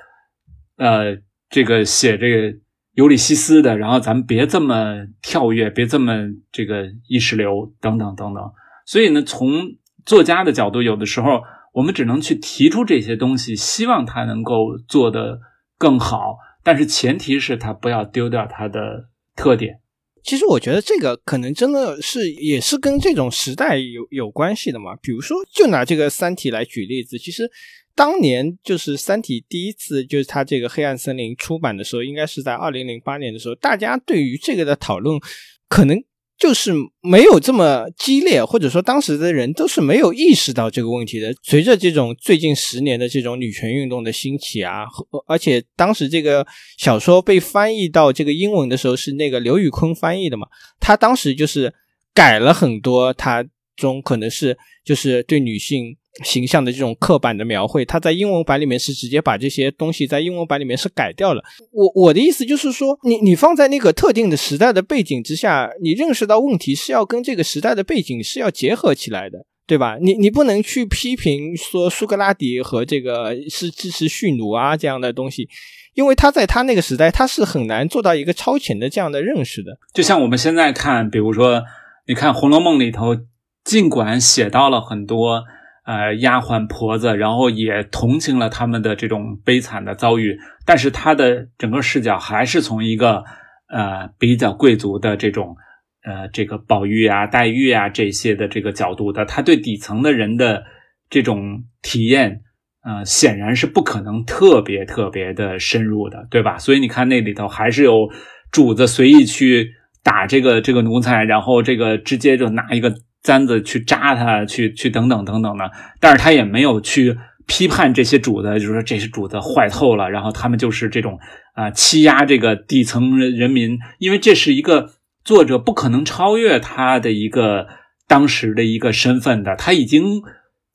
[0.76, 1.16] 呃
[1.48, 2.58] 这个写这个。
[2.94, 6.12] 尤里西斯的，然后咱们别这么跳跃，别这么
[6.50, 8.42] 这个意识流等等等等。
[8.84, 11.40] 所以呢，从作家的角度，有的时候
[11.72, 15.38] 我们只能去提出这些东西，希望他能够做得
[15.78, 19.78] 更好，但是前提是他不要丢掉他的特点。
[20.22, 24.94] 其实我觉得这个可能真的是也是跟这种时代有有关系的嘛。
[25.00, 27.50] 比如说，就拿这个《三体》来举例子，其实
[28.00, 35.20] 当年就是《三体》第一次就是它这个《黑暗森林》出版的时候，应该是在二零零八年的时候，大家对于这个的讨论
[35.68, 36.02] 可能。
[36.38, 36.72] 就是
[37.02, 41.34] 没有这么激烈，或者说当时的人都是没有意识到这个问题的。
[41.42, 44.86] 随着这种最近十年的这种女权运动的兴起啊，
[45.26, 46.46] 而且当时这个
[46.78, 50.46] 小说被翻译到这个英文的时候是那个刘宇坤翻译的嘛，
[50.80, 51.74] 他当时就是
[52.14, 53.44] 改了很多，他
[53.76, 55.94] 中可能是就是对女性。
[56.24, 61.42] 形象的这种刻板的描绘，它在英文版里面是直接把这些东西在英文版里面是改掉了。
[61.72, 69.98] 我我的意思就是说，你你放在那个特定的时代的背景之下，你认识到问题是要跟这个时代的背景是要结合起来的，对吧？
[70.00, 75.48] 你你不能去批评说苏格拉底和这个是支持蓄奴啊这样的东西，
[75.94, 79.78] 因为他在他那个时代他是很难做到一个超前的这样的认识的。
[79.94, 81.62] 就像我们现在看，比如说
[82.08, 83.16] 你看《红楼梦》里头，
[83.62, 85.44] 尽管写到了很多。
[85.90, 93.24] 呃，丫鬟婆子，然后也同情了他们的这种悲惨的遭遇，但是他的整个视角还是从一个
[93.68, 95.56] 呃比较贵族的这种
[96.04, 100.62] 呃这个宝玉啊、黛玉啊这些的这个角度的，他对底层的人的
[101.08, 102.42] 这种体验，
[102.84, 106.56] 呃，显然是不可能特别特别的深入的，对吧？
[106.56, 108.08] 所以你看那里头还是有
[108.52, 109.72] 主子随意去
[110.04, 112.94] 打这个这个奴才，然后这个直接就拿一个。
[113.22, 115.70] 簪子去扎他，去去等等等等的，
[116.00, 121.18] 但是他也没有去批判这些主子，就是说这些主子坏透了，然后他们就是这种
[121.54, 124.92] 啊欺压这个底层人人民，因为这是一个
[125.22, 127.66] 作者不可能超越他的一个
[128.08, 130.22] 当时的一个身份的，他已经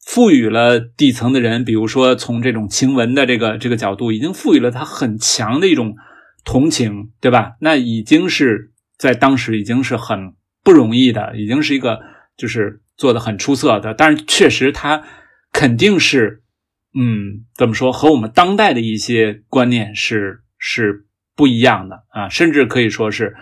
[0.06, 5.96] 赋予了底层的人，比如说从这种晴雯的这个这个角度，已经赋予了他很强的一种
[6.44, 7.54] 同情，对吧？
[7.62, 12.02] 那已经是在当时已经是很不容易的，已经是一个。
[12.38, 15.03] 就是做的很出色的，但是确实他
[15.52, 16.44] 肯定是，
[16.98, 21.06] 嗯，怎么说和我们当代的一些观念是是
[21.36, 23.34] 不一样的啊，甚至可以说是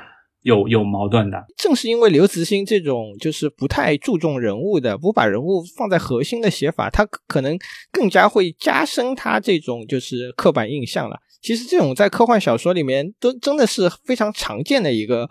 [0.41, 1.45] 有有矛盾的。
[1.57, 7.57] 正是因为刘慈欣这种就是不太注重人物的，不把人物放在核心的写法，他可能
[7.91, 11.17] 更加会加深他这种就是刻板印象了。
[11.41, 15.27] 其实这种在科幻小说里面都真的是非常常见的一个。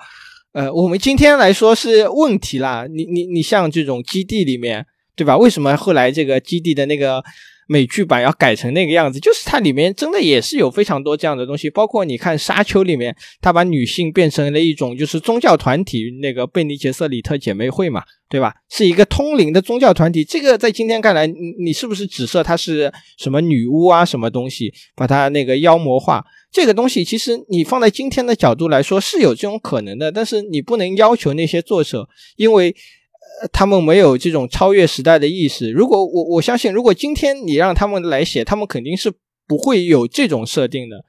[0.53, 2.87] 呃，我们今天来说是问题啦。
[2.87, 4.85] 你你你像这种基地里面，
[5.17, 5.37] 对吧？
[5.37, 7.25] 为什么后来这个基地的那个
[7.69, 9.21] 美剧版要改成那个样子？
[9.21, 11.71] 就是它里面真的也是有非常多这样的东西。
[11.71, 18.55] 包括你看《沙丘》里面，它把女性变成了一种就是宗教团体，那个贝尼杰瑟里特姐妹会嘛，对吧？
[18.71, 20.25] 是一个通灵的宗教团体。
[20.25, 21.35] 这个在今天看来，你
[21.65, 24.05] 你是不是指涉它是什么女巫啊？
[24.05, 26.25] 什么东西把它那个妖魔化？
[26.51, 32.07] 这个东西其实你放在今天的角度来说是有这种可能的，但是你不能要求那些作者，
[32.37, 32.75] 因为
[33.53, 35.71] 他们没有这种超越时代的意识。
[35.71, 39.13] 如果我我相信，如果今天你让他们来写，他们肯定是
[39.49, 41.05] 不会有这种设定的。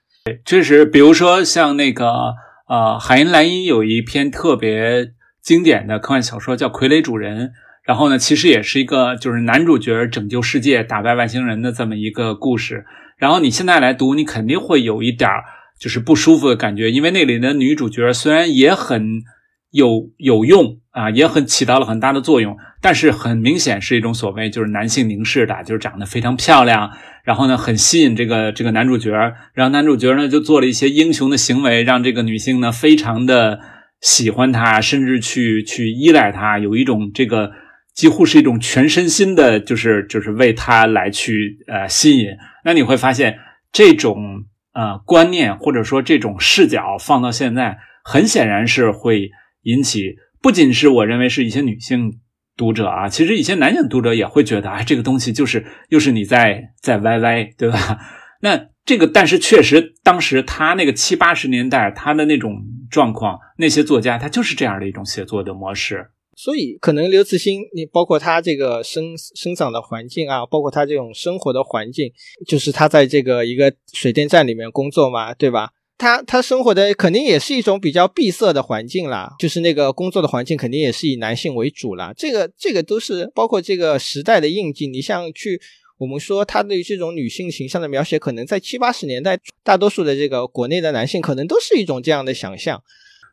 [0.45, 2.33] 确实，比如说像那个
[2.67, 7.47] 呃海因莱因有一篇特别经典的科幻小说叫《傀儡主人》，
[7.85, 12.85] 然后呢，其实也是一个就是男主角拯救世界、打败外星人的这么一个故事。
[13.17, 15.29] 然后你现在来读，你肯定会有一点
[15.79, 19.21] 就是不舒服的感觉，因为那里的女主角虽然也很
[19.73, 26.91] 有有用啊，也很起到了很大的作用，但是很明显是一种所谓就是男性凝视的，就是长得非常漂亮，
[27.23, 29.11] 然后呢很吸引这个这个男主角，
[29.55, 33.59] 然后男主角呢就做了一些英雄的行为，让这个女性呢非常的
[33.99, 37.51] 喜欢他，甚至去去依赖他，有一种这个
[37.95, 42.27] 几乎是一种全身心的，就是就是为他来去呃吸引。
[42.63, 43.39] 那你会发现，
[43.71, 44.43] 这种
[44.73, 49.31] 呃观念或者说这种视角放到现在，很显然是会
[49.63, 52.19] 引起不仅是我认为是一些女性
[52.55, 57.99] 读者啊，其实一些男性读者也会觉得，哎，这个东西就是又是你在在歪歪，对吧？
[58.41, 62.61] 那这个，但是确实当时他那个七八十年代他的那种
[62.91, 66.07] 状况，那些作家他就是这样的一种写作的模式。
[66.35, 72.11] 所以，可能刘慈欣，你包括他这个生生长的环境啊，包括他这种生活的环境，
[72.47, 75.69] 就是他在这个一个水电站里面工作嘛，对吧？
[75.97, 82.11] 他他生活的肯定也是一种比较闭塞的环境啦，就是那个工作的环境肯定也是以男性为主啦。
[82.17, 84.87] 这个这个都是包括这个时代的印记。
[84.87, 85.61] 你像去
[85.99, 92.81] 我们说他对这种女性形象的描写，可能在七八十年代，大多数的这个国内的男性可能都是一种这样的想象。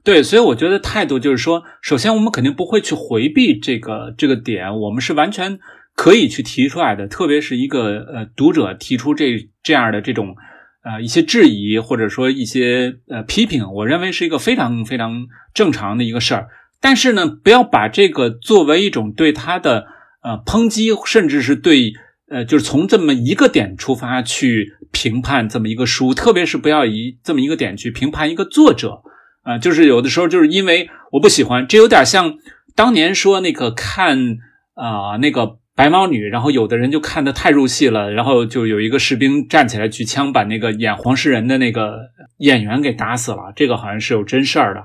[0.04, 5.58] 对，所以我觉得态度就是说，首先我们肯定不会去回避这个这个点，我们是完全
[5.94, 10.36] 可以去提出来的，特别是一个呃读者提出这这样的这种
[10.82, 16.48] 呃一些质疑或者说一些呃批评，我认为是一个非常非常正常的一个事儿。
[16.80, 19.86] 但是呢，不要把这个作为一种对他的
[20.22, 21.92] 呃抨击，甚至是对
[22.28, 29.02] 呃就是从这么一个点出发去评判这么一个书，特别是不要以这么一个点去评判一个作者
[29.42, 32.38] 啊，就是有的时候就是因为我不喜欢，这有点像
[32.74, 34.38] 当年说那个看
[34.74, 42.00] 啊那个白毛女，然后有的人就看的太入戏了，然后就有一个士兵站起来举枪把那个演黄世仁的那个
[42.36, 44.82] 演员给打死了，这个好像是有真事儿的。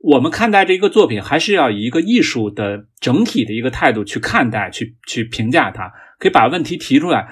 [0.00, 5.92] 我们看待这一个作品，还是要以一个艺术的整体的一个态度去看待、去去评价它。
[6.18, 7.24] 可以把问题提出来，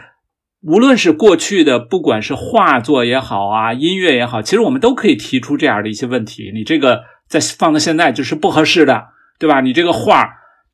[0.63, 6.53] 无论是过去的，不管是画作也好啊，音乐也好，其实我们都可以提出这样的一些问题。
[6.55, 9.09] 你这个在放到现在就是不合适的，
[9.41, 9.63] 对吧？
[9.63, 10.31] 你这个画儿，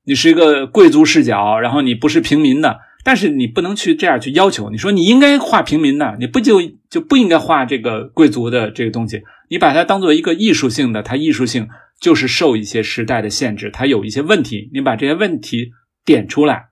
[0.06, 4.70] 你是一个贵族视角，然后你不是平民的，但是你不能去这样去要求。
[4.70, 9.22] 你说你应该画平民的，你不就就不应该画这个贵族的这个东西？
[9.50, 11.68] 你把它当做一个艺术性的，它艺术性。
[11.98, 15.70] 就是受一些时代的限制，它有一些问题，你把这些问题
[16.04, 16.66] 点出来。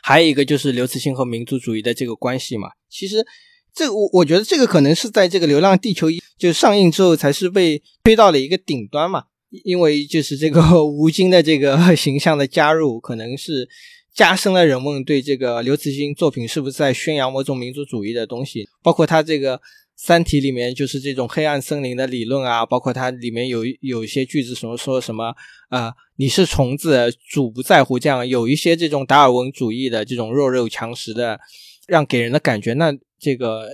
[0.00, 3.26] 还有一个就是刘慈欣和民族主义的这个关系嘛，其实
[3.74, 9.24] 这我我觉得这个可能是在这个《流浪地球一》就上映之后才是被推到了一个顶端嘛，
[9.64, 13.68] 因为就是这个 吴京的这个 形象的加入，可能是
[14.14, 19.60] 加深了人们对这个刘慈欣作品是不是在宣扬某种民族主义的东西，包括他这个。
[20.02, 25.34] 三体里面就是这种黑暗森林的理论啊，包括它里面有有一些句子什么说什么
[25.68, 31.38] 啊，你是虫子，主不在乎这样，有一些这种达尔文主义的这种弱肉强食的，
[31.86, 32.72] 让给人的感觉。
[32.72, 33.68] 那这个，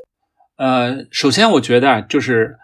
[0.57, 2.57] 呃，首先我觉得就是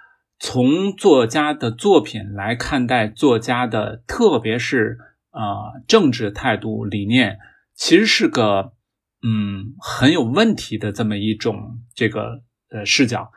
[0.44, 4.98] 从作家的作品来看待作家的，特别是
[5.30, 7.38] 啊政治态度理念，
[7.76, 8.72] 其实是个
[9.22, 13.30] 嗯很有问题的这么一种这个呃视角。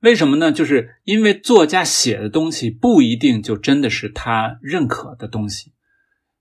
[0.00, 0.50] 为什么呢？
[0.50, 5.72] 就是因为作家写的东西不一定就真的是他认可的东西，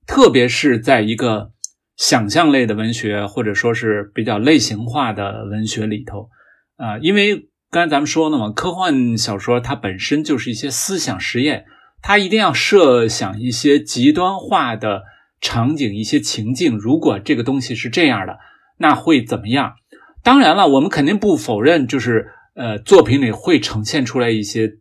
[0.07, 1.52] 特别是在一个
[1.95, 6.31] 想象类的文学或者说是比较类型化的文学里头，
[6.76, 11.65] 啊，因为刚才咱们说了嘛，科幻小说它本身就是一些思想实验，
[12.02, 15.03] 它一定要设想一些极端化的
[15.41, 16.77] 场景、一些情境。
[16.77, 18.39] 如果这个东西是这样的，
[18.77, 19.76] 那会怎么样？
[20.23, 22.31] 当然了，我们肯定不否认，就是。
[22.60, 24.80] 呃，作品里会呈现出来一些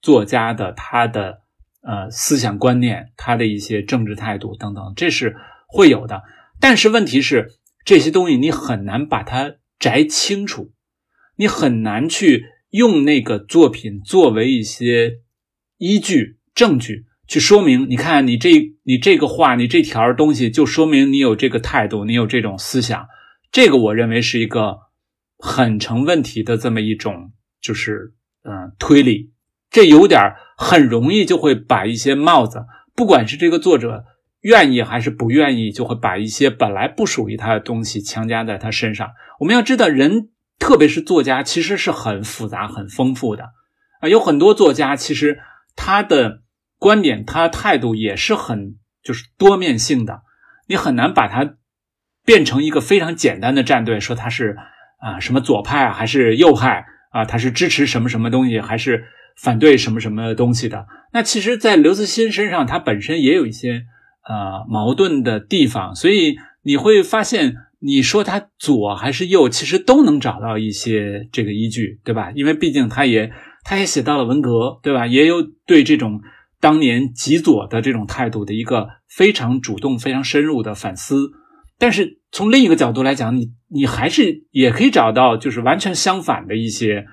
[0.00, 1.40] 作家的他的
[1.82, 5.36] 呃思想观念，他的一些政治态度等等，这是
[5.68, 6.22] 会有的。
[6.60, 7.50] 但是问题是，
[7.84, 10.70] 这些东西你很难把它摘清楚，
[11.40, 15.20] 你很难去用那个作品作为一些
[15.78, 17.88] 依据、证据去说明。
[17.88, 23.06] 你看，你这你这个话，你这条东西，就说明你有这个态度，你有这种思想。
[23.50, 24.90] 这个我认为是一个。
[25.42, 28.12] 很成问题的这么一种，就是
[28.44, 29.30] 嗯推理，
[29.70, 30.20] 这有点
[30.58, 34.04] 很容易就会把一些帽子，不管是这个作者
[34.42, 39.12] 愿意还是不愿意，就会把一些本来不属于他的东西强加在他身上。
[39.38, 40.28] 我们要知道，人
[40.60, 43.50] 特别是作家，其实是很复杂、很丰富的
[44.00, 44.08] 啊。
[44.08, 45.40] 有很多作家，其实
[45.74, 46.42] 他的
[46.78, 50.22] 观点、他的态度也是很就是多面性的，
[50.68, 51.54] 你很难把它
[52.24, 54.56] 变成一个非常简单的战队，说他是。
[55.02, 57.24] 啊，什么左派还是右派啊？
[57.24, 60.86] 他是支持什么什么东西，还是反对什么什么东西的？
[61.14, 63.86] 那其实，在刘慈欣身上，他本身也有一些
[64.28, 72.30] 呃矛盾的地方，所以你会发现，你说他左还是右，其实都能找到一些这个依据，对吧？
[72.32, 73.32] 因为毕竟他也
[73.64, 75.06] 他也写到了文革，对吧？
[75.06, 76.20] 也有对这种
[76.60, 81.30] 当年极左的这种态度的一个非常主动、非常深入的反思。
[81.78, 87.06] 但是从另一个角度来讲，你你还是也可以找到就是完全相反的一些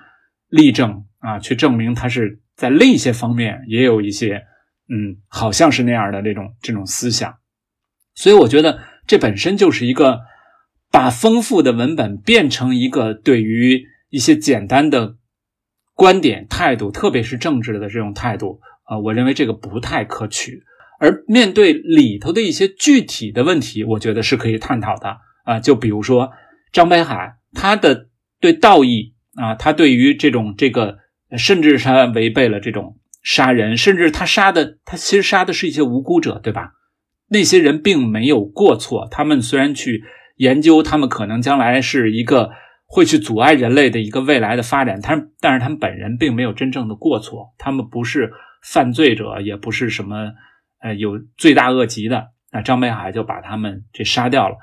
[0.49, 4.43] 例证啊，去证明他是在另一些方面也有一些
[4.89, 7.33] 嗯，好像是那样的这种这种思想。
[8.15, 10.19] 所以我觉得这本身就是一个
[10.97, 15.17] 把丰富的文本变成一个对于一些简单的
[15.93, 20.63] 观点态度，特别是政治的这种态度啊，我认为这个不太可取。
[20.99, 25.59] 而面对里头的一些具体的问题，我觉得是可以探讨的啊。
[25.59, 26.31] 就比如说
[26.71, 28.07] 张北海，他的
[28.41, 30.97] 对道义啊，他对于这种这个，
[31.37, 36.71] 甚至他违背了这种杀人，甚至他杀的，他其实杀的是一些无辜者，对吧？
[37.29, 40.03] 那些人并没有过错，他们虽然去
[40.37, 42.51] 研究，他们可能将来是一个
[42.87, 48.31] 会去阻碍人类的一个未来的发展，他但是他们本人并没有真正的过错，他们不是
[48.63, 50.31] 犯罪者，也不是什么。
[50.79, 54.57] 呃，有罪大恶极的，那张北海就把他们这杀掉了。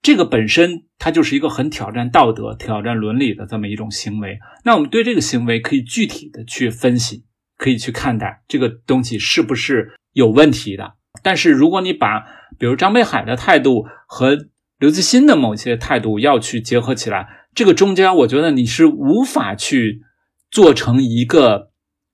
[0.00, 4.38] 这个本身它就是一个很挑战道德、挑战伦理的这么一种行为。
[4.64, 7.24] 那我们对这个行为可以具体的去分析，
[7.56, 10.94] 可以去看待这个东西是不是有问题的。
[11.24, 12.20] 但是如果你把
[12.56, 14.38] 比如张北海的态度和
[14.78, 20.02] 刘慈欣的某些态度要去结合起来，这个中间我觉得你是无法去
[20.50, 21.70] 做成一个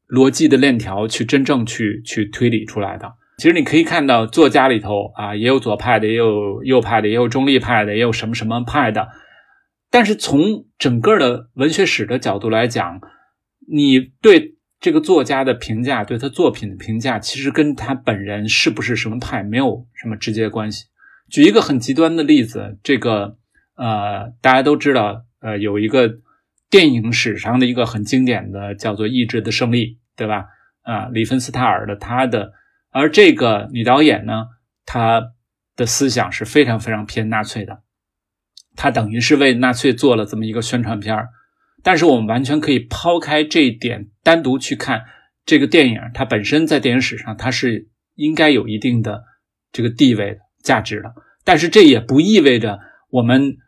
[0.08, 3.12] 逻辑的链条去真正去去推理出来的。
[3.36, 9.08] 其实你可以看到作家里头啊，也有左派的，也有右派的，也有中立派的，也有什么什么派的。
[9.90, 13.00] 但是从整个的文学史的角度来讲，
[13.70, 20.86] 你对这个作家的评价，对他作品的评价，其实跟他本人是不是什么派没有什么直接关系。
[21.28, 23.36] 举一个很极端的例子，这个
[23.76, 26.18] 呃，大家都知道，呃，有一个
[26.70, 29.86] 电影史上的一个很经典的叫做《意志的胜利》，
[30.16, 30.46] 对吧？
[30.82, 32.52] 啊，里芬斯塔尔的他的。
[32.90, 34.46] 而这个女导演呢，
[34.86, 35.32] 她
[35.74, 37.82] 的思想是非常非常偏纳粹的，
[38.76, 41.30] 她等于是为纳粹做了这么一个宣传片儿。
[41.82, 45.06] 但是我们完全可以抛开这一点，单独去看
[45.44, 49.24] 这个电影，它本身在电影史上它是应该有一定的
[49.72, 51.14] 这个地位的价值的。
[51.44, 52.80] 但是这也不意味着
[53.10, 53.58] 我们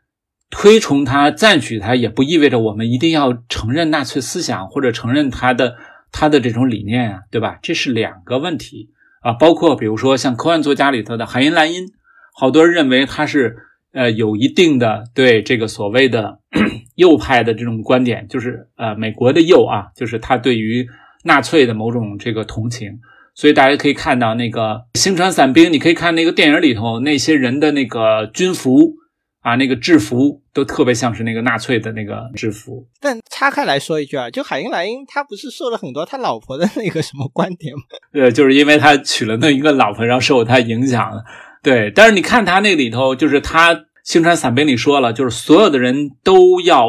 [0.50, 5.76] 推崇它、赞许它，也不意味着我们一定要承认纳粹思想或者承认他的
[6.10, 7.58] 他的这种理念啊，对吧？
[7.62, 8.90] 这是两个问题。
[9.20, 11.88] 啊，包括比如说像科幻作家里头的海因莱因，
[12.32, 13.56] 好多人认为他是
[13.92, 16.38] 呃有一定的对这个所谓的
[16.94, 20.88] 右派的这种观点，就是呃美国的右啊，就是他对于
[21.24, 23.00] 纳粹的某种这个同情。
[23.36, 24.60] 所以大家可以看到那个
[24.98, 28.94] 《星船伞兵》，你可以看那个电影里头那些人的那个军服。
[29.42, 32.84] 啊，那个制服都特别像是那个纳粹的那个制服。
[33.00, 37.82] 但拆开来说一句啊，就海因莱因他不是受了很多他老婆的那个什么观点吗？
[38.12, 41.22] 对， 就是因为他娶了那一个老婆，然后受他影响了。
[41.62, 43.72] 对，但是你看他那里头，就是他
[44.02, 46.88] 《星船伞兵》里说了，就是所有的人都要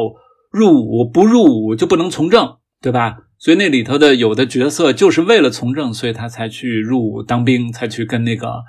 [0.50, 3.18] 入伍，不入伍就不能从政，对吧？
[3.38, 8.64] 所以那里头的有的角色就是为了从政，所以他才去入伍当兵，才去跟那个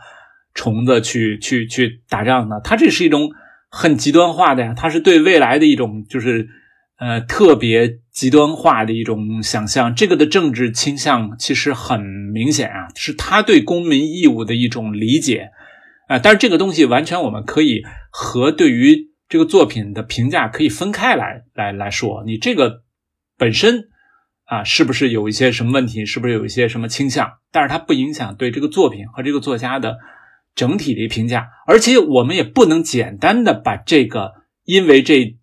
[0.53, 2.61] 虫子去去去打仗的。
[2.63, 3.31] 他这是一种。
[3.71, 6.49] 很极端化的呀，他是对未来的一种，就是
[6.97, 9.93] 呃特别极端化的一种想象。
[9.93, 15.51] 这个的政治倾向其实很明显啊，是他对公民义务的一种理解
[16.07, 16.17] 啊。
[16.17, 22.23] 但是这个东西完全我们可以和对于这个作品的评价可以分开来来来说。
[22.25, 22.81] 你这个
[23.37, 23.89] 本身
[24.49, 26.05] 啊，是不是有一些什么问题？
[26.05, 27.31] 是不是有一些什么倾向？
[27.51, 29.97] 但是它不影响对这个作品和这个作家的。
[30.55, 34.33] 整体的评价，而且我们也不能简单的把这个，
[34.65, 35.37] 因为这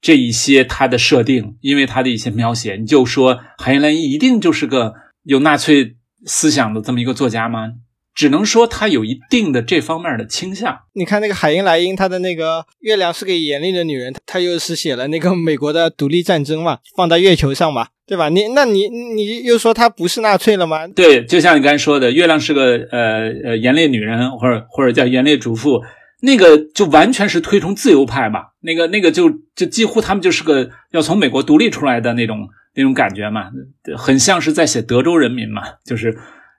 [0.00, 4.94] 这一些他的设定，因为他的一些描写，你就说海因莱因一定就是个
[5.24, 7.72] 有纳粹思想的这么一个作家吗？
[8.14, 10.80] 只能说他有一定的这方面的倾向。
[10.92, 18.28] 你看那个海因莱因，他的那个月亮是个严厉的女人，他又是写了那个美国的独立战争嘛，放在月球上嘛，对吧？
[18.28, 20.86] 你那你你又说他不是纳粹了吗？
[20.88, 25.82] 对，就像你刚才说的，月亮是个呃呃严厉女人，或者或者叫严厉主妇，
[26.20, 33.50] 那个就完全是推崇自由派嘛，那个那个就就几乎他们就是个要从美国独立出来的那种那种感觉嘛，
[33.96, 36.14] 很像是在写德州人民嘛，就是。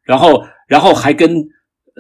[0.05, 1.47] 然后，然后还跟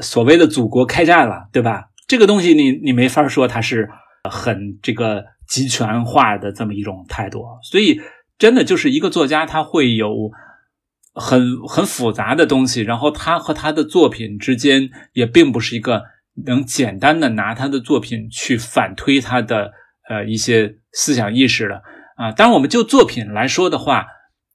[0.01, 1.85] 所谓的祖国开战了，对吧？
[2.05, 3.87] 这个东西你你没法说它是
[4.29, 7.45] 很这个集权化的这么一种态度。
[7.63, 8.01] 所以，
[8.43, 10.29] 真的就是一个作家，他会有
[11.13, 16.03] 很很复杂的东西，然后他和他的作品之间也并不是一个
[16.45, 19.71] 能简单的拿他的作品去反推他的
[20.09, 21.81] 呃一些思想意识的
[22.17, 22.33] 啊。
[22.33, 24.07] 当然，我们就作品来说的话。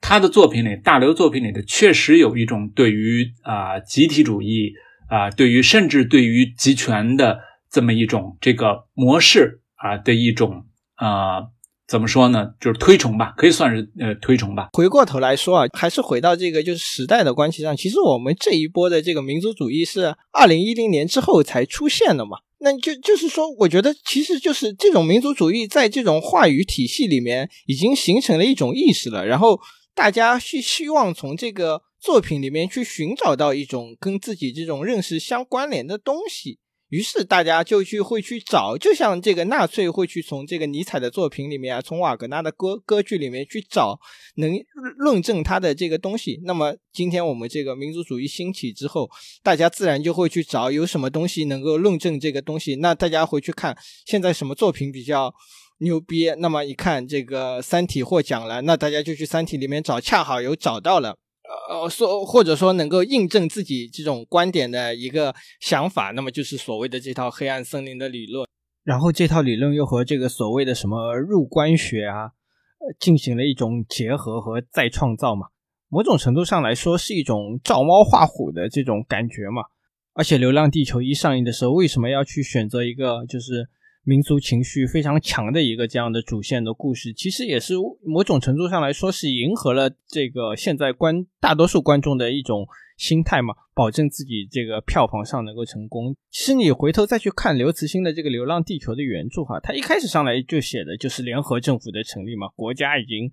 [0.03, 4.75] 他的作品里，大刘作品里的确实有一种对于啊集体主义
[5.09, 7.41] 啊，对于甚至对于集权的
[7.71, 10.67] 这么一种这个模式啊的一种
[10.97, 11.41] 啊
[11.89, 12.51] 怎么说呢？
[12.61, 14.69] 就是推崇吧，可以算是呃推崇吧。
[14.75, 22.39] 回过头来说啊，还是回到这个就是时代的关系上，其实我们这一波的这个民族主义是二零一零年之后才出现的嘛。
[22.59, 29.59] 那就就是说，我觉得其实就是这种民族主义在这种话语体系里面已经形成了一种意识了，然后。
[29.95, 43.99] 大家是希望从这个作品里面去寻找到一种跟自己这种认识相关联的东西，于是大家就去会去找，就像这个纳粹会去从这个尼采的作品里面啊，从瓦格纳的歌歌剧里面去找
[44.37, 44.53] 能
[44.97, 46.41] 论证他的这个东西。
[46.45, 49.11] 那么今天我们这个民族主义兴起之后，
[49.43, 52.77] 大家自然就会去找有什么东西能够论证这个东西。
[52.77, 55.35] 那大家回去看现在什么作品比较。
[55.81, 56.29] 牛逼！
[56.39, 61.17] 那么一看这个《三体》获奖了，那大家就去《三体》里面找，恰好有找到了，
[61.71, 68.47] 呃，说或者说能够印证自己这种观点的一个想法，那么就是所谓的这套黑暗森林的理论。
[68.85, 72.23] 然后这套理论又和这个所谓的什么入关学啊，
[72.79, 75.49] 呃，进行了一种结合和再创造嘛。
[75.89, 79.63] 某种程度上来说，是一种照猫画虎的这种感觉嘛。
[80.13, 83.69] 而且《流浪地球》一上映的时候，为什么要去选择一个就是
[84.09, 87.13] 民族情绪非常强的一个这样的主线的故事？
[87.13, 92.67] 其实也是某种程度上来说，是迎合了这个现在观大多数观众的一种。
[92.99, 96.17] 心态嘛，保证自己这个票房上能够成功。
[96.33, 103.31] 其实你回头再去看刘慈欣的这个《流浪地球》的原著哈，他一开始上来就写的就是联合政府的成立嘛，国家已经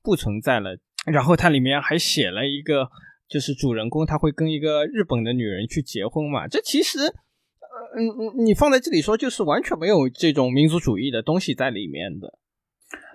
[0.00, 0.78] 不存在了。
[1.06, 2.88] 然后它里面还写了一个，
[3.28, 6.46] 就是主人公他会跟一个日本的女人去结婚嘛。
[6.46, 7.12] 这其实，
[7.96, 12.38] 嗯嗯，你放在这里说，就是完全没有这种民族主义的东西在里面的。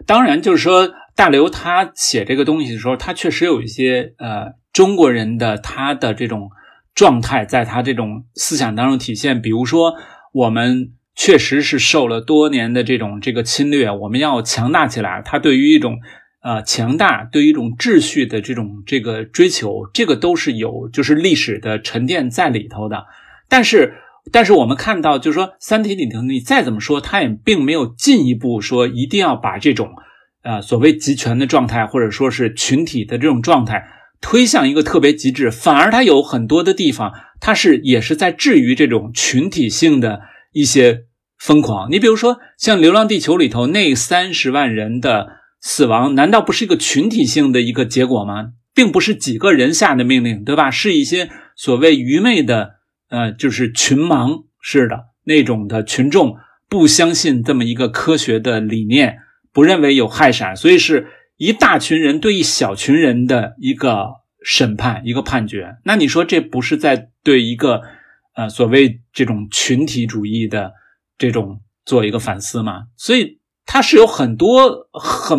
[0.05, 4.53] 当然，就是说大刘他写这个东西的时候，他确实有一些呃。
[4.75, 6.49] 中国人的他的这种
[6.93, 9.41] 状态，在他这种思想当中体现。
[9.41, 9.93] 比如说，
[10.33, 15.21] 我们确实是受了多年的这种这个侵略，我们要强大起来。
[15.23, 15.97] 他对于一种
[16.43, 23.05] 呃强大，对于一种秩序的这种这个追求，这个都是有就是历史的沉淀在里头的。
[23.47, 23.93] 但是，
[24.31, 29.89] 但是我们看到，就是说《三体》里头，你再怎么说，他也并没有进一步说一定要把这种
[30.43, 33.85] 呃所谓集权的状态，或者说是群体的这种状态。
[34.21, 40.21] 推向一个特别极致，反而它有很多的地方，它是也是在治愈这种群体性的
[40.51, 41.01] 一些
[41.37, 41.91] 疯狂。
[41.91, 45.27] 你比如说，像《流浪地球》里头那三十万人的
[45.61, 48.53] 死亡，难道不是一个群体性的一个结果吗？
[48.73, 50.71] 并不是几个人下的命令，对吧？
[50.71, 52.77] 是一些所谓愚昧的，
[53.15, 56.35] 呃，就是群盲式的那种的群众，
[56.67, 59.19] 不相信这么一个科学的理念，
[59.53, 61.07] 不认为有害闪，所以是。
[61.37, 64.07] 一大群人对一小群人的一个
[64.41, 67.81] 审判，一个判决，那你说这不是在对一个
[68.35, 70.71] 呃所谓这种群体主义的
[71.17, 72.83] 这种做一个反思吗？
[72.95, 75.37] 所以它是有很多很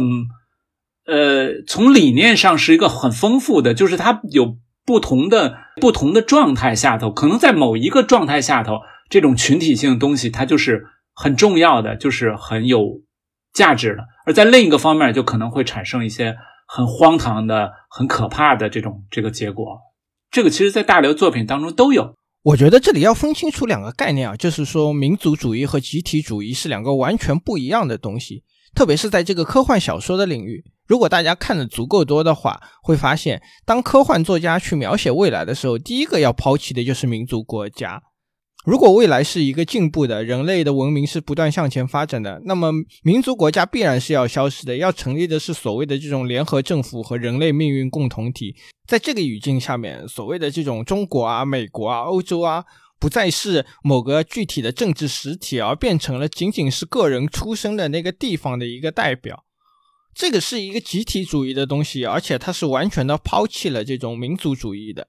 [1.06, 8.78] 呃从理念上是一个很丰富的，就是它有不同的不同的状态下头，可能在某一个状态下头，
[9.10, 13.02] 这种群体性的东西它就是很重要的，就是很有。
[13.52, 16.36] 价值的，而在另一个方面，就可能会产生一些
[16.68, 19.78] 很荒唐的、很可怕的这种这个结果。
[20.30, 22.14] 这个其实，在大刘作品当中都有。
[22.42, 28.44] 我觉得这里要分清楚两个概念啊，就是说民族主义和集体主义是两个完全不一样的东西。
[28.76, 38.02] 特别是在这个科幻小说的领域，如果大家看的足够多的话，会发现，当科幻作家去描写未来的时候，第一个要抛弃的就是民族国家。
[38.66, 42.70] 如果未来是一个进步的，人类的文明是不断向前发展的，那么
[43.02, 48.54] 民族国家必然是要消失的，要成立的是所谓的这种联合政府和人类命运共同体。
[48.86, 52.64] 在这个语境下面，所谓的这种中国啊、美国啊、欧洲啊，
[52.98, 59.44] 不再是某个具体的政治实体，而变成了仅仅是个人出生的那个地方的一个代表。
[60.14, 65.08] 这个是一个集体主义的东西，而且它是完全的抛弃了这种民族主义的。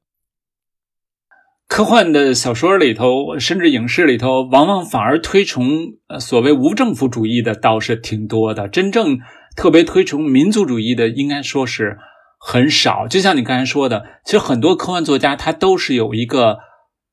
[1.70, 5.70] 科幻的小说里头，甚至影视里头，往往反而推崇
[6.08, 8.68] 呃所谓无政府主义的倒是挺多的。
[8.68, 9.20] 真正
[9.56, 11.98] 特别推崇民族主义的，应该说是
[12.40, 13.08] 很少。
[13.08, 16.58] 就像你刚才说的，其实很多科幻作家他都是有一个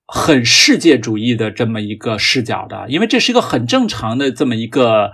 [0.06, 5.12] 很世界主义的这么一个视角的，因为这是一个很正常的这么一个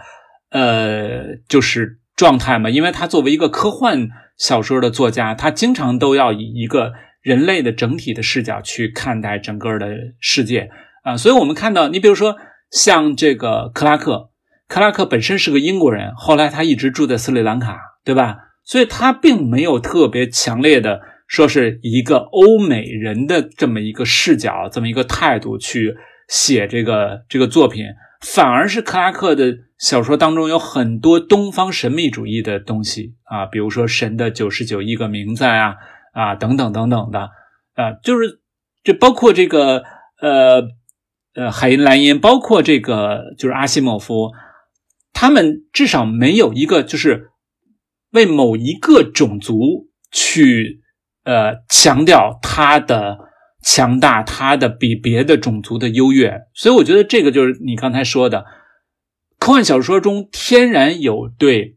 [0.50, 2.70] 呃就是状态嘛。
[2.70, 6.92] 因为他作为一个科幻小说的作家，他经常都要以一个。
[7.22, 10.70] 人类的整体的视角去看待整个的世界
[11.02, 12.38] 啊，所以我们看到，你比如说
[12.70, 14.30] 像这个克拉克，
[14.66, 18.38] 克拉克本身是个英国人，后来他一直住在斯里兰卡，对吧？
[18.64, 25.94] 所以他并没有特别强烈的说是一个欧美人的这么一个视角，这么一个态度去
[26.28, 27.86] 写这个这个作品，
[28.20, 35.76] 反而是克拉克的小说当中有很多东方神秘主义的东西啊，比如说神的九十九亿个名字啊。
[36.12, 37.30] 啊，等等等等的，
[37.74, 38.40] 啊，就是
[38.82, 39.84] 这包括这个
[40.20, 40.60] 呃
[41.36, 44.32] 呃海因莱因，包括这个就是阿西莫夫，
[45.12, 47.30] 他们至少没有一个就是
[48.10, 50.79] 为某一个种族去
[51.24, 53.18] 呃强调他的
[53.62, 58.44] 强大，他的比别的种族的优越，所以我觉得这个就是你刚才说的
[59.38, 61.76] 科幻小说中天然有对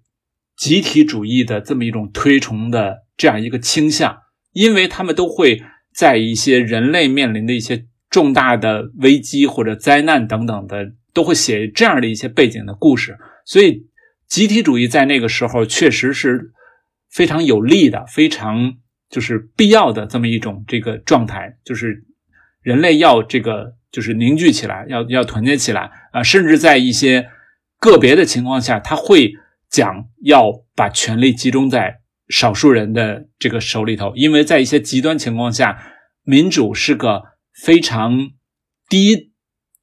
[0.56, 4.20] 集体主义的这么一种推崇的这样一个倾向。
[4.54, 5.64] 因为他们都会
[5.96, 13.18] 在一些人类面临的一些重大的危机或者灾难等等的，都会写这样的一些背景的故事，
[13.48, 13.88] 所以
[14.28, 16.52] 集体主义在那个时候确实是
[17.10, 18.76] 非常有利的，非常
[19.14, 22.04] 就是必要的这么一种这个状态，就是
[22.64, 25.92] 人类要这个就是凝聚起来，要要团结起来。
[26.12, 27.30] 啊，甚至在一些
[27.80, 29.34] 个别的情况下，他会
[29.70, 32.00] 讲要把权力集中在
[32.30, 35.80] 少数人的这个手里头，因为在一些极端情况下，
[36.24, 37.22] 民主是个
[37.54, 38.32] 非常
[38.90, 39.32] 低，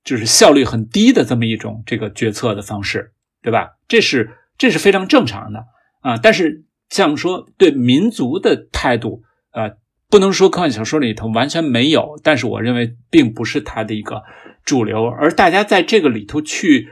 [0.02, 3.12] 就是效率很低的这么一种这个决策的方式，
[3.42, 3.76] 对吧？
[3.86, 5.66] 这是这是非常正常的。
[6.00, 9.22] 啊，但是像说对民族的态度，
[9.52, 9.80] 呃。
[10.12, 14.24] 不能说科幻小说里头完全没有，但是我认为并不是它的一个
[14.64, 16.88] 主流，而大家在这个里头去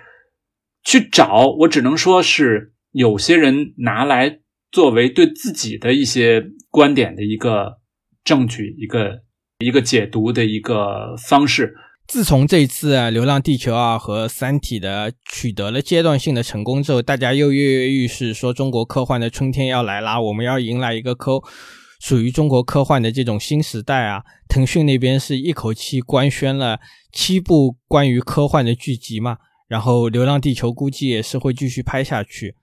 [0.85, 4.39] 去找，我只能说是有些人拿来
[4.70, 7.79] 作为对自己的一些观点的一个
[8.23, 9.23] 证据，一个
[9.59, 11.75] 一个解读的一个方式。
[12.09, 21.43] 自从这次啊《流浪地球二》和《三体》的取得了阶段性的成功之后，大家又跃跃欲试，说中国科幻的春天要来啦，我们要迎来一个科。
[22.01, 24.23] 属于中国科幻的这种新时代啊！
[24.49, 26.79] 腾讯那边是一口气官宣了
[27.13, 29.37] 七部关于科幻的剧集嘛，
[29.67, 32.55] 然后《流浪地球》估计也是会继续拍下去。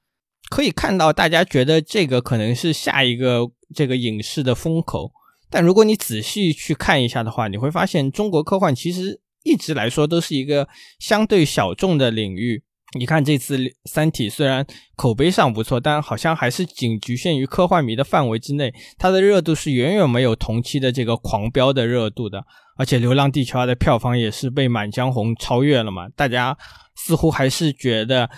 [0.49, 5.11] 可以看到，大家觉得这个可能是下一个这个影视的风口。
[5.51, 10.67] 但如果你仔细去看一下的话，你会发现中国科幻其实一直来说都是一个
[10.99, 12.63] 相对小众的领域。
[12.97, 14.65] 你看这次《三体》虽然
[14.95, 18.73] 口碑上不错，但好像还是仅局限于科幻迷的范围之内。
[18.97, 22.43] 它的热度是远远没有同期的这个《狂飙》的热度的。
[22.77, 26.09] 而且《流浪地球二》的票房也是被《满江红》超越了嘛？
[26.09, 26.57] 大家
[26.95, 28.29] 似乎还是觉得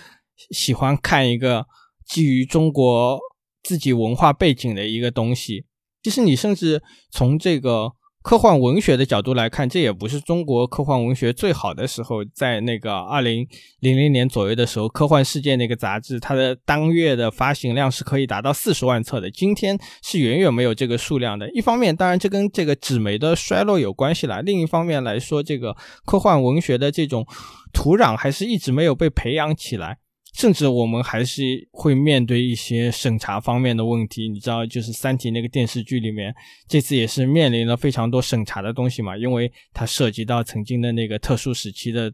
[0.52, 1.66] 喜欢看一个
[2.06, 3.20] 基于中国
[3.64, 5.66] 自己文化背景的一个东西。
[6.04, 6.82] 其实你甚至
[7.12, 7.94] 从这个。
[8.28, 12.26] 科幻文学的角度来看，这也不是中国科幻文学最好的时候。
[12.26, 13.48] 在那个二零
[13.80, 19.32] 零零年左右的时候，《科幻世界》那个杂志，它的当月的发行量是可以达到四十万册的。
[19.32, 21.50] 今天是远远没有这个数量的。
[21.52, 27.26] 一方面，当然这跟这个纸媒的衰落有关系了；另一方面来说，这个科幻文学的这种
[27.72, 30.00] 土壤还是一直没有被培养起来。
[30.38, 36.32] 甚至我们还是会面对一些审查方面的问题，你知道，就是《三体》那个电视剧里面，
[36.68, 42.14] 这次也是面临了非常多审查的东西嘛，因为它涉及到曾经的那个特殊时期的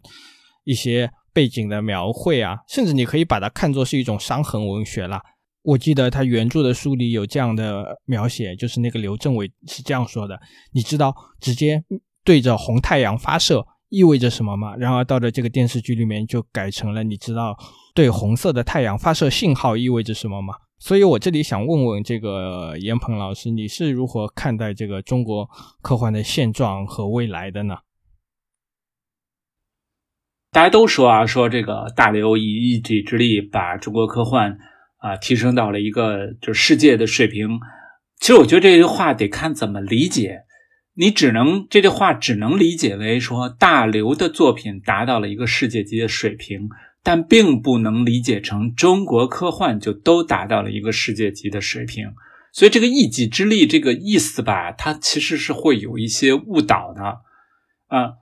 [0.63, 5.21] 一些背景的描绘啊，甚至你可以把它看作是一种伤痕文学啦。
[5.63, 10.39] 我记得他原著的书里有这样的描写，就是那个刘政委是这样说的
[10.71, 11.83] ：“你知道，直接
[12.23, 17.57] 对着红太阳发射意味着什么吗？”然而到了这个电视剧里面就改成了，你知道。
[17.94, 20.56] 对红色的太阳发射信号意味着什么吗？
[20.80, 25.48] 所以我这里想问问这个严鹏老师，你是如何看待这个中国
[25.82, 27.78] 科幻的现状和未来的呢？
[30.52, 34.57] 大家都说啊，说这个大刘以一己之力把中国科幻
[34.98, 37.60] 啊提升到了一个就是世界的水平。
[38.20, 40.41] 其实我觉得这句话得看怎么理解，
[40.95, 46.70] 你只能这句话只能理解为说大刘的作品达到了一个世界级的水平。
[47.05, 52.13] 但并不能理解成中国科幻就都达到了一个世界级的水平，
[52.53, 57.03] 所以这个一己之力这个意思吧，它其实是会有一些误导的
[57.88, 58.13] 啊。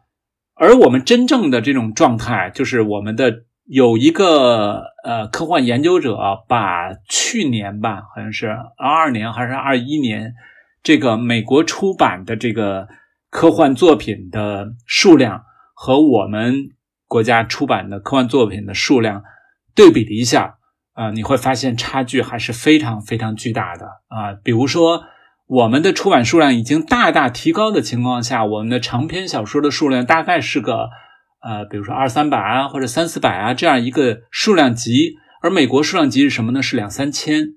[0.56, 6.18] 而我们真正的这种状态，就是我们的有一个呃科幻研究者
[6.48, 10.34] 把去年吧，好像是二二年还是二一年，
[10.82, 12.88] 这个美国出版的这个
[13.30, 15.44] 科幻作品的数量
[15.76, 16.72] 和我们。
[17.12, 19.22] 国家出版的科幻作品的数量
[19.76, 20.56] 对比了一下
[20.94, 24.32] 啊，你会发现差距还是非常非常巨大的啊。
[24.42, 25.04] 比如说，
[25.46, 30.88] 我们的出版数量已经大大提高的情况下，我们的长篇小说的数量大概是个
[31.42, 35.16] 呃，比如说二三百啊，或者三四百啊这样一个数量级。
[35.42, 36.62] 而美国数量级是什么呢？
[36.64, 37.56] 是两三千，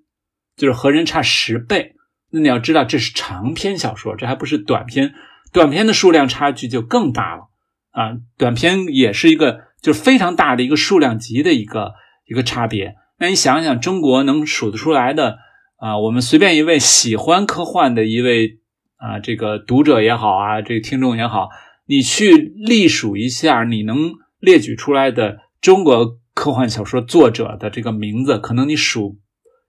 [0.56, 1.94] 就是和人差十倍。
[2.32, 5.14] 那你要知道，这是长篇小说，这还不是短篇，
[5.52, 7.51] 短篇的数量差距就更大了。
[7.94, 11.92] 啊，短片也是一个就是非常大的一个数量级的一个
[12.26, 12.96] 一个差别。
[13.20, 15.38] 那你想想，中国能数得出来的
[15.76, 18.58] 啊，我们随便一位喜欢科幻的一位
[18.96, 21.50] 啊，这个读者也好啊，这个听众也好，
[21.86, 29.20] 你去隶数一下，你能列举出来的中国科幻小说作者的这个名字，可能你数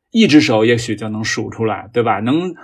[0.09, 2.19] 一只手也许就能数出来，对吧？
[2.21, 2.55] 能。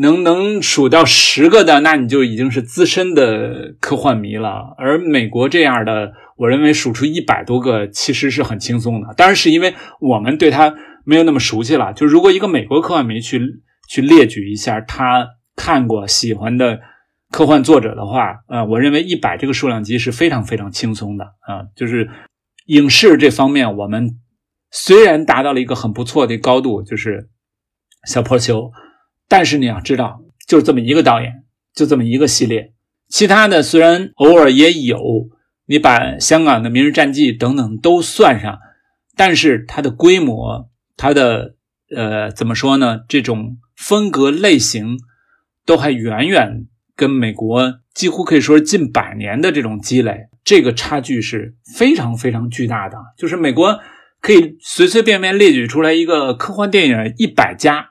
[0.00, 4.74] 能能数到十个的，那你就已经是资深的科幻迷了。
[4.78, 9.12] 而美国这样的，我认为数出一百多个其实是很轻松的。
[9.14, 10.74] 当然是因为我们对他
[11.04, 11.92] 没有那么熟悉了。
[11.92, 13.40] 就如果一个美国科幻迷去
[13.90, 16.80] 去列举一下他看过喜欢的
[17.30, 21.68] 科幻作者的话，啊，我认为一百这个数量级是非常非常轻松的啊。
[21.76, 22.08] 就是
[22.66, 24.16] 影视这方面，我们
[24.70, 27.28] 虽然达到了一个很不错的高度，就是
[28.06, 28.72] 小破球。
[29.30, 32.72] 但是你要知道，就是这么一个导演，就这么一个系列，
[33.08, 34.98] 其他的虽然偶尔也有，
[35.66, 38.58] 你把香港的《明日战记》等等都算上，
[39.16, 41.54] 但是它的规模，它的
[41.94, 43.02] 呃怎么说呢？
[43.08, 44.98] 这种风格类型
[45.64, 46.66] 都还远远
[46.96, 52.98] 跟美国几乎可以说近百年的这种积累，这个差距是非常非常巨大的。
[53.16, 53.78] 就是美国
[54.20, 57.89] 可以随随便便列举出来一个科幻电影一百家，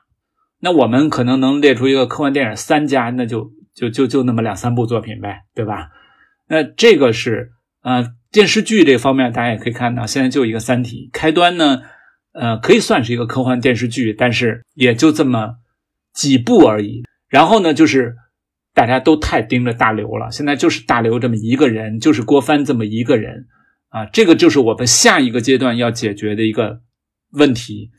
[0.60, 5.88] 那我们可能能列出一个科幻电影三家，那就就就就那么两三部作品呗，对吧？
[6.48, 7.50] 那这个是
[7.82, 11.82] 呃电视剧这方面，大家也可以看到，现在就一个《三体》开端呢。
[12.32, 15.56] 呃，可以算是一个科幻电视剧，但是也就这么
[16.14, 17.02] 几部而已。
[17.28, 18.14] 然后呢，就是
[18.72, 23.46] 大家都太盯着大刘了，现在就是大刘这么一个人，就是郭帆这么一个人
[23.88, 24.06] 啊。
[24.06, 26.82] 这个就是我们下一个阶段要解决的一个
[27.32, 27.90] 问题。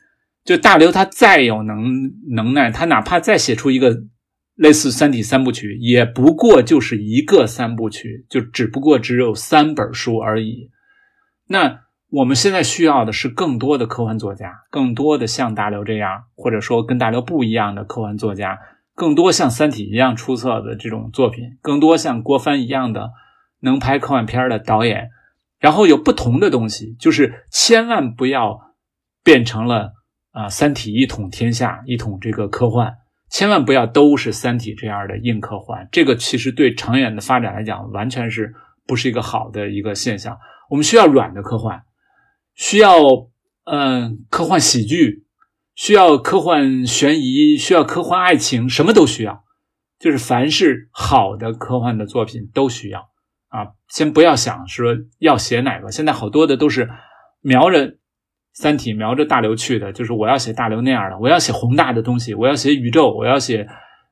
[0.43, 4.03] 就大刘他再有能能耐，他哪怕再写出一个
[4.55, 10.69] 类似《三体》三部曲，也不过就是一个三部曲，就只不过只有三本书而已。
[11.47, 11.81] 那。
[12.13, 18.59] 我们现在需要的是更多的科幻作家，更多的像大刘这样，或者说跟大刘不一样的科幻作家，
[18.95, 23.11] 更多像《三体》一样出色的这种作品，更多像郭帆一样的
[23.61, 25.07] 能拍科幻片的导演，
[25.57, 28.73] 然后有不同的东西，就是千万不要
[29.23, 29.93] 变成了
[30.31, 32.93] 啊《三体》一统天下，一统这个科幻，
[33.29, 38.53] 千万不要都是《三体》这样的硬科幻，这个其实对长远的发展来讲，完全是
[38.85, 40.37] 不是一个好的一个现象。
[40.69, 41.83] 我们需要软的科幻。
[42.53, 42.97] 需要
[43.63, 45.25] 嗯科幻喜剧，
[45.73, 49.45] 需要科幻悬疑，需要科幻爱情，什么都需要。
[49.97, 53.09] 就是凡是好的科幻的作品都需要
[53.47, 53.71] 啊。
[53.87, 56.89] 先不要想说要写哪个，现在好多的都是
[57.39, 57.87] 瞄着
[58.53, 63.67] 《三体》瞄着大刘去的，就是我要写大刘那样的，我要写宏大的东西，我要写宇宙，我要写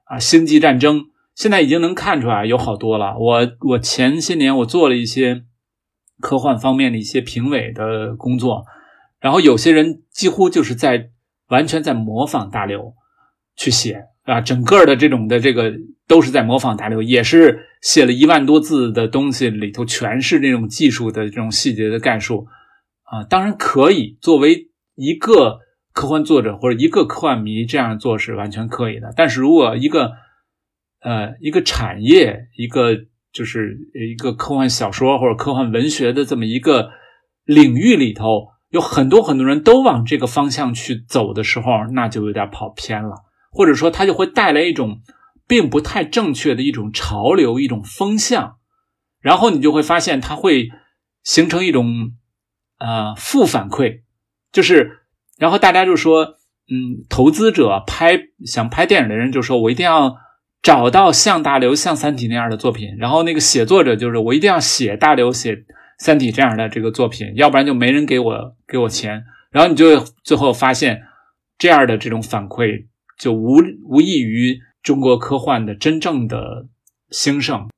[0.06, 1.06] 啊星际战争。
[1.36, 3.18] 现在已经能看出来有好多了。
[3.18, 5.44] 我我前些年我做了一些。
[6.22, 8.66] 科幻方面的一些评委的工作，
[9.22, 11.12] 然后有些人几乎就是在
[11.48, 12.94] 完全在模仿大刘
[13.56, 15.74] 去写啊，整个的这种的这个
[16.10, 22.46] 都是在模仿大刘，也是写了一万多字的东西，里头全是这种技术的这种细节的概述
[23.12, 23.24] 啊。
[23.24, 25.60] 当然可以作为一个
[25.94, 30.12] 科幻作者或者一个科幻迷这样做是完全可以的，但是如果一个
[31.02, 33.06] 呃一个产业一个。
[33.32, 36.90] 就是一个科幻小说或者科幻文学的这么一个
[37.46, 43.18] 领域里头，有很多很多人都往这个方向去走的时候，那就有点跑偏了，
[43.52, 45.02] 或者说它就会带来一种
[45.48, 48.56] 并不太正确的一种潮流、一种风向，
[49.22, 50.70] 然后你就会发现它会
[51.24, 52.14] 形成一种
[52.80, 54.02] 呃负反馈，
[54.52, 55.02] 就是
[55.38, 56.24] 然后大家就说，
[56.70, 60.18] 嗯，投资者拍想拍电影的人就说我一定要。
[60.62, 65.64] 找到像大刘、像三体那样的作品，然后那个写作者就是我一定要写大刘、写
[65.98, 69.24] 三体这样的这个作品，要不然就没人给我给我钱。
[69.52, 71.04] 然后你就最后发现，
[71.58, 72.88] 这样的这种反馈
[73.18, 76.68] 就无无异于中国科幻的真正的
[77.10, 77.70] 兴盛。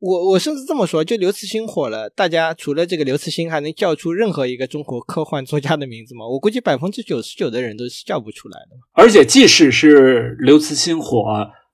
[0.00, 6.26] 我我甚至这么说，就刘慈欣火了，大家除了这个刘慈欣，还能叫出任何一个中国科幻作家的名字吗？
[6.28, 8.76] 我估计百分之九十九的人都是叫不出来的。
[8.92, 11.22] 而且，即使是刘慈欣火，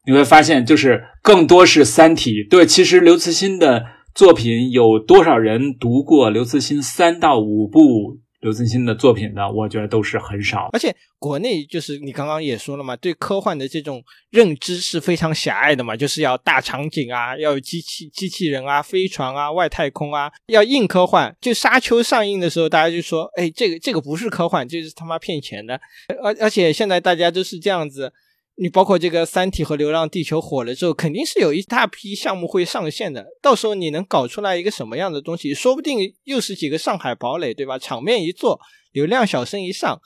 [0.07, 2.31] 你会发现，就是更多是《三体》。
[2.51, 6.31] 对，其实刘慈欣的作品有多少人读过？
[6.31, 8.19] 刘慈欣三到五部。
[8.45, 21.35] 刘慈欣的作品呢，我觉得都是很少，而且国内就是你刚刚也说了嘛，对科幻的这种认知是非常狭隘的嘛，就是要大场景啊，要有机器机器人啊、飞船啊、外太空啊，要硬科幻。
[21.41, 25.81] 就《沙丘》上映的时候，大家就说，哎，这个这个不是科幻，这是他妈骗钱的。
[26.23, 28.13] 而而且现在大家都是这样子。
[28.57, 33.27] 你包括这个《三体》和《流浪地球》火了之后，肯定是有一大批项目会上线的。
[33.43, 37.79] 到时候你能搞出来一个什么样的东西，说不定又是几个上海堡垒，对吧？
[37.79, 38.61] 场面一做，
[38.93, 40.01] 流量小生一上，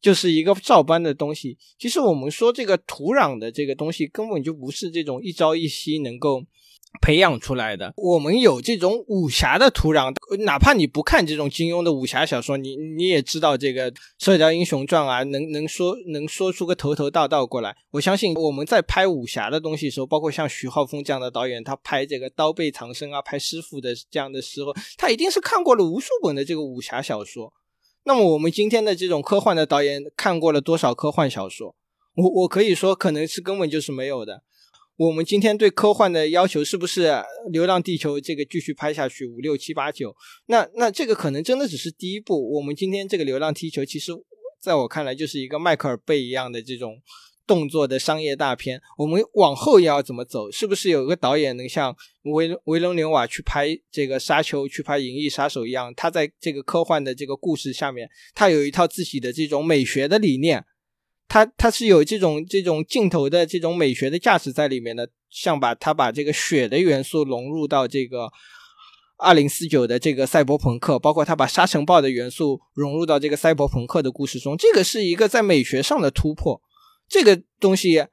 [0.00, 1.58] 就是一个照搬的东西。
[1.78, 6.44] 其实我们说这个土壤的这个东西，根本就不是这种一朝一夕能够。
[7.00, 10.14] 培养出来的，我们有这种武侠的土壤，
[10.44, 17.76] 哪怕你不看这种金庸的武侠小说，你你也知道这个《射雕英雄传》啊，能能说能说出个头头道道过来。
[17.90, 27.52] 我相信我们在拍武侠的东西的时候，包括像徐浩峰这样的导演，他拍这个《刀背藏身》啊，拍师傅的这样的时候，他一定是看过了无数本的这个武侠小说。
[28.04, 31.74] 那么我们今天的这种科幻的导演看过了多少科幻小说？
[32.16, 34.42] 我我可以说，可能是根本就是没有的。
[34.96, 37.06] 我们今天对科幻的要求是不是
[37.50, 40.14] 《流浪地球》这个继续拍下去五六七八九？
[40.46, 42.54] 那那这个可能真的只是第一步。
[42.54, 44.12] 我们今天这个《流浪地球》其实
[44.62, 47.02] 在我看来就是一个迈克尔贝一样的这种
[47.44, 50.48] 动作的商业大片，我们往后要怎么走？
[50.52, 55.92] 是不是有一个导演能像维维伦纽瓦去拍这个《沙丘》、去拍《银翼杀手》一样？
[55.96, 60.64] 他在这个科幻的这个故事下面，他有一套自己的这种美学的理念，
[61.28, 65.08] 他他是有这种这种镜头的这种美学的价值在里面的。
[65.36, 68.30] 像把他把这个血的元素融入到这个
[69.16, 76.62] 二零四九的这个赛博朋克，包括他把沙尘暴的元素融入到这个赛博朋克的故事中，这个是一个在美学上的突破。
[77.08, 78.06] 这个东西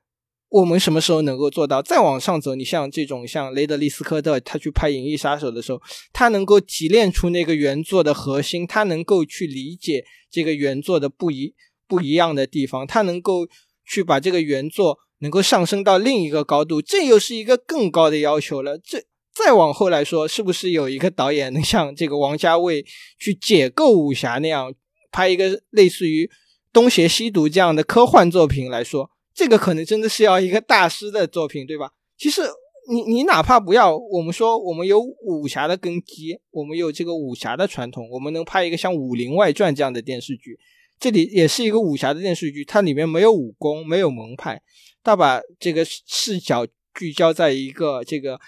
[0.50, 1.80] 我们什么时候能够做到？
[1.80, 5.80] 再往上走，你像这种像雷德利·斯科特，他去拍《银翼杀手》的时候，
[6.12, 11.54] 他能够提炼出那个原作的核心，他能够去理解这个原作的不一
[11.92, 13.46] 不一样的地方，他能够
[13.86, 18.78] 去把这个原作能够上升到另一个高度，这又是一个更高的要求了。
[18.78, 19.04] 这
[19.34, 22.86] 再往后来说，是不是有一个导演能像这个王家卫
[23.20, 24.74] 去解构武侠那样
[25.12, 26.30] 拍一个类似于？
[26.74, 31.92] 东邪西毒这样的科幻作品来说，这个可能真的是要一个大师的作品，对吧？
[32.18, 32.44] 其实
[32.90, 40.58] 你你哪怕不要，我们说我们有武侠的根基，我们有这个武侠的传统，我们能拍一个像《武林外传》这样的电视剧，
[41.02, 44.62] 这里也是一个武侠的电视剧，它里面没有武功，没有门派，
[45.04, 46.66] 它把这个视角
[46.98, 48.40] 聚焦在一个这个。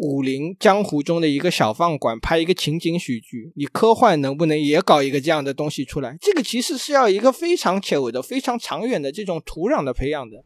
[0.00, 6.16] 武林江湖中的一个小饭馆拍一个情景喜剧，你科幻能不能也搞一个这样的东西出来？
[6.20, 10.44] 这个其实是要一个非常久的、非常长远的这种土壤的培养的。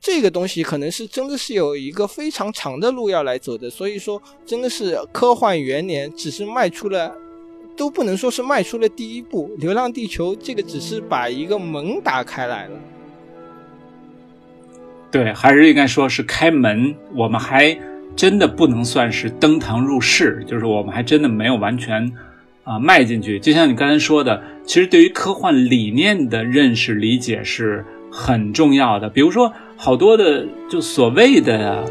[0.00, 3.68] 这个东西可能是真的是有一个非常长的路要来走的。
[3.68, 7.12] 所以说，真的是科幻元年只是迈出了，
[7.76, 9.50] 都不能说是迈出了第一步。
[9.60, 12.78] 《流浪地球》这个只是把一个门打开来了。
[15.10, 16.94] 对，还是应该说是开门。
[17.14, 17.76] 我们还。
[18.16, 22.12] 真的不能算是登堂入室，就是我们还真的没有完全
[22.62, 23.40] 啊迈进去。
[23.40, 29.10] 就像你刚才说的，其实对于科幻理念的认识理解是很重要的。
[29.10, 31.84] 比如说，好多的就所谓的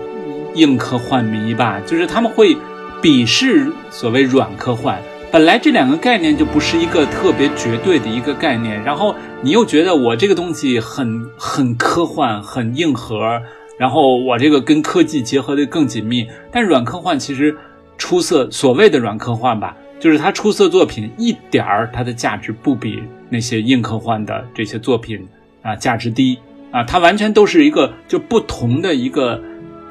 [0.55, 2.55] 硬科幻迷吧，就是他们会
[3.01, 5.01] 鄙视所谓软科幻。
[5.33, 13.41] 本来这两个概念就不是一个特别绝对的一个概念，然后你又觉得我这个东西很很科幻，很硬核。
[13.79, 17.57] 然后我这个跟科技结合的更紧密，但软科幻其实
[17.97, 25.27] 出色，所谓的软科幻吧，就是它出色作品一点儿它的价值不比那些硬科幻的这些作品
[25.63, 26.37] 啊价值低
[26.69, 29.41] 啊，它完全都是一个就不同的一个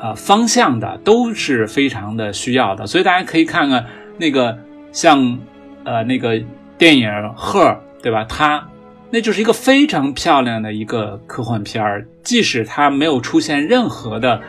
[0.01, 3.85] 呃方向的，都是非常的需要的，所以大家可以看看
[4.19, 4.56] 那个
[4.93, 5.39] 像
[5.85, 6.40] 呃那个
[6.78, 7.64] 电影《赫》，
[8.02, 8.24] 对吧？
[8.28, 8.62] 它。
[9.14, 14.40] 那就是一个非常漂亮的一个科幻片儿，即使它没有出现任何的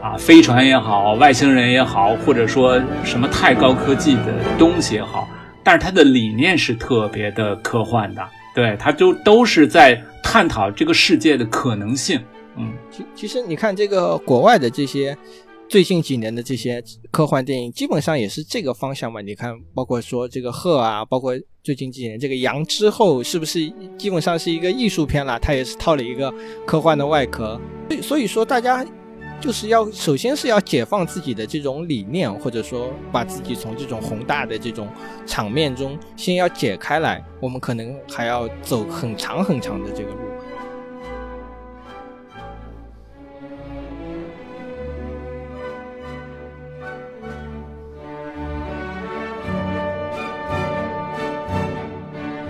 [0.00, 5.28] 啊飞船也好，外星人也好，或者说什么太高科技的东西也好，
[5.64, 8.24] 但是它的理念是特别的科幻的，
[8.54, 12.22] 对，它就都是在探讨这个世界的可能性。
[12.56, 15.18] 嗯，其其实你看这个国外的这些。
[15.72, 19.22] 最近几年的这些科幻电影基本上也是这个方向嘛？
[19.22, 21.32] 你看，包括说这个鹤啊，包括
[21.64, 25.38] 最近几年这个羊之后，是不是基本上是一个艺术片了？
[25.38, 26.30] 它也是套了一个
[26.66, 27.58] 科幻的外壳。
[27.88, 28.86] 所以所以说，大家
[29.40, 34.86] 就是要首先是要解放自己的这种理念，或者说把自己从这种宏大的这种
[35.24, 37.24] 场面中先要解开来。
[37.40, 40.18] 我们可能还要走很长很长的这个路。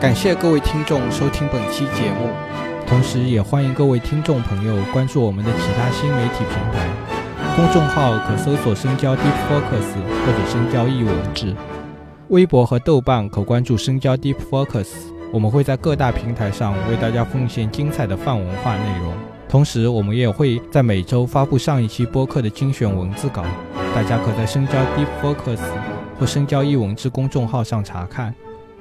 [0.03, 2.29] 感谢各位听众收听本期节目，
[2.89, 6.89] 同时也欢迎各位听众朋友关注我们的其他新媒体平台。
[7.55, 9.95] 公众号可搜索“深交 Deep Focus”
[10.27, 11.55] 或者“深交易文字”，
[12.31, 14.89] 微博和豆瓣可关注“深交 Deep Focus”。
[15.33, 19.15] 我们会在各大平台上为大家奉献精彩的泛文化内容，
[19.49, 23.45] 同时我们也会在每周发布上一期播客的精选文字稿，
[23.95, 25.61] 大家可在“深交 Deep Focus”
[26.19, 28.35] 或“深交易文字”公众号上查看。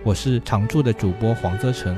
[0.03, 1.95] 我是常驻的主播黄泽成。